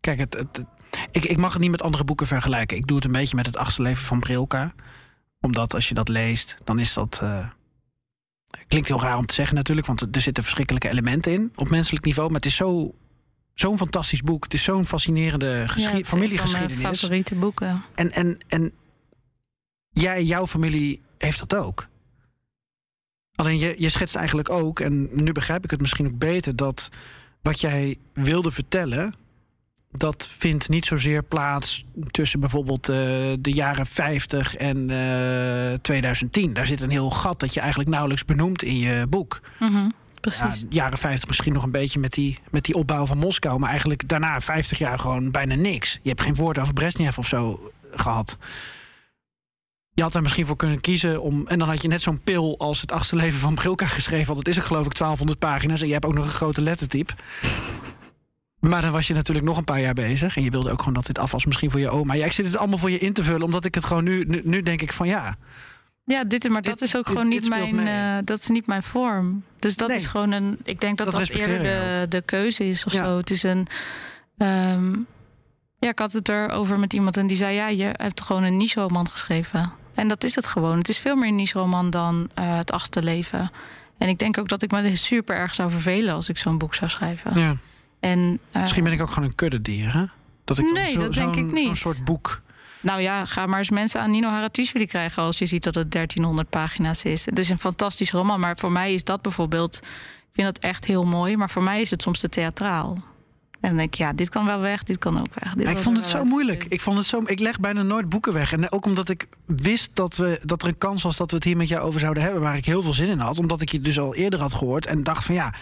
[0.00, 0.64] Kijk, het, het,
[1.10, 2.76] ik, ik mag het niet met andere boeken vergelijken.
[2.76, 4.74] Ik doe het een beetje met het achterleven van Brilka.
[5.40, 7.20] Omdat als je dat leest, dan is dat.
[7.22, 7.48] Uh,
[8.68, 12.04] klinkt heel raar om te zeggen natuurlijk, want er zitten verschrikkelijke elementen in op menselijk
[12.04, 12.28] niveau.
[12.28, 12.94] Maar het is zo
[13.60, 14.44] zo'n fantastisch boek.
[14.44, 16.74] Het is zo'n fascinerende ja, familiegeschiedenis.
[16.74, 17.84] Van mijn favoriete boeken.
[17.94, 18.72] En, en, en
[19.90, 21.86] jij, jouw familie heeft dat ook.
[23.34, 26.88] Alleen je, je schetst eigenlijk ook, en nu begrijp ik het misschien ook beter, dat
[27.42, 29.14] wat jij wilde vertellen,
[29.90, 32.96] dat vindt niet zozeer plaats tussen bijvoorbeeld uh,
[33.40, 36.52] de jaren 50 en uh, 2010.
[36.52, 39.40] Daar zit een heel gat dat je eigenlijk nauwelijks benoemt in je boek.
[39.58, 39.92] Mm -hmm.
[40.20, 40.60] Precies.
[40.60, 43.58] Ja, jaren 50 misschien nog een beetje met die, met die opbouw van Moskou.
[43.58, 45.98] Maar eigenlijk daarna 50 jaar gewoon bijna niks.
[46.02, 48.36] Je hebt geen woord over Brezhnev of zo gehad.
[49.94, 51.46] Je had er misschien voor kunnen kiezen om.
[51.46, 54.26] En dan had je net zo'n pil als het achtste leven van Brilka geschreven.
[54.26, 55.80] Want het is er geloof ik 1200 pagina's.
[55.80, 57.12] En je hebt ook nog een grote lettertype.
[58.60, 60.36] Maar dan was je natuurlijk nog een paar jaar bezig.
[60.36, 62.14] En je wilde ook gewoon dat dit af was, misschien voor je oma.
[62.14, 64.24] Ja, ik zit het allemaal voor je in te vullen, omdat ik het gewoon nu,
[64.24, 65.36] nu, nu denk ik van ja.
[66.08, 68.66] Ja, dit, maar Dit- dat is ook dit- gewoon niet mijn, eh, dat is niet
[68.66, 69.42] mijn vorm.
[69.58, 69.96] Dus dat Nee.
[69.96, 70.58] is gewoon een.
[70.64, 73.04] Ik denk dat Dat eerder de, de keuze is of Ja.
[73.06, 73.16] zo.
[73.16, 73.66] Het is een.
[74.38, 74.92] ehm,
[75.78, 78.56] ja, ik had het erover met iemand en die zei: ja, je hebt gewoon een
[78.56, 79.72] niche-roman geschreven.
[79.94, 80.78] En dat is het gewoon.
[80.78, 83.50] Het is veel meer een niche-roman dan eh, het achtste leven.
[83.98, 86.74] En ik denk ook dat ik me super erg zou vervelen als ik zo'n boek
[86.74, 87.38] zou schrijven.
[87.40, 87.56] ja.
[88.00, 90.04] En, eh, Misschien ben ik ook gewoon een kuddedier, hè?
[90.44, 91.64] Dat ik Nee, zo- dat denk zo'n- ik niet.
[91.64, 92.40] Zo'n soort boek.
[92.80, 95.22] Nou ja, ga maar eens mensen aan Nino Haratischvili krijgen...
[95.22, 97.26] als je ziet dat het 1300 pagina's is.
[97.26, 99.76] Het is een fantastisch roman, maar voor mij is dat bijvoorbeeld...
[99.76, 102.98] ik vind dat echt heel mooi, maar voor mij is het soms te theatraal.
[103.60, 105.54] En dan denk ik, ja, dit kan wel weg, dit kan ook weg.
[105.54, 106.64] Dit ik vond het zo moeilijk.
[106.68, 108.52] Ik, vond het zo, ik leg bijna nooit boeken weg.
[108.52, 111.44] En ook omdat ik wist dat, we, dat er een kans was dat we het
[111.44, 112.42] hier met jou over zouden hebben.
[112.42, 113.38] Waar ik heel veel zin in had.
[113.38, 114.86] Omdat ik je dus al eerder had gehoord.
[114.86, 115.54] En dacht van ja,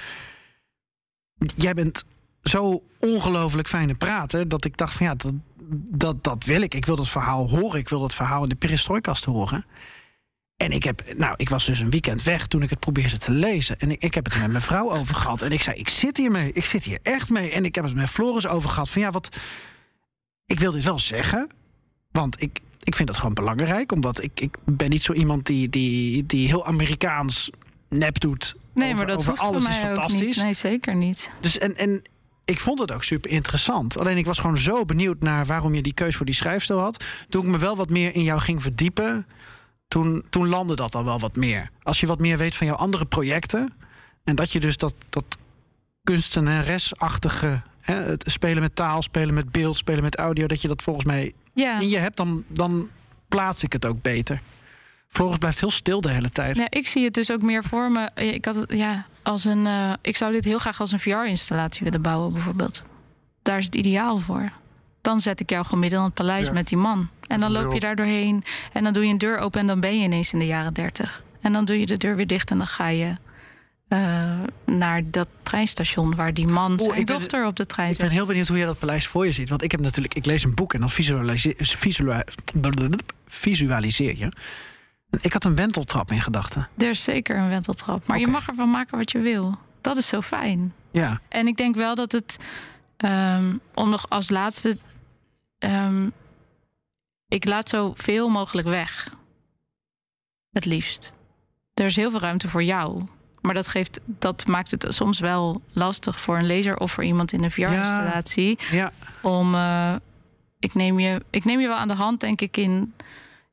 [1.54, 2.04] jij bent
[2.42, 4.48] zo ongelooflijk fijn in praten.
[4.48, 5.32] Dat ik dacht van ja, dat,
[5.90, 6.74] dat, dat wil ik.
[6.74, 7.78] Ik wil dat verhaal horen.
[7.78, 9.64] Ik wil dat verhaal in de perestrooikast horen.
[10.56, 13.30] En ik heb, nou, ik was dus een weekend weg toen ik het probeerde te
[13.30, 13.78] lezen.
[13.78, 15.42] En ik, ik heb het er met mijn vrouw over gehad.
[15.42, 16.52] En ik zei, ik zit hier mee.
[16.52, 17.50] Ik zit hier echt mee.
[17.50, 18.88] En ik heb het met Floris over gehad.
[18.88, 19.36] Van ja, wat.
[20.46, 21.48] Ik wil dit wel zeggen.
[22.10, 25.68] Want ik, ik vind dat gewoon belangrijk, omdat ik, ik ben niet zo iemand die,
[25.68, 27.50] die, die heel Amerikaans
[27.88, 28.56] nep doet.
[28.74, 30.26] Nee, over, maar dat over hoeft alles mij is ook fantastisch.
[30.26, 30.42] niet.
[30.42, 31.30] Nee, zeker niet.
[31.40, 32.02] Dus en, en
[32.46, 33.98] ik vond het ook super interessant.
[33.98, 37.04] Alleen ik was gewoon zo benieuwd naar waarom je die keus voor die schrijfstijl had.
[37.28, 39.26] Toen ik me wel wat meer in jou ging verdiepen,
[39.88, 41.70] toen, toen landde dat al wel wat meer.
[41.82, 43.72] Als je wat meer weet van jouw andere projecten.
[44.24, 45.24] En dat je dus dat, dat
[46.02, 47.62] kunstenaresachtige.
[47.80, 50.46] Hè, het spelen met taal, spelen met beeld, spelen met audio.
[50.46, 51.80] Dat je dat volgens mij Ja.
[51.80, 52.88] in je hebt, dan, dan
[53.28, 54.40] plaats ik het ook beter.
[55.08, 56.56] Floris blijft heel stil de hele tijd.
[56.56, 58.10] Ja, ik zie het dus ook meer voor me.
[58.14, 59.66] Ik had het, ja, als een.
[59.66, 62.84] eh, ik zou dit heel graag als een VR-installatie willen bouwen, bijvoorbeeld.
[63.42, 64.50] Daar is het ideaal voor.
[65.00, 66.52] Dan zet ik jou gewoon midden in het paleis Ja.
[66.52, 67.08] met die man.
[67.26, 68.44] En dan loop je daar doorheen.
[68.72, 70.74] En dan doe je een deur open en dan ben je ineens in de jaren
[70.74, 71.22] dertig.
[71.40, 73.14] En dan doe je de deur weer dicht en dan ga je
[73.88, 74.32] eh,
[74.64, 78.26] naar dat treinstation waar die man zijn ben- dochter op de trein Ik ben heel
[78.26, 79.48] benieuwd hoe jij dat paleis voor je ziet.
[79.48, 82.22] Want ik heb natuurlijk, ik lees een boek en dan visualiseer, visuali-
[83.26, 84.32] visualiseer je.
[85.20, 86.68] Ik had een wenteltrap in gedachten.
[86.76, 88.06] Er is zeker een wenteltrap.
[88.06, 89.58] Maar je mag ervan maken wat je wil.
[89.80, 90.74] Dat is zo fijn.
[90.90, 92.36] Ja, En ik denk wel dat het,
[92.96, 94.78] ehm, om nog als laatste,
[95.58, 96.08] ehm,
[97.28, 99.14] ik laat zo veel mogelijk weg.
[100.52, 101.12] Het liefst.
[101.74, 103.02] Er is heel veel ruimte voor jou.
[103.40, 107.32] Maar dat, geeft, dat maakt het soms wel lastig voor een lezer of voor iemand
[107.32, 108.58] in een VR-installatie.
[108.70, 108.92] ja.
[109.22, 109.94] Om, eh,
[110.58, 112.94] ik, neem je, ik neem je wel aan de hand, denk ik, in,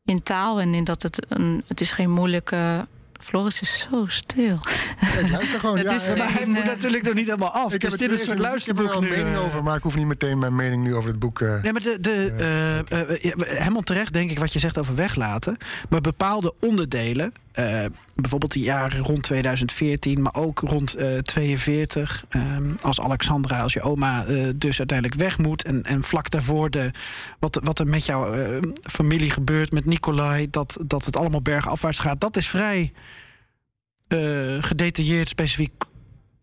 [0.06, 2.88] in taal en in dat het een, het is geen moeilijke.
[3.20, 4.60] Floris is zo stil.
[5.22, 5.78] Ik luister gewoon.
[5.88, 7.74] Het ja, Maar hij moet natuurlijk nog niet helemaal af.
[7.74, 9.44] ik dus heb dit is een soort Ik heb er luisterboek wel een mening eh.
[9.44, 11.42] over, maar ik hoef niet meteen mijn mening nu over het boek.
[11.42, 12.34] eh, Nee, maar de, de,
[12.90, 15.58] eh, helemaal terecht denk ik wat je zegt over weglaten.
[15.90, 17.86] Maar bepaalde onderdelen, eh,
[18.16, 23.82] bijvoorbeeld de jaren rond 2014, maar ook rond eh 42, eh, als Alexandra, als je
[23.82, 25.64] oma eh, dus uiteindelijk weg moet.
[25.64, 26.92] En, en vlak daarvoor de,
[27.40, 32.22] wat, wat er met jouw familie gebeurt, met Nicolai, dat, dat het allemaal bergafwaarts gaat.
[32.22, 32.94] Dat is vrij
[34.60, 35.84] gedetailleerd, specifiek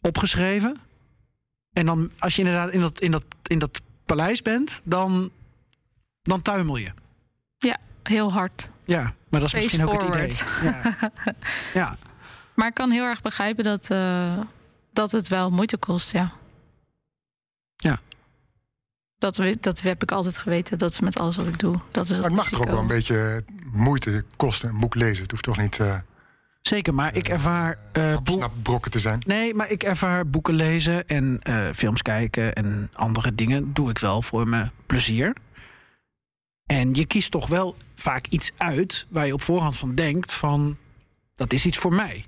[0.01, 0.77] opgeschreven.
[1.73, 5.31] En dan, als je inderdaad in dat, in dat, in dat paleis bent, dan,
[6.23, 6.91] dan tuimel je.
[8.03, 8.71] Heel hard.
[8.91, 10.73] Ja, maar dat is Face misschien ook het idee.
[10.73, 10.83] Ja.
[11.81, 11.97] ja.
[12.55, 14.39] Maar ik kan heel erg begrijpen dat, eh,
[14.93, 16.33] dat het wel moeite kost, ja.
[17.77, 18.01] Ja.
[19.19, 20.79] Dat, we- dat heb ik altijd geweten.
[20.79, 21.81] Dat is met alles wat ik doe.
[21.91, 25.23] Dat is maar het mag toch ook wel een beetje moeite kosten, een boek lezen.
[25.23, 25.95] Het hoeft toch niet eh
[26.63, 29.23] Zeker, maar ik ervaar eh boek- brokken te zijn.
[29.27, 33.99] Nee, maar ik ervaar boeken lezen en eh, films kijken en andere dingen doe ik
[33.99, 35.37] wel voor mijn plezier.
[36.71, 40.77] En je kiest toch wel vaak iets uit waar je op voorhand van denkt van
[41.35, 42.25] dat is iets voor mij.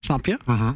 [0.00, 0.38] Snap je?
[0.44, 0.72] Mhm.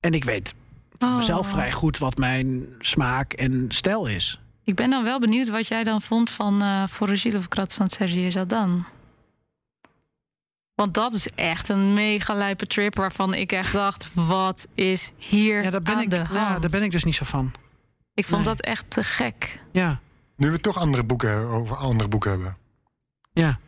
[0.00, 0.54] En ik weet
[0.98, 1.20] Oh.
[1.20, 4.40] zelf vrij goed wat mijn smaak en stijl is.
[4.64, 8.86] Ik ben dan wel benieuwd wat jij dan vond van uh, Krat van Sergej Zadan.
[10.74, 15.62] Want dat is echt een mega lijpe trip waarvan ik echt dacht: wat is hier
[15.62, 16.62] Ja, daar ben, aan ik, de ja, hand?
[16.62, 17.52] daar ben ik dus niet zo van.
[18.14, 18.54] Ik vond Nee.
[18.54, 19.62] dat echt te gek.
[19.72, 20.00] Ja,
[20.36, 22.56] Nu we toch andere boeken over andere boeken hebben.
[23.32, 23.58] ja.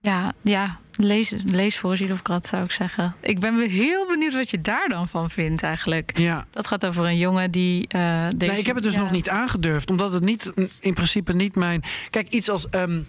[0.00, 3.14] Ja, ja lees, lees of Krat zou ik zeggen.
[3.20, 6.18] Ik ben heel benieuwd wat je daar dan van vindt eigenlijk.
[6.18, 6.44] ja.
[6.50, 7.88] Dat gaat over een jongen die.
[7.88, 9.00] eh, deze, Nee, ik heb het dus ja.
[9.00, 11.82] nog niet aangedurfd, omdat het niet, in principe niet mijn.
[12.10, 12.68] Kijk, iets als.
[12.68, 13.00] ehm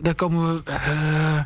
[0.00, 0.70] daar komen we.
[0.70, 1.40] eh,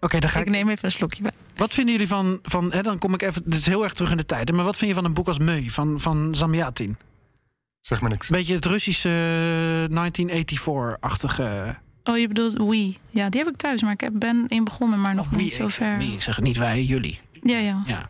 [0.00, 0.52] Oké, dan ga Ik ik.
[0.52, 1.32] neem even een slokje bij.
[1.56, 2.38] Wat vinden jullie van.
[2.42, 3.42] van hè, dan kom ik even.
[3.44, 4.48] Dit is heel erg terug in de tijd.
[4.48, 6.96] hè, Maar wat vind je van een boek als Meu van, van Zamyatin?
[7.88, 8.28] Zeg maar niks.
[8.28, 11.76] Beetje het Russische 1984-achtige.
[12.04, 12.98] Oh, je bedoelt Wii.
[13.10, 15.40] Ja, die heb ik thuis, maar ik ben in begonnen, maar nog Oh, wie?
[15.42, 15.96] niet zo Ik- ver.
[15.98, 16.12] wie?
[16.12, 17.20] Ik zeg het niet wij, jullie.
[17.42, 17.82] Ja, ja.
[17.86, 18.08] Ja,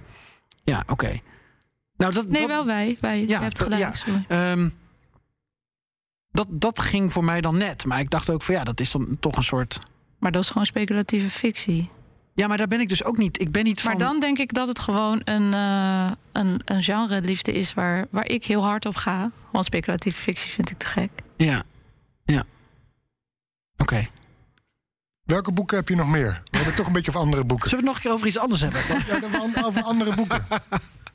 [0.64, 1.18] ja oké.
[1.96, 2.96] Nou, dat, Nee, dat, wel wij.
[3.00, 3.20] wij.
[3.20, 3.94] Ja, je hebt gelijk, ja.
[3.94, 4.24] sorry.
[4.28, 4.68] Ehm,
[6.30, 7.84] dat, dat ging voor mij dan net.
[7.84, 9.78] Maar ik dacht ook van ja, dat is dan toch een soort.
[10.18, 11.90] Maar dat is gewoon speculatieve fictie.
[12.34, 13.40] Ja, maar daar ben ik dus ook niet.
[13.40, 13.90] Ik ben niet van.
[13.90, 18.26] Maar dan denk ik dat het gewoon een, eh een, een genre-liefde is waar, waar
[18.28, 19.30] ik heel hard op ga.
[19.58, 21.10] Want speculatieve fictie vind ik te gek.
[21.36, 21.62] Ja,
[22.24, 22.42] ja.
[23.76, 24.06] Oké.
[25.24, 26.42] Welke boeken heb je nog meer?
[26.50, 27.68] We hebben toch een beetje over andere boeken.
[27.68, 28.80] Zullen we het nog een keer over iets anders hebben?
[29.06, 30.46] Ja, dan over andere boeken.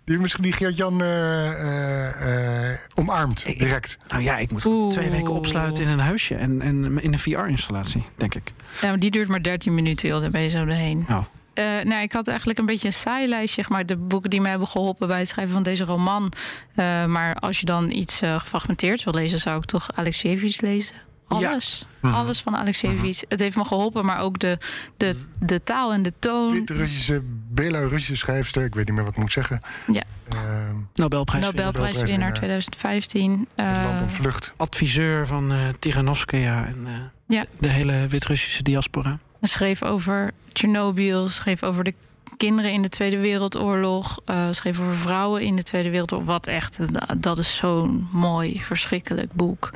[0.05, 3.97] Die misschien die Geert-Jan eh, eh, eh, omarmt, Ik- direct.
[4.07, 4.91] nou ja, ik moet Oeh.
[4.91, 8.53] twee weken opsluiten in een huisje en, en in een VR-installatie, denk ik.
[8.81, 10.21] Ja, maar die duurt maar 13 minuten, joh.
[10.21, 11.05] Daar ben je zo doorheen.
[11.09, 11.25] Oh.
[11.53, 13.85] Eh, nou, ik had eigenlijk een beetje een saai lijstje, zeg maar.
[13.85, 16.31] De boeken die mij hebben geholpen bij het schrijven van deze roman.
[16.75, 20.95] Eh, maar als je dan iets eh gefragmenteerd wil lezen, zou ik toch Alexievich lezen.
[21.27, 21.85] Alles.
[22.01, 23.21] Alles van Alexejevich.
[23.27, 24.57] Het heeft me geholpen, maar ook de,
[24.97, 26.51] de, de taal en de toon.
[26.51, 28.63] Wit-Russische, Belarusische schrijfster.
[28.63, 29.59] Ik weet niet meer wat ik moet zeggen.
[29.91, 30.03] Ja.
[30.29, 31.43] Ehm, Nobelprijs.
[31.43, 33.47] Nobelprijswinnaar 2015.
[33.55, 34.53] het land Eh, ontvlucht.
[34.57, 36.93] Adviseur van eh Tiganovskaya en eh,
[37.37, 37.45] Ja.
[37.59, 39.19] de hele Wit-Russische diaspora.
[39.47, 41.93] Schreef over Tsjernobyl, schreef over de
[42.37, 46.27] kinderen in de Tweede Wereldoorlog, eh, schreef over vrouwen in de Tweede Wereldoorlog.
[46.27, 46.87] Wat echt, eh,
[47.17, 49.69] dat is zo'n mooi, verschrikkelijk boek.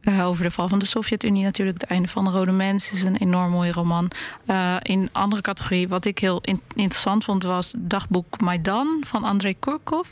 [0.00, 1.80] Eh, over de val van de Sovjet-Unie natuurlijk.
[1.80, 4.10] Het einde van de Rode Mens is een enorm mooie roman.
[4.46, 9.56] Eh, in andere categorie, wat ik heel in- interessant vond, was dagboek Maidan van Andrei
[9.58, 10.08] Kurkov.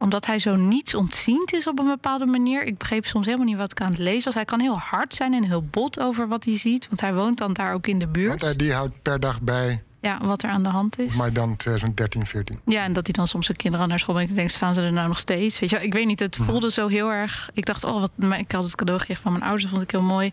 [0.00, 2.62] Omdat hij zo niets ontziend is op een bepaalde manier.
[2.64, 4.34] Ik begreep soms helemaal niet wat ik aan het lezen was.
[4.34, 6.88] Hij kan heel hard zijn en heel bot over wat hij ziet.
[6.88, 8.28] Want hij woont dan daar ook in de buurt.
[8.28, 11.14] Want hij die houdt per dag bij, Ja, wat er aan de hand is.
[11.16, 12.60] maar dan 2013, 14.
[12.66, 14.30] Ja, en dat hij dan soms zijn kinderen naar school brengt.
[14.30, 15.58] Ik denk, staan ze er nou nog steeds?
[15.58, 16.20] Weet je, ik weet niet.
[16.20, 17.50] Het voelde zo heel erg.
[17.54, 18.10] Ik dacht, oh, wat.
[18.38, 19.62] Ik had het cadeau gekregen van mijn ouders.
[19.62, 20.30] Dat vond ik heel mooi.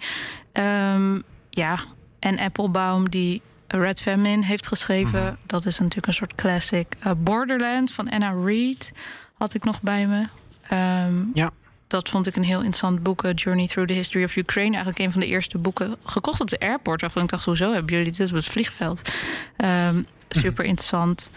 [0.52, 1.20] Ehm,
[1.50, 1.80] ja,
[2.20, 5.38] en Applebaum die Red Famine heeft geschreven.
[5.46, 6.96] Dat is natuurlijk een soort classic.
[7.00, 8.92] Eh, Borderland van Anna Reid
[9.38, 10.28] had ik nog bij me.
[10.70, 11.52] Ehm, Ja.
[11.88, 13.24] Dat vond ik een heel interessant boek.
[13.24, 14.76] eh, Journey Through the History of Ukraine.
[14.76, 15.96] Eigenlijk een van de eerste boeken.
[16.04, 17.02] Gekocht op de airport.
[17.02, 19.10] Waarvan ik dacht, hoezo hebben jullie dit op het vliegveld?
[19.58, 21.30] Ehm, super interessant.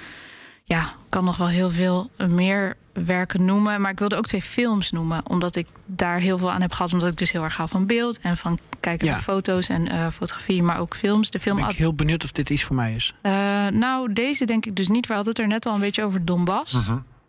[0.65, 3.81] Ja, kan nog wel heel veel meer werken noemen.
[3.81, 5.29] Maar ik wilde ook twee films noemen.
[5.29, 6.93] Omdat ik daar heel veel aan heb gehad.
[6.93, 8.21] Omdat ik dus heel erg hou van beeld.
[8.21, 9.13] En van kijken Ja.
[9.13, 10.63] naar foto's en eh, fotografie.
[10.63, 11.31] Maar ook films.
[11.31, 13.15] De film Ben ik heel benieuwd of dit iets voor mij is.
[13.23, 13.33] eh,
[13.67, 15.07] nou, deze denk ik dus niet.
[15.07, 16.77] We hadden het er net al een beetje over Donbass.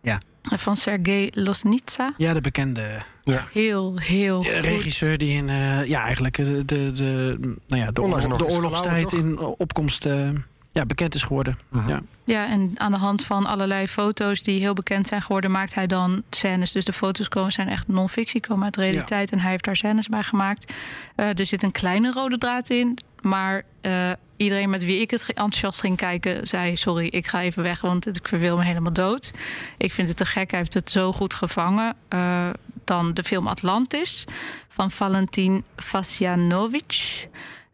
[0.02, 0.19] Ja.
[0.42, 2.14] Van Sergei Losnitsa.
[2.18, 3.44] Ja, de bekende Ja.
[3.54, 4.54] Heel, heel goed.
[4.54, 7.38] regisseur die in eh, ja, eigenlijk eh, de, de, de,
[7.68, 10.30] nou ja, de, oorlog- de oorlogstijd in opkomst eh,
[10.72, 11.58] ja, bekend is geworden.
[11.88, 12.02] Ja.
[12.26, 15.88] Ja, en aan de hand van allerlei foto's die heel bekend zijn geworden, maakt hij
[15.88, 16.72] dan scènes.
[16.72, 19.32] Dus de foto's komen, zijn echt non-fictie, komen uit de realiteit.
[19.32, 20.74] En hij heeft daar scènes bij gemaakt.
[21.16, 22.98] Eh, er zit een kleine rode draad in.
[23.22, 27.64] Maar eh, iedereen met wie ik het enthousiast ging kijken, zei: Sorry, ik ga even
[27.64, 29.31] weg, want ik verveel me helemaal dood.
[29.77, 31.95] Ik vind het te gek, hij heeft het zo goed gevangen.
[32.07, 32.49] Eh,
[32.85, 34.26] dan de film Atlantis
[34.69, 37.27] van Valentin Vasjanovic.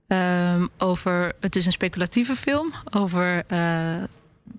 [0.07, 3.59] Ehm, over, het is een speculatieve film over eh,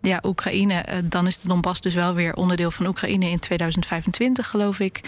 [0.03, 0.85] ja, Oekraïne.
[1.05, 5.01] Dan is de Donbass dus wel weer onderdeel van Oekraïne in 2025, geloof ik.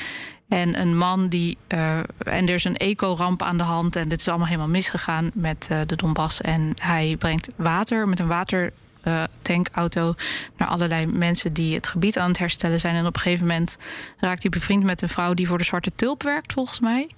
[0.50, 1.58] En een man die.
[1.66, 3.96] eh, en er is een eco-ramp aan de hand.
[3.96, 6.40] En dit is allemaal helemaal misgegaan met eh, de Donbass.
[6.40, 10.14] En hij brengt water met een watertankauto
[10.56, 12.94] naar allerlei mensen die het gebied aan het herstellen zijn.
[12.94, 13.78] En op een gegeven moment
[14.18, 17.08] raakt hij bevriend met een vrouw die voor de Zwarte Tulp werkt, volgens mij.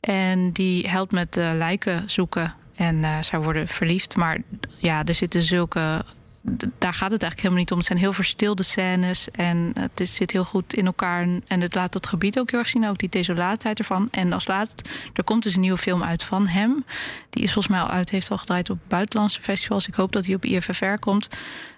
[0.00, 2.54] En die helpt met eh, lijken zoeken.
[2.74, 4.16] En eh, zij worden verliefd.
[4.16, 4.38] Maar
[4.78, 6.04] ja, er zitten zulke.
[6.42, 7.78] Daar gaat het eigenlijk helemaal niet om.
[7.78, 9.30] Het zijn heel verstilde scènes.
[9.30, 11.26] En het is, zit heel goed in elkaar.
[11.46, 12.88] En- het laat het gebied ook heel erg zien.
[12.88, 14.08] Ook die desolaatheid ervan.
[14.10, 16.84] En als laatst, er komt dus een nieuwe film uit van hem.
[17.30, 18.10] Die is volgens mij al uit.
[18.10, 19.88] Heeft al gedraaid op buitenlandse festivals.
[19.88, 21.28] Ik hoop dat hij op IFFR komt.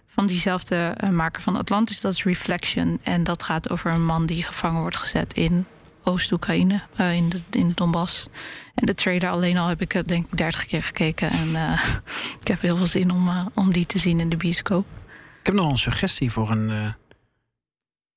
[0.06, 2.00] Van diezelfde eh, maker van Atlantis.
[2.00, 2.98] Dat is Reflection.
[3.02, 5.66] En dat gaat over een man die gevangen wordt gezet in
[6.04, 8.26] Oost-Oekraïne, eh, in, de, in de Donbass.
[8.74, 11.30] En de trailer alleen al heb ik het denk ik 30 keer gekeken.
[11.30, 11.84] En eh,
[12.40, 14.86] ik heb heel veel zin om, eh, om die te zien in de bioscoop.
[15.42, 16.92] Ik heb nog een suggestie voor een eh,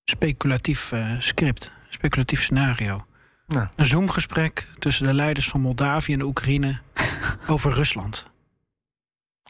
[0.03, 3.06] speculatief eh, script, speculatief scenario.
[3.48, 3.68] Nou.
[3.76, 6.80] Een Zoom-gesprek tussen de leiders van Moldavië en de Oekraïne
[7.48, 8.26] over Rusland.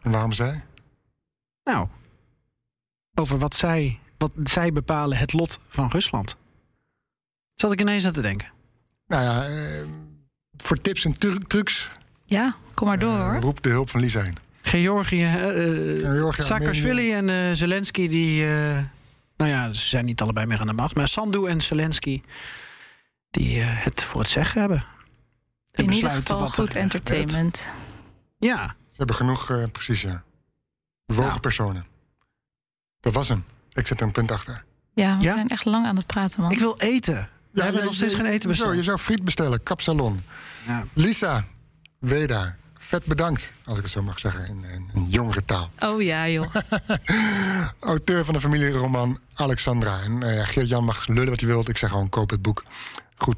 [0.02, 0.66] En waarom zij?
[1.64, 1.88] Nou,
[3.16, 6.38] over wat zij, wat zij bepalen het lot van Rusland.
[7.56, 8.52] Zat ik ineens aan te denken.
[9.08, 9.84] Nou ja, eh,
[10.58, 11.92] voor tips en tru- trucs
[12.26, 13.40] Ja, kom maar door eh, hoor.
[13.42, 14.38] roep de hulp van Lisa in.
[14.62, 15.42] Georgië, eh,
[16.12, 18.46] Georgië, Saakashvili en eh, Zelensky, die.
[18.48, 18.84] eh,
[19.38, 20.96] nou ja, ze zijn niet allebei meer aan de macht.
[20.96, 22.22] Maar Sandu en Zelensky,
[23.30, 24.84] die eh, het voor het zeggen hebben.
[25.72, 26.76] En In ieder geval goed gebeurt.
[26.76, 27.70] entertainment.
[28.40, 30.24] Ja, Ze hebben genoeg, eh, precies ja.
[31.06, 31.42] Bewogen Nou.
[31.42, 31.86] personen.
[33.00, 33.44] Dat was hem.
[33.74, 34.64] Ik zet er een punt achter.
[34.94, 35.34] Ja, we Ja?
[35.34, 36.52] zijn echt lang aan het praten, man.
[36.52, 37.30] ik wil eten.
[37.56, 38.76] We hebben ja, nog steeds je- geen eten Zo, besteld.
[38.76, 40.22] je zou friet bestellen, kapsalon.
[40.68, 40.86] Ja.
[40.94, 41.46] Lisa,
[42.00, 45.72] Weda, vet bedankt, als ik het zo mag zeggen, in, in, in jongere taal.
[45.80, 46.54] Oh ja, joh.
[47.80, 50.00] Auteur van de familieroman Alexandra.
[50.02, 51.70] En eh, ja, Geert-Jan mag lullen wat hij wilt.
[51.70, 52.64] Ik zeg gewoon, koop het boek.
[53.18, 53.36] Goed,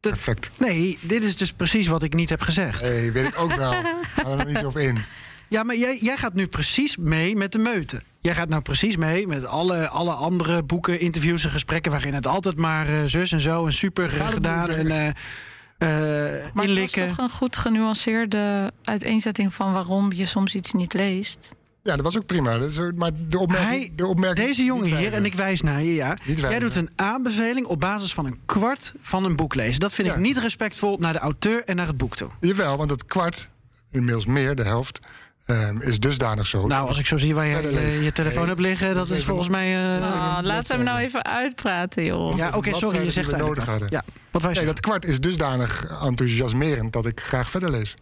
[0.00, 0.50] Dat- perfect.
[0.58, 2.80] Nee, dit is dus precies wat ik niet heb gezegd.
[2.80, 3.72] hey, weet ik ook wel.
[4.14, 5.04] Ga er nog niet zo over in.
[5.48, 8.02] Ja, maar jij, jij gaat nu precies mee met de meute.
[8.26, 11.90] Jij gaat nou precies mee met alle, alle andere boeken, interviews en gesprekken...
[11.90, 16.64] waarin het altijd maar eh, zus en zo en super gedaan en eh, eh, Maar
[16.64, 21.38] het was toch een goed genuanceerde uiteenzetting van waarom je soms iets niet leest.
[21.82, 22.58] Ja, dat was ook prima.
[22.58, 23.70] Dat is, maar de opmerking...
[23.70, 26.16] Hij, de opmerking deze jongen hier, en ik wijs naar je, ja.
[26.24, 29.80] Jij doet een aanbeveling op basis van een kwart van een boek lezen.
[29.80, 32.28] Dat vind ik niet respectvol naar de auteur en naar het boek toe.
[32.40, 33.50] Jawel, want het kwart,
[33.90, 34.98] inmiddels meer, de helft,
[35.46, 36.66] ehm, is dusdanig zo.
[36.66, 39.24] Nou, als ik zo zie waar je Verder je, telefoon Nee, hebt liggen, dat is
[39.24, 39.94] volgens mij...
[39.94, 42.36] eh, dat even Oh, een laat hem nou even uitpraten, joh.
[42.36, 43.88] ja, oké, sorry, je zegt nodig hadden.
[43.90, 44.74] Ja, wat wij Nee, zeggen.
[44.74, 47.94] dat kwart is dusdanig enthousiasmerend dat ik graag verder lees.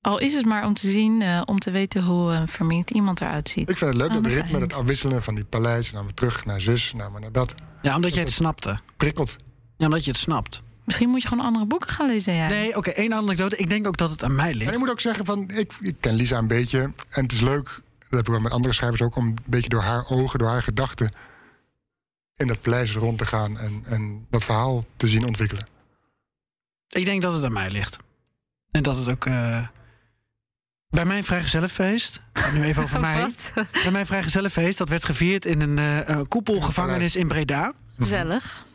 [0.00, 3.48] Al is het maar om te zien, eh, om te weten hoe verminkt iemand eruit
[3.48, 3.70] ziet.
[3.70, 4.72] Ik vind het leuk, Aan dat het ritme, eind.
[4.72, 5.86] het afwisselen van die paleis...
[5.88, 7.54] en dan weer terug naar zus, naar maar naar dat.
[7.82, 8.78] Ja, omdat je het snapte.
[8.96, 9.36] Prikkelt.
[9.76, 10.62] Ja, omdat je het snapt.
[10.88, 12.48] Misschien moet je gewoon andere boeken gaan lezen, ja.
[12.48, 13.56] Nee, oké, één anekdote.
[13.56, 14.72] Ik denk ook dat het aan mij En ligt.
[14.72, 16.80] ik moet ook zeggen, van, ik, ik ken Lisa een beetje.
[17.08, 17.64] En het is leuk,
[17.98, 19.16] dat heb ik wel met andere schrijvers ook...
[19.16, 21.12] om een beetje door haar ogen, door haar gedachten...
[22.36, 25.66] in dat paleis rond te gaan en, en dat verhaal te zien ontwikkelen.
[26.88, 27.96] Ik denk dat het aan mij ligt.
[28.70, 29.26] En dat het ook...
[29.26, 29.66] eh,
[30.88, 32.20] bij mijn vrijgezellenfeest...
[32.52, 33.20] Nu even over mij.
[33.20, 33.52] Wat?
[33.82, 37.72] Bij mijn vrijgezellenfeest, dat werd gevierd in een eh, eh, koepelgevangenis in Breda.
[37.98, 38.66] Gezellig.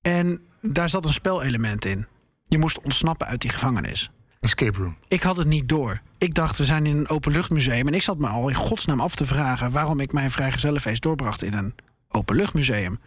[0.00, 2.06] En daar zat een spelelement in.
[2.48, 4.10] Je moest ontsnappen uit die gevangenis.
[4.40, 4.96] Escape room.
[5.08, 6.00] Ik had het niet door.
[6.18, 7.86] Ik dacht, we zijn in een openluchtmuseum.
[7.86, 9.70] En ik zat me al in godsnaam af te vragen...
[9.72, 11.74] waarom ik mijn vrijgezellenfeest doorbracht in een
[12.08, 12.98] openluchtmuseum.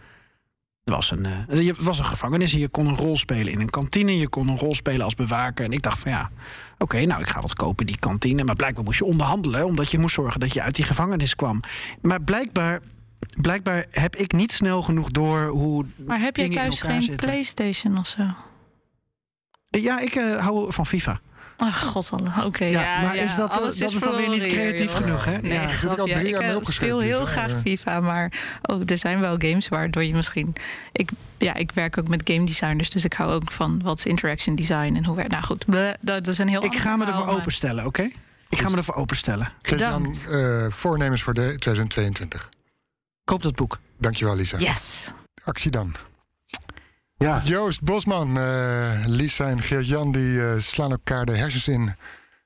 [0.83, 1.27] Het was een,
[1.63, 4.17] je- het was een gevangenis en je kon een rol spelen in een kantine.
[4.17, 5.65] Je kon een rol spelen als bewaker.
[5.65, 6.29] En ik dacht van ja,
[6.77, 8.43] oké, nou ik ga wat kopen in die kantine.
[8.43, 9.65] Maar blijkbaar moest je onderhandelen...
[9.65, 11.59] omdat je moest zorgen dat je uit die gevangenis kwam.
[12.01, 12.79] Maar blijkbaar,
[13.41, 17.29] blijkbaar heb ik niet snel genoeg door hoe Maar heb jij thuis geen zitten.
[17.29, 18.23] PlayStation of zo?
[19.69, 21.19] Ja, ik eh, hou van FIFA.
[21.57, 22.11] Oh god,
[22.45, 22.65] oké.
[22.65, 24.95] Ja, ja, maar ja, is dat, eh, alles dat is dan weer niet creatief joh.
[24.95, 25.37] genoeg, hè?
[25.37, 25.61] Nee, Ja.
[25.61, 28.89] ik al drie jaar ik mee eh, opgeschreven, speel heel dus, graag FIFA, maar ook,
[28.89, 30.53] er zijn wel games waardoor je misschien...
[30.91, 34.05] Ik, ja, ik werk ook met game designers, dus ik hou ook van wat is
[34.05, 35.31] interaction design en hoe werkt...
[35.31, 38.09] Nou goed, bleh, dat, is een heel Ik ga me ervoor maar- openstellen, oké?
[38.49, 39.47] Ik ga me ervoor openstellen.
[39.61, 40.27] Bedankt.
[40.27, 42.49] eh, voornemens voor de 2022.
[43.31, 43.79] Koop dat boek.
[43.97, 44.57] Dankjewel, Lisa.
[44.57, 45.11] Yes.
[45.43, 45.95] Actie dan.
[47.17, 51.95] Ja, Joost Bosman, eh, Lisa en Geert-Jan die eh, slaan elkaar de hersens in.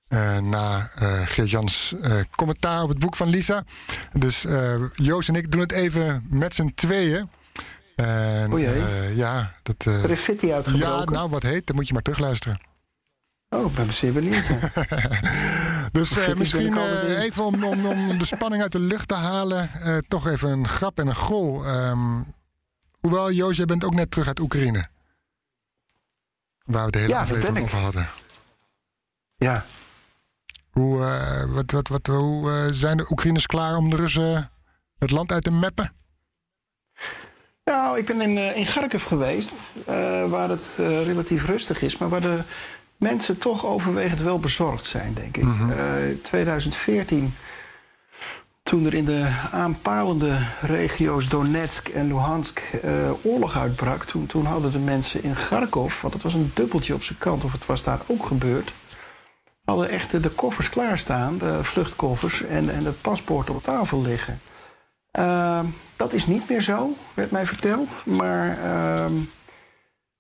[0.08, 3.64] eh, na eh Geert-Jans eh, commentaar op het boek van Lisa.
[4.14, 7.30] Dus eh, Joost en ik doen het even met z'n tweeën.
[7.96, 8.74] En, O jee.
[8.74, 11.14] eh, ja, dat, eh, graffiti ja, uitgebroken.
[11.14, 12.60] nou wat heet, dan moet je maar terugluisteren.
[13.50, 14.46] Oh, ik ben zeer benieuwd.
[15.96, 19.70] Dus eh, misschien eh, even om, om, om de spanning uit de lucht te halen,
[19.74, 21.66] eh, toch even een grap en een gol.
[21.66, 22.22] Ehm,
[23.00, 24.88] hoewel, Joost, jij bent ook net terug uit Oekraïne.
[26.64, 28.08] Waar we de hele Ja, aflevering over hadden.
[29.36, 29.66] ja.
[30.72, 30.98] Hoe,
[31.50, 34.52] wat, wat, wat, hoe eh, zijn de Oekraïners klaar om de Russen
[34.98, 35.94] het land uit te meppen?
[37.66, 39.52] Nou, ik ben in, eh, in Kharkiv geweest,
[39.86, 42.40] eh, waar het eh, relatief rustig is, maar waar de
[42.98, 45.44] mensen toch overwegend wel bezorgd zijn, denk ik.
[45.44, 47.34] Eh, 2014,
[48.64, 52.92] toen er in de aanpalende regio's Donetsk en Luhansk eh,
[53.22, 57.04] oorlog uitbrak, toen, toen hadden de mensen in Kharkov, want het was een dubbeltje op
[57.04, 58.72] zijn kant, of het was daar ook gebeurd,
[59.66, 64.40] hadden echt de koffers klaarstaan, de vluchtkoffers, en, en het paspoort op tafel liggen.
[65.12, 65.66] Ehm,
[65.96, 68.04] dat is niet meer zo, werd mij verteld.
[68.06, 68.58] Maar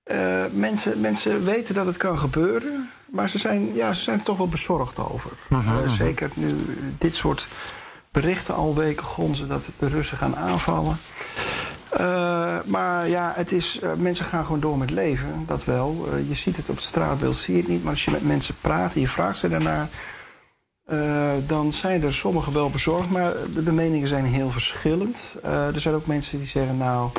[0.05, 2.89] eh, mensen, mensen weten dat het kan gebeuren.
[3.11, 5.31] Maar ze zijn, ja, ze zijn er toch wel bezorgd over.
[5.49, 6.55] Eh, zeker nu
[6.97, 7.47] dit soort
[8.11, 10.97] berichten al weken gonzen dat de Russen gaan aanvallen.
[11.89, 16.07] Eh, maar ja, het is, mensen gaan gewoon door met leven, dat wel.
[16.27, 17.83] Je ziet het op het straatbeeld, zie je het niet.
[17.83, 19.87] Maar als je met mensen praat en je vraagt ze daarnaar...
[21.47, 25.35] Dan zijn er sommigen wel bezorgd, maar de, de meningen zijn heel verschillend.
[25.43, 27.09] Er zijn ook mensen die zeggen, nou,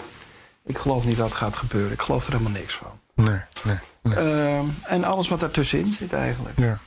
[0.66, 1.92] ik geloof niet dat het gaat gebeuren.
[1.92, 3.00] Ik geloof er helemaal niks van.
[3.14, 4.14] Nee, nee, nee.
[4.14, 6.58] Eh, en alles wat daartussenin zit eigenlijk.
[6.58, 6.78] Ja.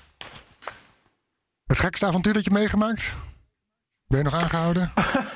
[1.66, 3.14] Het gekste avontuur dat je meegemaakt?
[4.08, 4.92] Ben je nog aangehouden?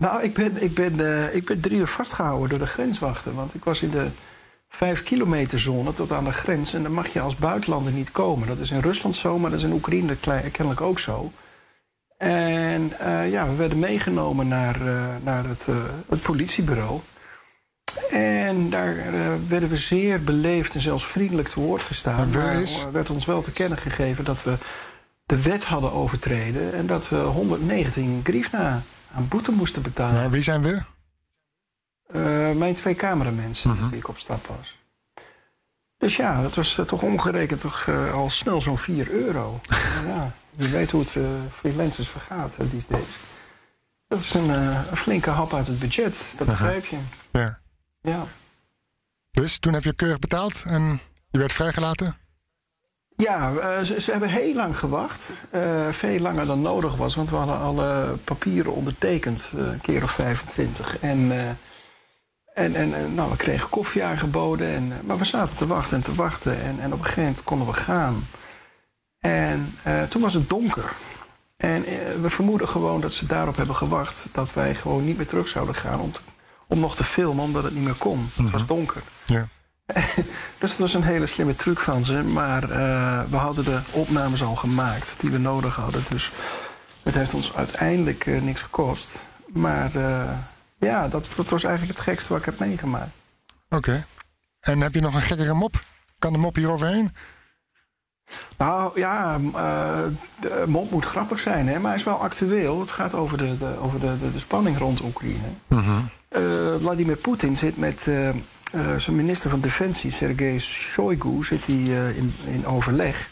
[0.00, 3.34] Nou, ik ben, ik, ben, eh, ik ben drie uur vastgehouden door de grenswachten.
[3.34, 4.08] Want ik was in de
[4.68, 6.74] vijf kilometer zone tot aan de grens.
[6.74, 8.48] En dan mag je als buitenlander niet komen.
[8.48, 10.16] Dat is in Rusland zo, maar dat is in Oekraïne
[10.52, 11.32] kennelijk ook zo.
[12.16, 15.66] En eh, ja, we werden meegenomen naar, eh, naar het,
[16.08, 17.00] het politiebureau.
[18.10, 22.30] En daar eh, werden we zeer beleefd en zelfs vriendelijk te woord gestaan.
[22.30, 24.56] Maar er werd ons wel te kennen gegeven dat we
[25.26, 26.74] de wet hadden overtreden...
[26.74, 28.82] en dat we 119 griefna
[29.14, 30.14] aan boete moesten betalen.
[30.14, 30.80] Nou, wie zijn we?
[32.12, 33.80] Eh, mijn twee cameramensen Mhm.
[33.80, 34.78] met wie ik op stap was.
[35.98, 39.60] Dus ja, dat was eh, toch omgerekend toch, al snel zo'n 4 euro.
[40.06, 41.22] Ja, je weet hoe het eh
[41.52, 43.04] freelancers vergaat uh, these days.
[44.08, 46.96] Dat is een, een flinke hap uit het budget, dat begrijp je.
[47.32, 47.59] Ja.
[48.00, 48.24] Ja.
[49.30, 51.00] Dus toen heb je keurig betaald en
[51.30, 52.16] je werd vrijgelaten?
[53.16, 55.32] Ja, uh, ze, ze, hebben heel lang gewacht.
[55.54, 60.02] Uh, veel langer dan nodig was, want we hadden alle papieren ondertekend, uh, een keer
[60.02, 60.98] of 25.
[60.98, 61.32] En,
[62.54, 64.74] en, en nou, we kregen koffie aangeboden.
[64.74, 66.60] En, maar we zaten te wachten en te wachten.
[66.62, 68.26] En, en op een gegeven moment konden we gaan.
[69.18, 69.74] En
[70.08, 70.92] toen was het donker.
[71.56, 71.82] En
[72.22, 75.74] we vermoeden gewoon dat ze daarop hebben gewacht dat wij gewoon niet meer terug zouden
[75.74, 76.20] gaan om, te,
[76.70, 78.30] om nog te filmen, omdat het niet meer kon.
[78.36, 79.02] Het was donker.
[79.26, 79.48] Ja.
[80.58, 82.22] dus dat was een hele slimme truc van ze.
[82.22, 86.04] Maar uh, we hadden de opnames al gemaakt die we nodig hadden.
[86.08, 86.30] Dus
[87.02, 89.22] het heeft ons uiteindelijk uh, niks gekost.
[89.46, 90.30] Maar uh,
[90.78, 93.10] ja, dat, dat was eigenlijk het gekste wat ik heb meegemaakt.
[93.68, 93.76] Oké.
[93.76, 94.04] Okay.
[94.60, 95.84] En heb je nog een gekkere mop?
[96.18, 97.14] Kan de mop hier overheen?
[98.58, 99.38] Nou ja,
[100.40, 101.78] de mop moet grappig zijn, hè?
[101.78, 102.80] maar hij is wel actueel.
[102.80, 105.48] Het gaat over de, de over de, de, de, spanning rond Oekraïne.
[105.66, 106.08] Mm -hmm.
[106.80, 108.06] Vladimir Poetin zit met
[108.74, 113.30] uh, zijn minister van Defensie, Sergei Shoigu, zit hij uh, in, in overleg.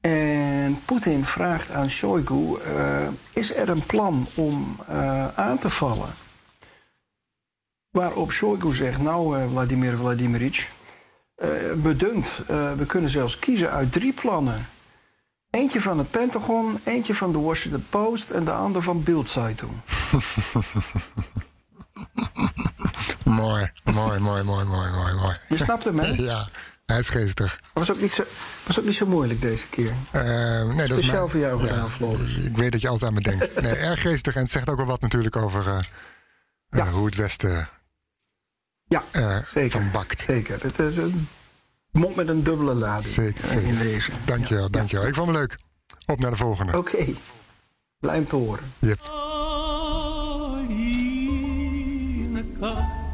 [0.00, 4.76] En Poetin vraagt aan Shoigu: uh, is er een plan om
[5.34, 6.08] aan te vallen?
[7.90, 10.68] Waarop Shoigu zegt: Nou, Vladimir Vladimirovich,
[11.76, 12.42] bedunkt,
[12.76, 14.66] we kunnen zelfs kiezen uit drie plannen.
[15.50, 19.72] Eentje van het Pentagon, eentje van de Washington Post en de ander van Bildzeitung.
[23.24, 25.36] mooi, mooi, mooi, mooi, mooi, mooi, mooi.
[25.48, 26.12] Je snapt hem, hè?
[26.22, 26.48] Ja,
[26.86, 27.60] hij is geestig.
[27.72, 28.24] Was ook niet zo,
[28.66, 29.92] was ook niet zo moeilijk deze keer.
[30.12, 30.22] Uh,
[30.64, 32.36] nee, dat Speciaal is voor jou ja, gedaan, Floris.
[32.36, 33.60] Ik weet dat je altijd aan me denkt.
[33.60, 34.34] Nee, erg geestig.
[34.34, 35.78] En het zegt ook wel wat natuurlijk over uh,
[36.68, 36.84] ja.
[36.84, 37.68] uh, hoe het Westen
[38.87, 39.03] ja,
[39.43, 39.71] zeker.
[39.71, 40.19] van bakt.
[40.19, 40.63] Zeker.
[40.63, 41.27] Het is een
[41.91, 43.67] mond met een dubbele lading zeker, zeker.
[43.67, 44.11] in deze.
[44.25, 44.69] Dankjewel, ja.
[44.69, 45.07] dankjewel.
[45.07, 45.57] Ik vond het leuk.
[46.05, 46.77] Op naar de volgende.
[46.77, 46.95] Oké.
[46.95, 47.15] Okay.
[47.99, 48.73] Blij om te horen.
[48.79, 48.99] Yep.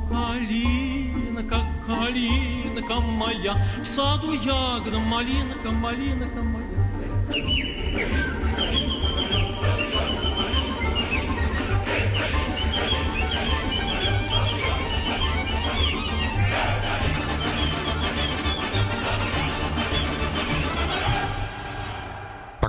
[0.10, 6.68] Калинка, калинка моя, в саду ягода, малинка, малинка моя.